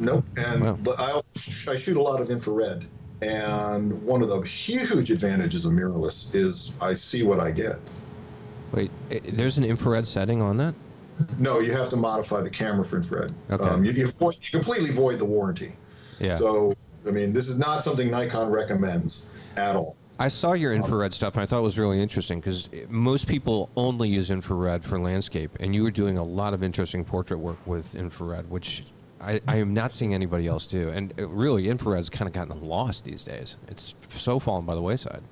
Nope. 0.00 0.24
And 0.36 0.64
Wow. 0.64 0.94
I, 0.98 1.12
also, 1.12 1.70
I 1.70 1.76
shoot 1.76 1.96
a 1.96 2.02
lot 2.02 2.20
of 2.20 2.30
infrared. 2.30 2.86
And 3.22 4.02
one 4.02 4.22
of 4.22 4.30
the 4.30 4.40
huge 4.40 5.10
advantages 5.10 5.66
of 5.66 5.72
mirrorless 5.72 6.34
is 6.34 6.72
I 6.80 6.94
see 6.94 7.22
what 7.22 7.38
I 7.38 7.50
get. 7.50 7.78
Wait, 8.72 8.90
eh, 9.10 9.20
there's 9.32 9.58
an 9.58 9.64
infrared 9.64 10.08
setting 10.08 10.40
on 10.40 10.56
that? 10.56 10.74
No, 11.38 11.60
you 11.60 11.72
have 11.72 11.90
to 11.90 11.96
modify 11.96 12.40
the 12.40 12.48
camera 12.48 12.82
for 12.82 12.96
infrared. 12.96 13.34
Okay. 13.50 13.62
Um, 13.62 13.84
you, 13.84 13.92
you, 13.92 14.06
avoid, 14.06 14.38
you 14.40 14.50
completely 14.50 14.90
void 14.90 15.18
the 15.18 15.26
warranty. 15.26 15.72
Yeah. 16.18 16.30
So, 16.30 16.74
I 17.06 17.10
mean, 17.10 17.34
this 17.34 17.48
is 17.48 17.58
not 17.58 17.84
something 17.84 18.10
Nikon 18.10 18.50
recommends 18.50 19.26
at 19.56 19.76
all. 19.76 19.96
I 20.18 20.28
saw 20.28 20.54
your 20.54 20.72
um, 20.72 20.78
infrared 20.78 21.12
stuff, 21.12 21.34
and 21.34 21.42
I 21.42 21.46
thought 21.46 21.58
it 21.58 21.62
was 21.62 21.78
really 21.78 22.00
interesting 22.00 22.40
because 22.40 22.70
eh, 22.72 22.84
most 22.88 23.26
people 23.26 23.68
only 23.76 24.08
use 24.08 24.30
infrared 24.30 24.82
for 24.82 24.98
landscape, 24.98 25.50
and 25.60 25.74
you 25.74 25.82
were 25.82 25.90
doing 25.90 26.16
a 26.16 26.24
lot 26.24 26.54
of 26.54 26.62
interesting 26.62 27.04
portrait 27.04 27.38
work 27.38 27.58
with 27.66 27.94
infrared, 27.94 28.48
which 28.50 28.84
I, 29.20 29.40
I 29.46 29.56
am 29.58 29.74
not 29.74 29.92
seeing 29.92 30.14
anybody 30.14 30.46
else 30.46 30.66
do. 30.66 30.88
And 30.88 31.12
it, 31.16 31.28
really, 31.28 31.68
infrared's 31.68 32.08
kind 32.08 32.26
of 32.28 32.32
gotten 32.32 32.64
lost 32.64 33.04
these 33.04 33.22
days. 33.22 33.56
It's 33.68 33.94
so 34.14 34.38
fallen 34.38 34.64
by 34.64 34.74
the 34.74 34.82
wayside. 34.82 35.22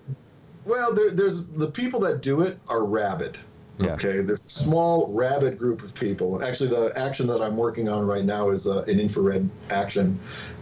Well, 0.64 0.94
there, 0.94 1.10
there's 1.10 1.46
the 1.46 1.70
people 1.70 2.00
that 2.00 2.20
do 2.20 2.42
it 2.42 2.58
are 2.68 2.84
rabid. 2.84 3.38
Yeah. 3.78 3.92
Okay, 3.92 4.22
there's 4.22 4.42
a 4.42 4.48
small 4.48 5.12
rabid 5.12 5.56
group 5.56 5.82
of 5.84 5.94
people. 5.94 6.44
Actually, 6.44 6.70
the 6.70 6.98
action 6.98 7.28
that 7.28 7.40
I'm 7.40 7.56
working 7.56 7.88
on 7.88 8.04
right 8.04 8.24
now 8.24 8.50
is 8.50 8.66
uh, 8.66 8.82
an 8.88 8.98
infrared 8.98 9.48
action, 9.70 10.18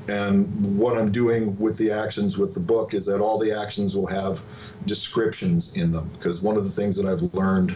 and 0.07 0.79
what 0.79 0.99
I'm 0.99 1.11
doing 1.11 1.59
with 1.59 1.79
the 1.79 1.91
actions 1.91 2.37
with 2.37 2.53
the 2.53 2.61
book 2.61 2.93
is 2.93 3.07
that 3.07 3.23
all 3.23 3.39
the 3.39 3.51
actions 3.59 3.97
will 3.97 4.07
have 4.07 4.43
descriptions 4.85 5.75
in 5.77 5.93
them. 5.93 6.11
Because 6.13 6.43
one 6.43 6.59
of 6.59 6.65
the 6.65 6.71
things 6.71 6.95
that 6.97 7.07
I've 7.07 7.23
learned 7.35 7.75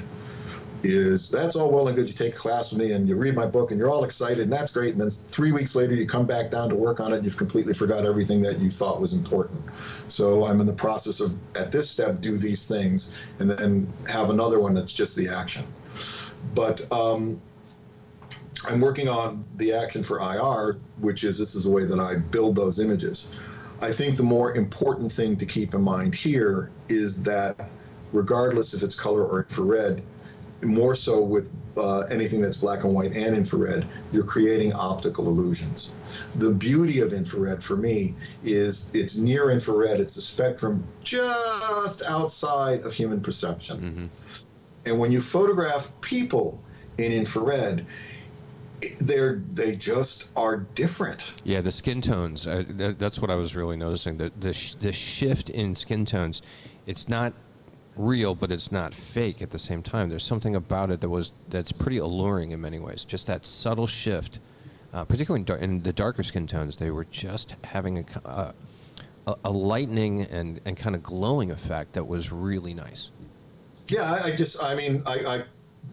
is 0.82 1.30
that's 1.30 1.56
all 1.56 1.70
well 1.70 1.88
and 1.88 1.96
good. 1.96 2.08
You 2.08 2.14
take 2.14 2.34
a 2.34 2.38
class 2.38 2.72
with 2.72 2.80
me 2.80 2.92
and 2.92 3.08
you 3.08 3.16
read 3.16 3.34
my 3.34 3.46
book 3.46 3.70
and 3.70 3.78
you're 3.78 3.90
all 3.90 4.04
excited 4.04 4.40
and 4.40 4.52
that's 4.52 4.72
great. 4.72 4.92
And 4.92 5.00
then 5.00 5.10
three 5.10 5.52
weeks 5.52 5.74
later, 5.74 5.94
you 5.94 6.06
come 6.06 6.26
back 6.26 6.50
down 6.50 6.68
to 6.70 6.74
work 6.74 7.00
on 7.00 7.12
it 7.12 7.16
and 7.16 7.24
you've 7.24 7.36
completely 7.36 7.74
forgot 7.74 8.04
everything 8.04 8.42
that 8.42 8.58
you 8.58 8.70
thought 8.70 9.00
was 9.00 9.12
important. 9.12 9.62
So 10.08 10.44
I'm 10.44 10.60
in 10.60 10.66
the 10.66 10.72
process 10.72 11.20
of, 11.20 11.38
at 11.54 11.72
this 11.72 11.90
step, 11.90 12.20
do 12.20 12.36
these 12.36 12.66
things 12.66 13.14
and 13.38 13.50
then 13.50 13.92
have 14.08 14.30
another 14.30 14.60
one 14.60 14.74
that's 14.74 14.92
just 14.92 15.16
the 15.16 15.28
action. 15.28 15.66
But 16.54 16.90
um, 16.92 17.40
I'm 18.64 18.80
working 18.80 19.08
on 19.08 19.44
the 19.56 19.72
action 19.72 20.02
for 20.02 20.20
IR, 20.20 20.78
which 21.00 21.24
is 21.24 21.38
this 21.38 21.54
is 21.54 21.64
the 21.64 21.70
way 21.70 21.84
that 21.84 22.00
I 22.00 22.16
build 22.16 22.56
those 22.56 22.78
images. 22.78 23.28
I 23.82 23.92
think 23.92 24.16
the 24.16 24.22
more 24.22 24.54
important 24.54 25.10
thing 25.10 25.36
to 25.36 25.46
keep 25.46 25.72
in 25.74 25.80
mind 25.80 26.14
here 26.14 26.70
is 26.88 27.22
that 27.22 27.70
regardless 28.12 28.74
if 28.74 28.82
it's 28.82 28.94
color 28.94 29.24
or 29.24 29.40
infrared, 29.40 30.02
more 30.62 30.94
so 30.94 31.20
with 31.20 31.50
uh, 31.76 32.00
anything 32.10 32.40
that's 32.40 32.56
black 32.56 32.84
and 32.84 32.94
white 32.94 33.16
and 33.16 33.36
infrared, 33.36 33.86
you're 34.12 34.24
creating 34.24 34.72
optical 34.72 35.26
illusions. 35.26 35.92
The 36.36 36.50
beauty 36.50 37.00
of 37.00 37.12
infrared 37.12 37.62
for 37.62 37.76
me 37.76 38.14
is 38.44 38.90
it's 38.94 39.16
near 39.16 39.50
infrared, 39.50 40.00
it's 40.00 40.16
a 40.16 40.22
spectrum 40.22 40.84
just 41.02 42.02
outside 42.02 42.82
of 42.82 42.92
human 42.92 43.20
perception. 43.20 44.10
And 44.86 44.98
when 44.98 45.12
you 45.12 45.20
photograph 45.20 45.92
people 46.00 46.60
in 46.98 47.12
infrared, 47.12 47.86
they're 48.98 49.42
they 49.52 49.76
just 49.76 50.30
are 50.36 50.58
different. 50.74 51.34
Yeah, 51.44 51.60
the 51.60 51.72
skin 51.72 52.00
tones. 52.00 52.44
Th- 52.44 52.96
that's 52.96 53.20
what 53.20 53.30
I 53.30 53.34
was 53.34 53.54
really 53.54 53.76
noticing. 53.76 54.16
The 54.16 54.32
the, 54.40 54.54
sh- 54.54 54.74
the 54.76 54.92
shift 54.92 55.50
in 55.50 55.74
skin 55.74 56.06
tones. 56.06 56.40
It's 56.86 57.08
not 57.08 57.34
real, 58.06 58.34
but 58.34 58.50
it's 58.50 58.72
not 58.72 58.94
fake 58.94 59.42
at 59.42 59.50
the 59.50 59.58
same 59.58 59.82
time. 59.82 60.08
There's 60.08 60.24
something 60.24 60.56
about 60.56 60.90
it 60.90 61.00
that 61.00 61.08
was 61.08 61.32
that's 61.48 61.72
pretty 61.72 61.98
alluring 61.98 62.50
in 62.52 62.60
many 62.60 62.78
ways. 62.78 63.04
Just 63.04 63.26
that 63.26 63.46
subtle 63.46 63.86
shift, 63.86 64.38
uh, 64.92 65.04
particularly 65.04 65.40
in, 65.40 65.44
dar- 65.44 65.58
in 65.58 65.82
the 65.82 65.92
darker 65.92 66.22
skin 66.22 66.46
tones. 66.46 66.76
They 66.76 66.90
were 66.90 67.04
just 67.04 67.54
having 67.64 67.98
a 67.98 68.28
uh, 68.28 68.52
a, 69.26 69.36
a 69.44 69.50
lightning 69.50 70.22
and, 70.22 70.60
and 70.64 70.76
kind 70.76 70.94
of 70.94 71.02
glowing 71.02 71.50
effect 71.50 71.92
that 71.94 72.06
was 72.06 72.32
really 72.32 72.74
nice. 72.74 73.10
Yeah, 73.88 74.02
I, 74.02 74.28
I 74.28 74.36
just, 74.36 74.62
I 74.62 74.74
mean, 74.74 75.02
I, 75.06 75.18
I 75.24 75.44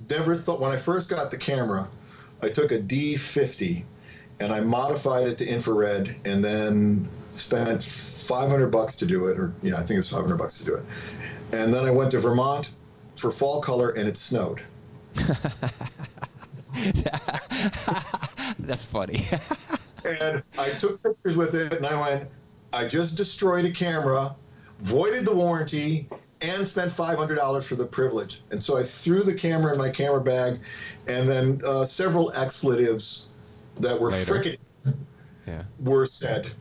never 0.09 0.35
thought 0.35 0.59
when 0.59 0.71
I 0.71 0.77
first 0.77 1.09
got 1.09 1.31
the 1.31 1.37
camera, 1.37 1.89
I 2.41 2.49
took 2.49 2.71
a 2.71 2.79
D50 2.79 3.83
and 4.39 4.53
I 4.53 4.59
modified 4.59 5.27
it 5.27 5.37
to 5.39 5.47
infrared 5.47 6.15
and 6.25 6.43
then 6.43 7.09
spent 7.35 7.83
500 7.83 8.67
bucks 8.67 8.95
to 8.97 9.05
do 9.05 9.27
it, 9.27 9.39
or 9.39 9.53
yeah, 9.63 9.77
I 9.77 9.83
think 9.83 9.99
it's 9.99 10.09
500 10.09 10.37
bucks 10.37 10.57
to 10.59 10.65
do 10.65 10.75
it. 10.75 10.83
And 11.51 11.73
then 11.73 11.85
I 11.85 11.91
went 11.91 12.11
to 12.11 12.19
Vermont 12.19 12.69
for 13.15 13.31
fall 13.31 13.61
color 13.61 13.91
and 13.91 14.07
it 14.07 14.17
snowed. 14.17 14.61
That's 18.59 18.85
funny. 18.85 19.25
and 20.05 20.43
I 20.57 20.69
took 20.71 21.01
pictures 21.03 21.35
with 21.35 21.55
it, 21.55 21.73
and 21.73 21.85
I 21.85 21.99
went, 21.99 22.29
I 22.73 22.87
just 22.87 23.15
destroyed 23.15 23.65
a 23.65 23.71
camera, 23.71 24.35
voided 24.79 25.25
the 25.25 25.35
warranty, 25.35 26.07
and 26.41 26.67
spent 26.67 26.91
$500 26.91 27.63
for 27.63 27.75
the 27.75 27.85
privilege. 27.85 28.41
And 28.51 28.61
so 28.61 28.77
I 28.77 28.83
threw 28.83 29.23
the 29.23 29.33
camera 29.33 29.73
in 29.73 29.77
my 29.77 29.89
camera 29.89 30.21
bag, 30.21 30.59
and 31.07 31.27
then 31.27 31.61
uh, 31.65 31.85
several 31.85 32.31
expletives 32.33 33.29
that 33.79 33.99
were 33.99 34.11
Later. 34.11 34.33
frickin' 34.33 34.57
yeah. 35.47 35.63
were 35.79 36.05
said. 36.05 36.51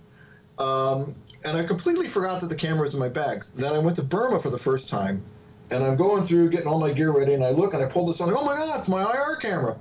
Um, 0.59 1.15
and 1.47 1.57
I 1.57 1.65
completely 1.65 2.09
forgot 2.09 2.41
that 2.41 2.49
the 2.49 2.57
camera 2.57 2.83
was 2.83 2.95
in 2.95 3.01
my 3.01 3.09
bags. 3.09 3.51
Then 3.53 3.73
I 3.73 3.79
went 3.79 3.97
to 3.97 4.03
Burma 4.03 4.39
for 4.41 4.51
the 4.51 4.59
first 4.59 4.89
time, 4.89 5.23
and 5.71 5.83
I'm 5.85 5.97
going 5.97 6.23
through 6.23 6.51
getting 6.51 6.67
all 6.67 6.81
my 6.81 6.93
gear 6.93 7.13
ready, 7.17 7.35
and 7.35 7.45
I 7.45 7.51
look 7.51 7.73
and 7.73 7.83
I 7.83 7.87
pull 7.87 8.07
this 8.07 8.21
on. 8.21 8.35
Oh 8.37 8.45
my 8.45 8.57
God, 8.57 8.81
it's 8.81 8.89
my 8.89 9.03
IR 9.03 9.37
camera. 9.37 9.77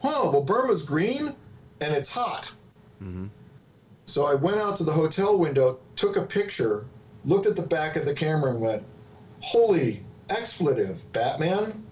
Huh, 0.00 0.30
well, 0.32 0.42
Burma's 0.42 0.82
green 0.82 1.34
and 1.80 1.94
it's 1.94 2.08
hot. 2.08 2.50
So 4.06 4.24
I 4.24 4.34
went 4.34 4.56
out 4.58 4.76
to 4.78 4.84
the 4.84 4.92
hotel 4.92 5.38
window, 5.38 5.78
took 5.96 6.16
a 6.16 6.22
picture, 6.22 6.86
looked 7.24 7.46
at 7.46 7.56
the 7.56 7.62
back 7.62 7.96
of 7.96 8.04
the 8.04 8.14
camera, 8.14 8.52
and 8.52 8.60
went, 8.60 8.82
Holy 9.40 10.02
expletive, 10.30 11.04
Batman. 11.12 11.84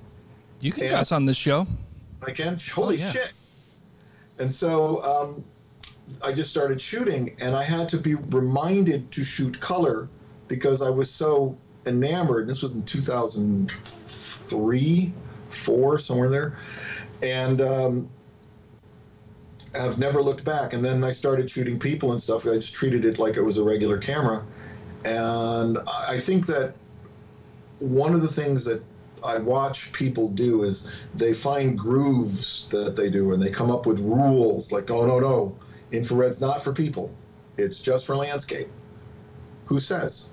You 0.60 0.72
can 0.72 0.84
Yeah. 0.84 0.90
cuss 0.90 1.12
on 1.12 1.26
this 1.26 1.36
show. 1.36 1.66
I 2.26 2.30
can. 2.32 2.58
Holy 2.72 2.96
yeah. 2.96 3.10
shit. 3.12 3.32
And 4.38 4.52
so 4.52 5.02
um, 5.02 5.44
I 6.22 6.32
just 6.32 6.50
started 6.50 6.80
shooting, 6.80 7.36
and 7.40 7.54
I 7.54 7.64
had 7.64 7.90
to 7.90 7.98
be 7.98 8.14
reminded 8.14 9.10
to 9.12 9.22
shoot 9.24 9.60
color 9.60 10.08
because 10.48 10.82
I 10.82 10.90
was 10.90 11.10
so 11.10 11.56
enamored. 11.86 12.48
This 12.48 12.62
was 12.62 12.74
in 12.74 12.82
2003, 12.84 15.12
four, 15.50 15.98
somewhere 15.98 16.28
there. 16.28 16.58
And 17.22 17.60
um, 17.60 18.08
I've 19.74 19.98
never 19.98 20.22
looked 20.22 20.44
back. 20.44 20.72
And 20.72 20.84
then 20.84 21.02
I 21.02 21.10
started 21.10 21.50
shooting 21.50 21.78
people 21.78 22.12
and 22.12 22.22
stuff. 22.22 22.46
I 22.46 22.54
just 22.56 22.74
treated 22.74 23.04
it 23.04 23.18
like 23.18 23.36
it 23.36 23.42
was 23.42 23.58
a 23.58 23.64
regular 23.64 23.98
camera. 23.98 24.44
And 25.04 25.78
I 25.78 26.06
I 26.08 26.20
think 26.20 26.46
that 26.46 26.74
one 27.78 28.14
of 28.14 28.22
the 28.22 28.28
things 28.28 28.64
that 28.64 28.82
I 29.24 29.38
watch 29.38 29.92
people 29.92 30.28
do 30.28 30.62
is 30.62 30.92
they 31.14 31.34
find 31.34 31.78
grooves 31.78 32.68
that 32.68 32.96
they 32.96 33.10
do 33.10 33.32
and 33.32 33.42
they 33.42 33.50
come 33.50 33.70
up 33.70 33.86
with 33.86 33.98
rules 34.00 34.72
like, 34.72 34.90
oh, 34.90 35.06
no, 35.06 35.18
no, 35.18 35.56
infrared's 35.92 36.40
not 36.40 36.62
for 36.62 36.72
people, 36.72 37.12
it's 37.56 37.80
just 37.80 38.06
for 38.06 38.16
landscape. 38.16 38.68
Who 39.66 39.80
says? 39.80 40.30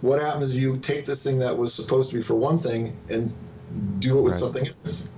What 0.00 0.20
happens 0.20 0.54
if 0.54 0.60
you 0.60 0.78
take 0.78 1.06
this 1.06 1.22
thing 1.22 1.38
that 1.38 1.56
was 1.56 1.72
supposed 1.72 2.10
to 2.10 2.16
be 2.16 2.22
for 2.22 2.34
one 2.34 2.58
thing 2.58 2.96
and 3.08 3.32
do 3.98 4.18
it 4.18 4.22
with 4.22 4.32
Right. 4.34 4.40
something 4.40 4.66
else? 4.66 5.08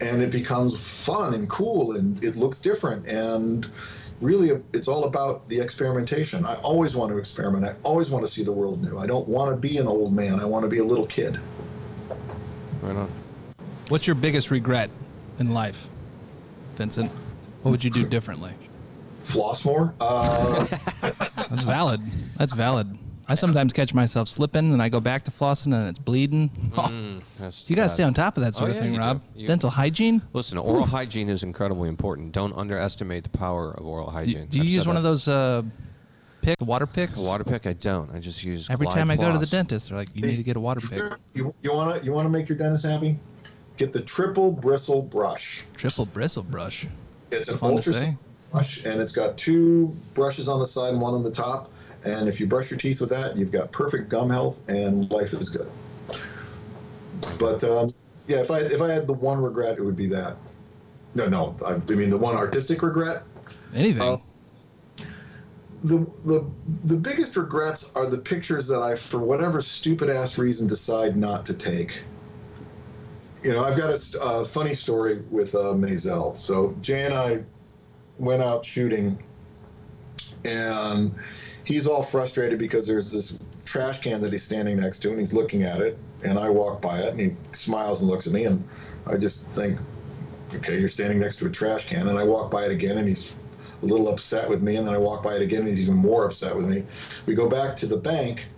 And 0.00 0.22
it 0.22 0.30
becomes 0.30 0.76
fun 0.76 1.34
and 1.34 1.48
cool 1.48 1.92
and 1.92 2.22
it 2.24 2.36
looks 2.36 2.58
different. 2.58 3.06
And 3.06 3.66
really, 4.20 4.60
it's 4.72 4.88
all 4.88 5.04
about 5.04 5.48
the 5.48 5.60
experimentation. 5.60 6.44
I 6.44 6.56
always 6.56 6.94
want 6.96 7.12
to 7.12 7.18
experiment. 7.18 7.64
I 7.64 7.74
always 7.82 8.10
want 8.10 8.24
to 8.24 8.30
see 8.30 8.42
the 8.42 8.52
world 8.52 8.82
new. 8.82 8.98
I 8.98 9.06
don't 9.06 9.28
want 9.28 9.50
to 9.50 9.56
be 9.56 9.78
an 9.78 9.86
old 9.86 10.14
man. 10.14 10.40
I 10.40 10.44
want 10.44 10.62
to 10.64 10.68
be 10.68 10.78
a 10.78 10.84
little 10.84 11.06
kid. 11.06 11.38
Right 12.82 12.96
on. 12.96 13.10
What's 13.88 14.06
your 14.06 14.16
biggest 14.16 14.50
regret 14.50 14.90
in 15.38 15.52
life, 15.52 15.88
Vincent? 16.76 17.10
What 17.62 17.70
would 17.72 17.84
you 17.84 17.90
do 17.90 18.06
differently? 18.06 18.52
Floss 19.20 19.64
more? 19.64 19.94
Uh, 20.00 20.64
That's 21.02 21.62
valid. 21.62 22.00
That's 22.36 22.52
valid. 22.54 22.96
I 23.28 23.34
sometimes 23.34 23.72
catch 23.72 23.94
myself 23.94 24.28
slipping 24.28 24.72
and 24.72 24.82
I 24.82 24.88
go 24.88 24.98
back 24.98 25.22
to 25.24 25.30
flossing 25.30 25.72
and 25.74 25.88
it's 25.88 25.98
bleeding. 26.00 26.50
That's 27.38 27.70
you 27.70 27.76
got 27.76 27.84
to 27.84 27.88
stay 27.88 28.02
on 28.02 28.12
top 28.12 28.36
of 28.36 28.42
that 28.42 28.54
sort 28.54 28.68
Oh, 28.68 28.70
of 28.70 28.76
yeah, 28.76 28.82
thing, 28.82 28.92
you 28.94 28.98
do. 28.98 29.04
Rob. 29.04 29.22
You- 29.36 29.46
Dental 29.46 29.70
hygiene. 29.70 30.20
Listen, 30.32 30.58
oral 30.58 30.84
hygiene 30.84 31.28
is 31.28 31.42
incredibly 31.44 31.88
important. 31.88 32.32
Don't 32.32 32.52
underestimate 32.56 33.22
the 33.22 33.30
power 33.30 33.72
of 33.72 33.86
oral 33.86 34.10
hygiene. 34.10 34.46
do 34.46 34.56
you 34.58 34.64
I've 34.64 34.68
use 34.70 34.86
one 34.86 34.94
that. 34.94 35.00
of 35.00 35.04
those 35.04 35.28
uh, 35.28 35.62
pick 36.42 36.56
water 36.60 36.86
picks? 36.86 37.22
A 37.22 37.26
water 37.26 37.44
pick? 37.44 37.66
I 37.68 37.74
don't. 37.74 38.12
I 38.12 38.18
just 38.18 38.42
use 38.42 38.68
Every 38.68 38.86
Glide 38.86 38.96
time 38.96 39.10
I 39.12 39.16
go 39.16 39.30
to 39.32 39.38
the 39.38 39.46
dentist, 39.46 39.90
they're 39.90 39.98
like, 39.98 40.08
"You 40.16 40.22
need 40.26 40.36
to 40.36 40.42
get 40.42 40.56
a 40.56 40.60
water 40.60 40.80
pick." 40.80 41.00
you 41.34 41.54
you 41.62 41.72
want 41.72 41.98
to 42.00 42.04
you 42.04 42.12
want 42.12 42.26
to 42.26 42.30
make 42.30 42.48
your 42.48 42.58
dentist 42.58 42.84
happy? 42.84 43.16
Get 43.76 43.92
the 43.92 44.00
triple 44.00 44.50
bristle 44.50 45.02
brush. 45.02 45.62
Triple 45.76 46.06
bristle 46.06 46.42
brush. 46.42 46.86
It's 47.30 47.48
an 47.48 47.58
fun 47.58 47.72
ultra 47.72 48.18
brush, 48.50 48.84
and 48.84 49.00
it's 49.00 49.12
got 49.12 49.36
two 49.36 49.96
brushes 50.14 50.48
on 50.48 50.60
the 50.60 50.66
side 50.66 50.92
and 50.92 51.00
one 51.00 51.14
on 51.14 51.22
the 51.22 51.30
top. 51.30 51.70
And 52.04 52.28
if 52.28 52.40
you 52.40 52.46
brush 52.46 52.70
your 52.70 52.78
teeth 52.78 53.00
with 53.00 53.10
that, 53.10 53.36
you've 53.36 53.52
got 53.52 53.72
perfect 53.72 54.08
gum 54.08 54.30
health, 54.30 54.62
and 54.68 55.10
life 55.10 55.32
is 55.34 55.48
good. 55.48 55.70
But 57.38 57.62
um, 57.64 57.90
yeah, 58.26 58.38
if 58.38 58.50
I 58.50 58.60
if 58.60 58.80
I 58.80 58.92
had 58.92 59.06
the 59.06 59.12
one 59.12 59.42
regret, 59.42 59.76
it 59.76 59.82
would 59.82 59.96
be 59.96 60.06
that. 60.08 60.36
No, 61.14 61.26
no, 61.28 61.56
I, 61.66 61.74
I 61.74 61.78
mean 61.94 62.10
the 62.10 62.18
one 62.18 62.36
artistic 62.36 62.82
regret. 62.82 63.24
Anything. 63.74 64.02
Uh, 64.02 64.16
the 65.84 66.06
the 66.24 66.44
the 66.84 66.96
biggest 66.96 67.36
regrets 67.36 67.94
are 67.94 68.06
the 68.06 68.18
pictures 68.18 68.66
that 68.68 68.82
I, 68.82 68.94
for 68.94 69.18
whatever 69.18 69.60
stupid 69.60 70.10
ass 70.10 70.38
reason, 70.38 70.66
decide 70.66 71.16
not 71.16 71.44
to 71.46 71.54
take. 71.54 72.02
You 73.42 73.54
know, 73.54 73.64
I've 73.64 73.76
got 73.76 73.90
a 74.20 74.44
funny 74.44 74.74
story 74.74 75.22
with 75.30 75.54
uh, 75.54 75.72
Maisel. 75.74 76.36
So 76.36 76.76
Jay 76.82 77.04
and 77.04 77.14
I 77.14 77.42
went 78.18 78.42
out 78.42 78.64
shooting, 78.64 79.22
and 80.44 81.14
he's 81.64 81.86
all 81.86 82.02
frustrated 82.02 82.58
because 82.58 82.86
there's 82.86 83.10
this 83.10 83.38
trash 83.64 84.00
can 84.00 84.20
that 84.20 84.32
he's 84.32 84.42
standing 84.42 84.76
next 84.76 84.98
to, 85.00 85.10
and 85.10 85.18
he's 85.18 85.32
looking 85.32 85.62
at 85.62 85.80
it. 85.80 85.98
And 86.22 86.38
I 86.38 86.50
walk 86.50 86.82
by 86.82 87.00
it, 87.00 87.12
and 87.12 87.20
he 87.20 87.36
smiles 87.52 88.02
and 88.02 88.10
looks 88.10 88.26
at 88.26 88.32
me, 88.34 88.44
and 88.44 88.62
I 89.06 89.16
just 89.16 89.46
think, 89.52 89.80
okay, 90.54 90.78
you're 90.78 90.88
standing 90.88 91.18
next 91.18 91.36
to 91.36 91.46
a 91.46 91.50
trash 91.50 91.88
can. 91.88 92.08
And 92.08 92.18
I 92.18 92.24
walk 92.24 92.50
by 92.50 92.66
it 92.66 92.70
again, 92.70 92.98
and 92.98 93.08
he's 93.08 93.36
a 93.82 93.86
little 93.86 94.08
upset 94.08 94.50
with 94.50 94.60
me, 94.60 94.76
and 94.76 94.86
then 94.86 94.92
I 94.92 94.98
walk 94.98 95.22
by 95.22 95.36
it 95.36 95.42
again, 95.42 95.60
and 95.60 95.68
he's 95.68 95.80
even 95.80 95.96
more 95.96 96.26
upset 96.26 96.54
with 96.54 96.66
me. 96.66 96.84
We 97.24 97.34
go 97.34 97.48
back 97.48 97.74
to 97.78 97.86
the 97.86 97.96
bank, 97.96 98.48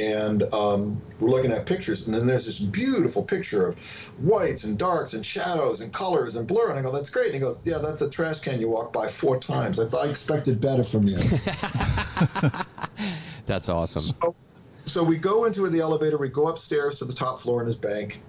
and 0.00 0.42
um, 0.54 1.00
we're 1.18 1.28
looking 1.28 1.52
at 1.52 1.66
pictures, 1.66 2.06
and 2.06 2.14
then 2.14 2.26
there's 2.26 2.46
this 2.46 2.58
beautiful 2.58 3.22
picture 3.22 3.68
of 3.68 3.78
whites 4.18 4.64
and 4.64 4.78
darks 4.78 5.12
and 5.12 5.24
shadows 5.24 5.82
and 5.82 5.92
colors 5.92 6.36
and 6.36 6.48
blur, 6.48 6.70
and 6.70 6.78
I 6.78 6.82
go, 6.82 6.90
"That's 6.90 7.10
great." 7.10 7.26
And 7.26 7.34
he 7.34 7.40
goes, 7.40 7.66
"Yeah, 7.66 7.78
that's 7.78 8.00
a 8.00 8.08
trash 8.08 8.40
can 8.40 8.60
you 8.60 8.68
walked 8.68 8.94
by 8.94 9.08
four 9.08 9.38
times. 9.38 9.78
I 9.78 9.86
thought 9.86 10.06
I 10.06 10.10
expected 10.10 10.58
better 10.60 10.84
from 10.84 11.06
you." 11.06 11.18
That's 13.46 13.68
awesome. 13.68 14.02
so, 14.02 14.34
so 14.84 15.02
we 15.02 15.16
go 15.16 15.44
into 15.44 15.68
the 15.68 15.80
elevator. 15.80 16.16
We 16.18 16.28
go 16.28 16.46
upstairs 16.48 17.00
to 17.00 17.04
the 17.04 17.12
top 17.12 17.40
floor 17.40 17.60
in 17.60 17.66
his 17.66 17.74
bank, 17.74 18.22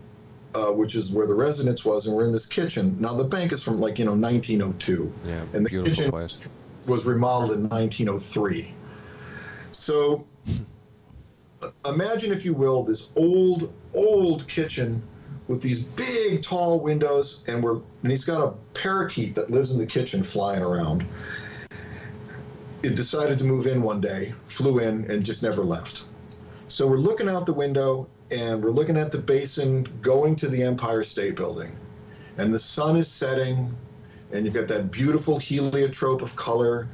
uh, 0.56 0.72
which 0.72 0.96
is 0.96 1.12
where 1.12 1.28
the 1.28 1.36
residence 1.36 1.86
was, 1.86 2.08
and 2.08 2.16
we're 2.16 2.26
in 2.26 2.32
this 2.32 2.48
kitchen. 2.48 3.00
Now 3.00 3.14
the 3.14 3.24
bank 3.24 3.52
is 3.52 3.64
from 3.64 3.80
like 3.80 4.00
you 4.00 4.06
know 4.06 4.16
1902. 4.16 5.14
Yeah, 5.26 5.46
and 5.54 5.66
the 5.66 5.70
beautiful 5.70 5.96
kitchen 5.96 6.12
place. 6.12 6.40
was 6.88 7.06
remodeled 7.06 7.52
in 7.52 7.70
1903. 7.70 8.74
So 9.72 10.26
imagine, 11.86 12.32
if 12.32 12.46
you 12.46 12.54
will, 12.54 12.84
this 12.84 13.12
old, 13.16 13.74
old 13.94 14.48
kitchen 14.48 15.02
with 15.48 15.62
these 15.62 15.84
big, 15.84 16.42
tall 16.42 16.80
windows, 16.80 17.44
and 17.48 17.64
we're 17.64 17.80
and 18.04 18.12
he's 18.12 18.24
got 18.24 18.42
a 18.42 18.54
parakeet 18.74 19.36
that 19.36 19.52
lives 19.52 19.72
in 19.72 19.78
the 19.78 19.86
kitchen 19.86 20.24
flying 20.24 20.62
around. 20.62 21.06
It 22.84 22.96
decided 22.96 23.38
to 23.40 23.44
move 23.44 23.68
in 23.68 23.82
one 23.82 24.02
day, 24.02 24.34
flew 24.48 24.80
in, 24.80 25.10
and 25.12 25.24
just 25.24 25.44
never 25.44 25.64
left. 25.64 26.04
So 26.68 26.88
we're 26.88 26.98
looking 26.98 27.28
out 27.28 27.46
the 27.46 27.54
window, 27.54 28.08
and 28.32 28.64
we're 28.64 28.72
looking 28.72 28.98
at 28.98 29.12
the 29.12 29.18
basin 29.18 29.88
going 30.02 30.36
to 30.38 30.48
the 30.48 30.64
Empire 30.64 31.04
State 31.04 31.36
Building, 31.36 31.76
and 32.38 32.54
the 32.54 32.60
sun 32.60 32.96
is 32.96 33.08
setting, 33.08 33.76
and 34.32 34.46
you've 34.46 34.54
got 34.54 34.68
that 34.70 34.90
beautiful 34.90 35.38
heliotrope 35.38 36.22
of 36.22 36.36
color 36.36 36.88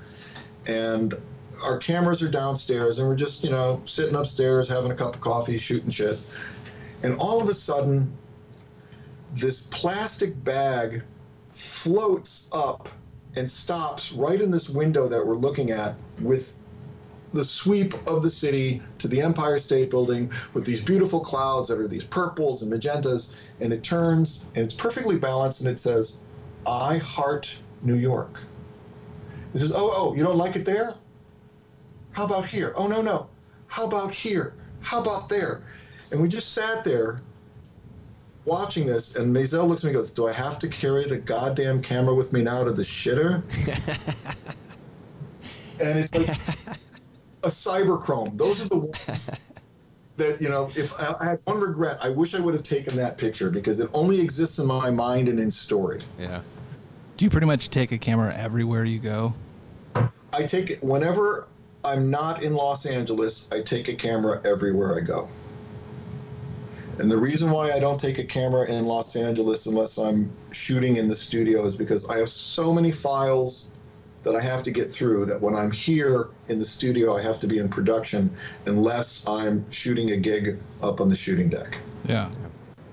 and 0.65 1.15
our 1.63 1.77
cameras 1.77 2.21
are 2.21 2.29
downstairs 2.29 2.99
and 2.99 3.07
we're 3.07 3.15
just 3.15 3.43
you 3.43 3.49
know 3.49 3.81
sitting 3.85 4.15
upstairs 4.15 4.67
having 4.67 4.91
a 4.91 4.95
cup 4.95 5.15
of 5.15 5.21
coffee 5.21 5.57
shooting 5.57 5.89
shit 5.89 6.19
and 7.03 7.17
all 7.17 7.41
of 7.41 7.49
a 7.49 7.53
sudden 7.53 8.13
this 9.33 9.59
plastic 9.59 10.43
bag 10.43 11.01
floats 11.51 12.49
up 12.53 12.89
and 13.35 13.49
stops 13.49 14.11
right 14.11 14.41
in 14.41 14.51
this 14.51 14.69
window 14.69 15.07
that 15.07 15.25
we're 15.25 15.35
looking 15.35 15.71
at 15.71 15.95
with 16.21 16.55
the 17.33 17.43
sweep 17.43 17.93
of 18.07 18.23
the 18.23 18.29
city 18.29 18.81
to 18.97 19.07
the 19.07 19.21
Empire 19.21 19.59
State 19.59 19.89
Building 19.89 20.31
with 20.53 20.65
these 20.65 20.81
beautiful 20.81 21.19
clouds 21.19 21.67
that 21.69 21.77
are 21.77 21.87
these 21.87 22.05
purples 22.05 22.61
and 22.61 22.71
magentas 22.71 23.35
and 23.59 23.73
it 23.73 23.83
turns 23.83 24.45
and 24.55 24.65
it's 24.65 24.73
perfectly 24.73 25.17
balanced 25.17 25.61
and 25.61 25.69
it 25.69 25.79
says 25.79 26.19
I 26.65 26.97
heart 26.97 27.59
New 27.81 27.95
York. 27.95 28.41
He 29.53 29.59
says, 29.59 29.71
Oh, 29.71 29.91
oh, 29.93 30.15
you 30.15 30.23
don't 30.23 30.37
like 30.37 30.55
it 30.55 30.65
there? 30.65 30.95
How 32.17 32.25
about 32.25 32.45
here? 32.49 32.73
Oh, 32.75 32.87
no, 32.87 33.03
no. 33.03 33.29
How 33.67 33.85
about 33.85 34.11
here? 34.11 34.55
How 34.81 34.99
about 34.99 35.29
there? 35.29 35.61
And 36.09 36.19
we 36.19 36.27
just 36.27 36.51
sat 36.51 36.83
there 36.83 37.21
watching 38.43 38.87
this, 38.87 39.17
and 39.17 39.31
Maisel 39.31 39.67
looks 39.67 39.81
at 39.81 39.83
me 39.83 39.89
and 39.91 39.97
goes, 39.97 40.09
Do 40.09 40.25
I 40.25 40.33
have 40.33 40.57
to 40.59 40.67
carry 40.67 41.05
the 41.05 41.19
goddamn 41.19 41.79
camera 41.79 42.15
with 42.15 42.33
me 42.33 42.41
now 42.41 42.63
to 42.63 42.71
the 42.71 42.81
shitter? 42.81 43.43
and 45.79 45.99
it's 45.99 46.15
like 46.15 46.29
a 47.43 47.49
Cibachrome. 47.49 48.35
Those 48.35 48.65
are 48.65 48.69
the 48.69 48.77
ones 48.77 49.29
that, 50.15 50.41
you 50.41 50.49
know, 50.49 50.71
if 50.75 50.99
I, 50.99 51.13
I 51.19 51.25
had 51.25 51.41
one 51.43 51.59
regret, 51.59 51.99
I 52.01 52.09
wish 52.09 52.33
I 52.33 52.39
would 52.39 52.55
have 52.55 52.63
taken 52.63 52.95
that 52.95 53.19
picture 53.19 53.51
because 53.51 53.79
it 53.79 53.91
only 53.93 54.19
exists 54.19 54.57
in 54.57 54.65
my 54.65 54.89
mind 54.89 55.29
and 55.29 55.39
in 55.39 55.51
story. 55.51 56.01
Yeah. 56.17 56.41
Do 57.15 57.25
you 57.25 57.29
pretty 57.29 57.45
much 57.45 57.69
take 57.69 57.91
a 57.91 57.99
camera 57.99 58.35
everywhere 58.35 58.85
you 58.85 58.97
go? 58.97 59.35
I 60.33 60.45
take 60.47 60.71
it 60.71 60.83
whenever 60.83 61.47
I'm 61.83 62.09
not 62.09 62.43
in 62.43 62.53
Los 62.53 62.85
Angeles, 62.85 63.49
I 63.51 63.61
take 63.61 63.87
a 63.87 63.93
camera 63.93 64.41
everywhere 64.43 64.97
I 64.97 65.01
go. 65.01 65.29
And 66.99 67.11
the 67.11 67.17
reason 67.17 67.51
why 67.51 67.71
I 67.71 67.79
don't 67.79 67.99
take 67.99 68.17
a 68.17 68.23
camera 68.23 68.65
in 68.67 68.85
Los 68.85 69.15
Angeles 69.15 69.67
unless 69.67 69.97
I'm 69.97 70.31
shooting 70.51 70.95
in 70.95 71.07
the 71.07 71.15
studio 71.15 71.65
is 71.65 71.75
because 71.75 72.05
I 72.09 72.17
have 72.17 72.29
so 72.29 72.73
many 72.73 72.91
files 72.91 73.71
that 74.23 74.35
I 74.35 74.41
have 74.41 74.63
to 74.63 74.71
get 74.71 74.91
through 74.91 75.25
that 75.25 75.39
when 75.39 75.53
I'm 75.53 75.71
here 75.71 76.29
in 76.49 76.57
the 76.59 76.65
studio, 76.65 77.15
I 77.15 77.21
have 77.21 77.39
to 77.41 77.47
be 77.47 77.59
in 77.59 77.69
production 77.69 78.35
unless 78.65 79.27
I'm 79.27 79.69
shooting 79.71 80.11
a 80.11 80.17
gig 80.17 80.59
up 80.81 80.99
on 80.99 81.09
the 81.09 81.15
shooting 81.15 81.49
deck. 81.49 81.77
Yeah. 82.05 82.31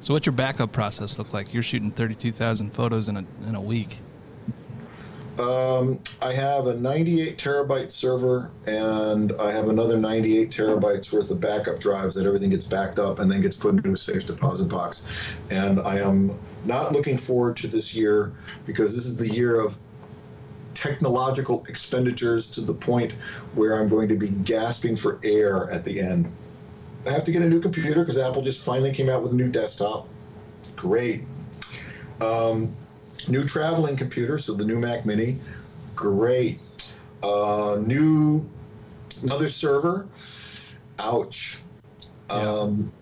So 0.01 0.13
what's 0.13 0.27
your 0.27 0.35
backup 0.35 0.71
process 0.71 1.19
look 1.19 1.33
like? 1.33 1.55
You're 1.55 1.63
shooting 1.63 1.91
32,000 1.91 2.75
photos 2.75 3.09
in 3.09 3.17
a 3.17 3.25
in 3.49 3.55
a 3.55 3.61
week. 3.61 4.01
Um, 5.39 6.01
I 6.23 6.33
have 6.33 6.69
a 6.69 6.77
98 6.77 7.39
terabyte 7.39 7.91
server, 7.91 8.51
and 8.67 9.33
I 9.41 9.51
have 9.51 9.69
another 9.69 9.99
98 9.99 10.51
terabytes 10.51 11.13
worth 11.13 11.31
of 11.31 11.41
backup 11.41 11.81
drives 11.81 12.15
that 12.15 12.27
everything 12.27 12.51
gets 12.51 12.65
backed 12.65 13.01
up 13.01 13.19
and 13.19 13.31
then 13.31 13.41
gets 13.41 13.57
put 13.57 13.75
into 13.75 13.93
a 13.93 13.97
safe 13.97 14.27
deposit 14.27 14.67
box. 14.67 15.07
And 15.51 15.81
I 15.81 15.99
am 15.99 16.39
not 16.65 16.93
looking 16.93 17.19
forward 17.19 17.57
to 17.59 17.67
this 17.67 17.95
year 17.95 18.33
because 18.65 18.95
this 18.95 19.07
is 19.07 19.17
the 19.17 19.29
year 19.29 19.61
of 19.61 19.77
technological 20.75 21.65
expenditures 21.69 22.51
to 22.53 22.61
the 22.61 22.75
point 22.75 23.13
where 23.55 23.81
I'm 23.81 23.89
going 23.89 24.09
to 24.09 24.17
be 24.17 24.29
gasping 24.29 24.95
for 24.95 25.19
air 25.25 25.71
at 25.71 25.85
the 25.85 26.01
end. 26.01 26.31
I 27.07 27.11
have 27.11 27.25
to 27.25 27.33
get 27.33 27.43
a 27.43 27.49
new 27.49 27.61
computer 27.61 28.01
because 28.01 28.19
Apple 28.19 28.43
just 28.43 28.65
finally 28.65 28.93
came 28.93 29.09
out 29.09 29.23
with 29.23 29.33
a 29.33 29.37
new 29.37 29.49
desktop. 29.49 30.09
Great. 30.77 31.25
Um, 32.21 32.75
new 33.29 33.45
traveling 33.45 33.97
computer, 33.97 34.39
so 34.39 34.55
the 34.55 34.65
new 34.65 34.79
Mac 34.79 35.07
Mini, 35.07 35.39
great. 35.95 36.61
Uh, 37.23 37.79
new 37.81 38.49
another 39.23 39.49
server, 39.49 40.07
ouch. 40.99 41.61
Um, 42.31 42.93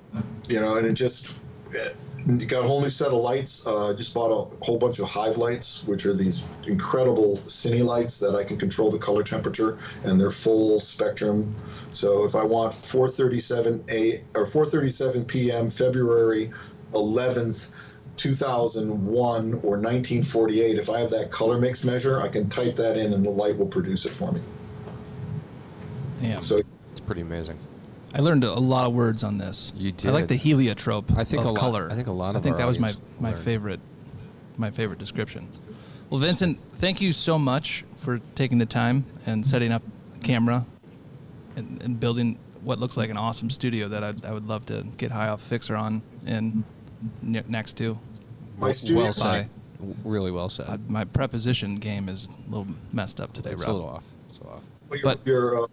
you 0.49 0.61
know, 0.61 0.77
and 0.77 0.87
it 0.87 0.93
just 0.93 1.37
it, 1.73 1.97
you 2.27 2.47
got 2.47 2.65
a 2.65 2.69
whole 2.69 2.81
new 2.81 2.89
set 2.89 3.09
of 3.09 3.15
lights. 3.15 3.67
Uh, 3.67 3.95
just 3.95 4.15
bought 4.15 4.31
a 4.31 4.65
whole 4.65 4.79
bunch 4.79 4.99
of 4.99 5.09
Hive 5.09 5.39
lights, 5.39 5.85
which 5.87 6.07
are 6.07 6.13
these 6.13 6.45
incredible 6.67 7.37
cine 7.47 7.85
lights 7.85 8.19
that 8.21 8.37
I 8.37 8.45
can 8.45 8.59
control 8.59 8.91
the 8.91 8.99
color 8.99 9.23
temperature, 9.23 9.79
and 10.05 10.21
they're 10.21 10.31
full 10.31 10.81
spectrum. 10.81 11.55
So 11.93 12.25
if 12.25 12.35
I 12.35 12.45
want 12.45 12.73
4:37 12.73 13.91
a 13.91 14.23
or 14.35 14.47
4:37 14.47 15.27
p.m. 15.27 15.71
February 15.71 16.53
11th. 16.93 17.69
2001 18.17 19.53
or 19.55 19.79
1948 19.79 20.79
if 20.79 20.91
i 20.91 21.01
have 21.01 21.11
that 21.11 21.31
color 21.31 21.59
mix 21.59 21.83
measure 21.85 22.21
i 22.21 22.29
can 22.29 22.49
type 22.49 22.77
that 22.77 22.97
in 22.97 23.13
and 23.13 23.25
the 23.25 23.31
light 23.31 23.57
will 23.57 23.67
produce 23.67 24.05
it 24.07 24.11
for 24.11 24.33
me 24.33 24.41
Damn. 26.21 26.41
so 26.43 26.61
It's 26.93 27.01
pretty 27.01 27.23
amazing. 27.23 27.59
I 28.15 28.21
learned 28.21 28.45
a 28.45 28.53
lot 28.53 28.87
of 28.87 28.93
words 28.93 29.25
on 29.25 29.39
this. 29.39 29.73
You 29.77 29.91
did. 29.91 30.11
I 30.11 30.13
like 30.13 30.29
the 30.29 30.37
heliotrope 30.37 31.11
I 31.17 31.25
think 31.25 31.41
of 31.41 31.47
a 31.47 31.51
lot- 31.53 31.59
color. 31.59 31.89
I 31.91 31.95
think 31.97 32.07
a 32.07 32.13
lot 32.13 32.31
of 32.31 32.37
I 32.37 32.41
think 32.41 32.59
that 32.59 32.67
was 32.67 32.79
my, 32.79 32.93
my 33.19 33.31
learned. 33.31 33.43
favorite 33.43 33.81
my 34.59 34.71
favorite 34.71 34.99
description. 35.01 35.49
Well, 36.11 36.21
Vincent, 36.21 36.59
thank 36.75 37.01
you 37.01 37.11
so 37.13 37.39
much 37.39 37.85
for 37.97 38.21
taking 38.37 38.59
the 38.59 38.67
time 38.67 39.05
and 39.27 39.45
setting 39.45 39.73
up 39.73 39.83
a 40.15 40.19
camera 40.23 40.65
and, 41.57 41.83
and 41.83 41.99
building 41.99 42.39
what 42.63 42.79
looks 42.79 42.97
like 42.99 43.09
an 43.11 43.17
awesome 43.17 43.49
studio 43.51 43.89
that 43.89 44.05
I'd, 44.05 44.25
I 44.25 44.33
would 44.33 44.47
love 44.47 44.67
to 44.67 44.85
get 44.99 45.11
high 45.11 45.29
off 45.29 45.41
fixer 45.43 45.75
on 45.75 46.03
and 46.27 46.63
ne- 47.23 47.43
next 47.49 47.77
to. 47.79 47.99
my 48.59 48.73
studio 48.73 49.05
well 49.05 49.13
said. 49.13 49.49
Really 50.05 50.31
well 50.31 50.49
said. 50.49 50.67
Uh, 50.69 50.79
my 50.89 51.05
preposition 51.05 51.75
game 51.77 52.09
is 52.09 52.29
a 52.29 52.51
little 52.51 52.67
messed 52.93 53.21
up 53.21 53.33
today, 53.33 53.51
it's 53.51 53.63
Rob. 53.63 53.71
a 53.71 53.73
little 53.75 53.89
off. 53.89 54.07
It's 54.29 54.39
a 54.39 54.43
little 54.43 54.57
off. 54.59 54.69
Well, 54.89 54.99
you're, 54.99 55.05
But- 55.05 55.21
you're, 55.27 55.63
uh, 55.65 55.67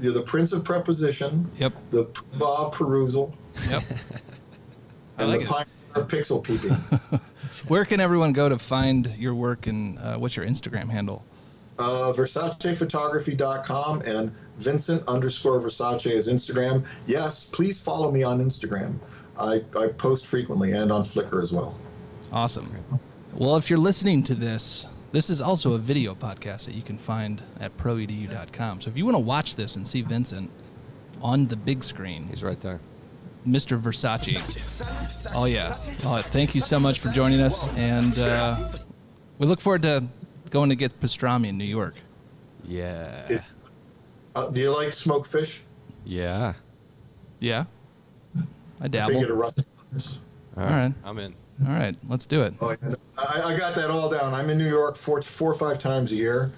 you're 0.00 0.12
the 0.12 0.22
prince 0.22 0.52
of 0.52 0.62
preposition, 0.64 1.50
Yep. 1.56 1.72
the 1.90 2.04
Bob 2.38 2.72
perusal, 2.74 3.34
Yep. 3.68 3.82
I 5.18 5.22
and 5.22 5.30
like 5.30 5.40
the 5.40 5.44
it. 5.46 5.48
pioneer 5.94 6.08
pixel 6.22 6.42
peeping. 6.44 6.70
Where 7.68 7.84
can 7.84 7.98
everyone 7.98 8.32
go 8.32 8.48
to 8.48 8.58
find 8.58 9.08
your 9.18 9.34
work 9.34 9.66
and 9.66 9.98
uh, 9.98 10.16
what's 10.18 10.36
your 10.36 10.46
Instagram 10.46 10.88
handle? 10.88 11.24
uh, 11.80 12.12
VersacePhotography.com 12.12 14.02
and 14.02 14.32
Vincent 14.58 15.02
underscore 15.08 15.60
Versace 15.60 16.10
is 16.10 16.28
Instagram. 16.28 16.84
Yes, 17.06 17.44
please 17.44 17.80
follow 17.80 18.10
me 18.10 18.22
on 18.22 18.40
Instagram. 18.44 18.98
I, 19.38 19.62
I 19.78 19.88
post 19.88 20.26
frequently 20.26 20.72
and 20.72 20.90
on 20.90 21.02
Flickr 21.02 21.42
as 21.42 21.52
well. 21.52 21.78
Awesome. 22.32 22.70
Well, 23.34 23.56
if 23.56 23.70
you're 23.70 23.78
listening 23.78 24.22
to 24.24 24.34
this, 24.34 24.86
this 25.12 25.30
is 25.30 25.40
also 25.40 25.72
a 25.74 25.78
video 25.78 26.14
podcast 26.14 26.66
that 26.66 26.74
you 26.74 26.82
can 26.82 26.98
find 26.98 27.42
at 27.60 27.76
proedu.com. 27.76 28.80
So 28.80 28.90
if 28.90 28.96
you 28.96 29.04
want 29.04 29.16
to 29.16 29.22
watch 29.22 29.56
this 29.56 29.76
and 29.76 29.86
see 29.86 30.02
Vincent 30.02 30.50
on 31.22 31.46
the 31.46 31.56
big 31.56 31.82
screen, 31.84 32.26
He's 32.28 32.42
right 32.42 32.60
there. 32.60 32.80
Mr. 33.46 33.80
Versace. 33.80 35.32
Oh, 35.34 35.46
yeah. 35.46 35.74
Oh, 36.04 36.20
thank 36.20 36.54
you 36.54 36.60
so 36.60 36.78
much 36.78 36.98
for 36.98 37.08
joining 37.08 37.40
us. 37.40 37.68
And 37.76 38.18
uh, 38.18 38.68
we 39.38 39.46
look 39.46 39.60
forward 39.60 39.82
to 39.82 40.04
going 40.50 40.68
to 40.68 40.76
get 40.76 40.98
pastrami 41.00 41.48
in 41.48 41.56
New 41.56 41.64
York. 41.64 41.94
Yeah. 42.64 43.38
Uh, 44.34 44.50
do 44.50 44.60
you 44.60 44.70
like 44.70 44.92
smoked 44.92 45.28
fish? 45.28 45.62
yeah. 46.04 46.54
Yeah? 47.40 47.64
I 48.80 48.88
dabble. 48.88 49.08
Take 49.08 49.16
it 49.18 49.20
dabble. 49.22 49.28
to 49.28 49.34
Russell. 49.34 49.64
All 50.56 50.64
right. 50.64 50.92
I'm 51.04 51.18
in. 51.18 51.34
All 51.66 51.72
right, 51.72 51.96
let's 52.08 52.24
do 52.24 52.42
it. 52.42 52.54
Oh, 52.60 52.70
yeah. 52.70 52.76
I, 53.16 53.42
I 53.54 53.58
got 53.58 53.74
that 53.74 53.90
all 53.90 54.08
down. 54.08 54.32
I'm 54.32 54.48
in 54.48 54.58
New 54.58 54.68
York 54.68 54.94
four, 54.96 55.20
four 55.22 55.50
or 55.50 55.54
five 55.54 55.80
times 55.80 56.12
a 56.12 56.14
year. 56.14 56.52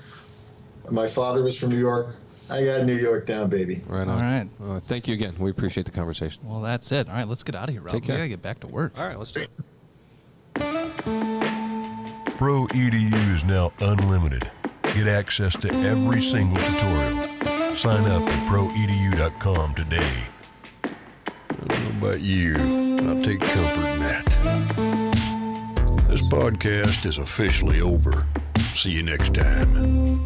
My 0.90 1.06
father 1.06 1.42
was 1.42 1.56
from 1.56 1.70
New 1.70 1.78
York. 1.78 2.16
I 2.50 2.62
got 2.64 2.84
New 2.84 2.96
York 2.96 3.24
down, 3.24 3.48
baby. 3.48 3.80
Right 3.86 4.02
on. 4.06 4.08
All 4.10 4.16
right. 4.16 4.46
Uh, 4.62 4.78
thank 4.80 5.08
you 5.08 5.14
again. 5.14 5.34
We 5.38 5.50
appreciate 5.50 5.86
the 5.86 5.92
conversation. 5.92 6.42
Well, 6.44 6.60
that's 6.60 6.92
it. 6.92 7.08
All 7.08 7.14
right, 7.14 7.26
let's 7.26 7.42
get 7.42 7.54
out 7.54 7.68
of 7.68 7.74
here, 7.74 7.80
Rob. 7.80 7.92
Take 7.92 8.02
We 8.02 8.06
care. 8.08 8.16
got 8.18 8.22
to 8.24 8.28
get 8.28 8.42
back 8.42 8.60
to 8.60 8.66
work. 8.66 8.98
All 8.98 9.06
right, 9.06 9.18
let's 9.18 9.32
do 9.32 9.40
it. 9.40 9.50
Pro 12.36 12.66
EDU 12.66 13.34
is 13.34 13.44
now 13.44 13.72
unlimited. 13.80 14.50
Get 14.82 15.06
access 15.06 15.56
to 15.58 15.74
every 15.76 16.20
single 16.20 16.62
tutorial. 16.62 17.76
Sign 17.76 18.04
up 18.06 18.22
at 18.22 18.48
proedu.com 18.48 19.74
today. 19.74 20.26
I 21.70 21.96
about 21.98 22.20
you, 22.20 22.56
and 22.56 23.08
I'll 23.08 23.22
take 23.22 23.40
comfort 23.40 23.86
in 23.90 24.00
that. 24.00 24.26
This 26.08 26.22
podcast 26.22 27.06
is 27.06 27.18
officially 27.18 27.80
over. 27.80 28.26
See 28.74 28.90
you 28.90 29.02
next 29.02 29.34
time. 29.34 30.24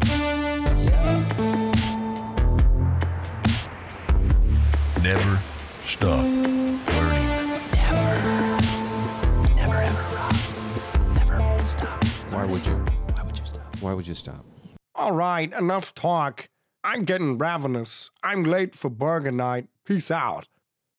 Never 5.01 5.39
stop 5.85 6.23
learning. 6.25 7.27
Never 7.73 8.15
never 9.55 9.75
ever, 9.75 10.15
Rob. 10.15 10.35
Never 11.15 11.61
stop. 11.61 12.03
Why 12.31 12.45
would 12.45 12.65
you? 12.65 12.73
Why 13.13 13.23
would 13.23 13.37
you 13.37 13.45
stop? 13.45 13.81
Why 13.81 13.93
would 13.93 14.07
you 14.07 14.15
stop? 14.15 14.43
All 14.95 15.11
right, 15.11 15.53
enough 15.53 15.93
talk. 15.93 16.49
I'm 16.83 17.03
getting 17.03 17.37
ravenous. 17.37 18.09
I'm 18.23 18.43
late 18.43 18.75
for 18.75 18.89
burger 18.89 19.31
night. 19.31 19.67
Peace 19.85 20.09
out. 20.09 20.47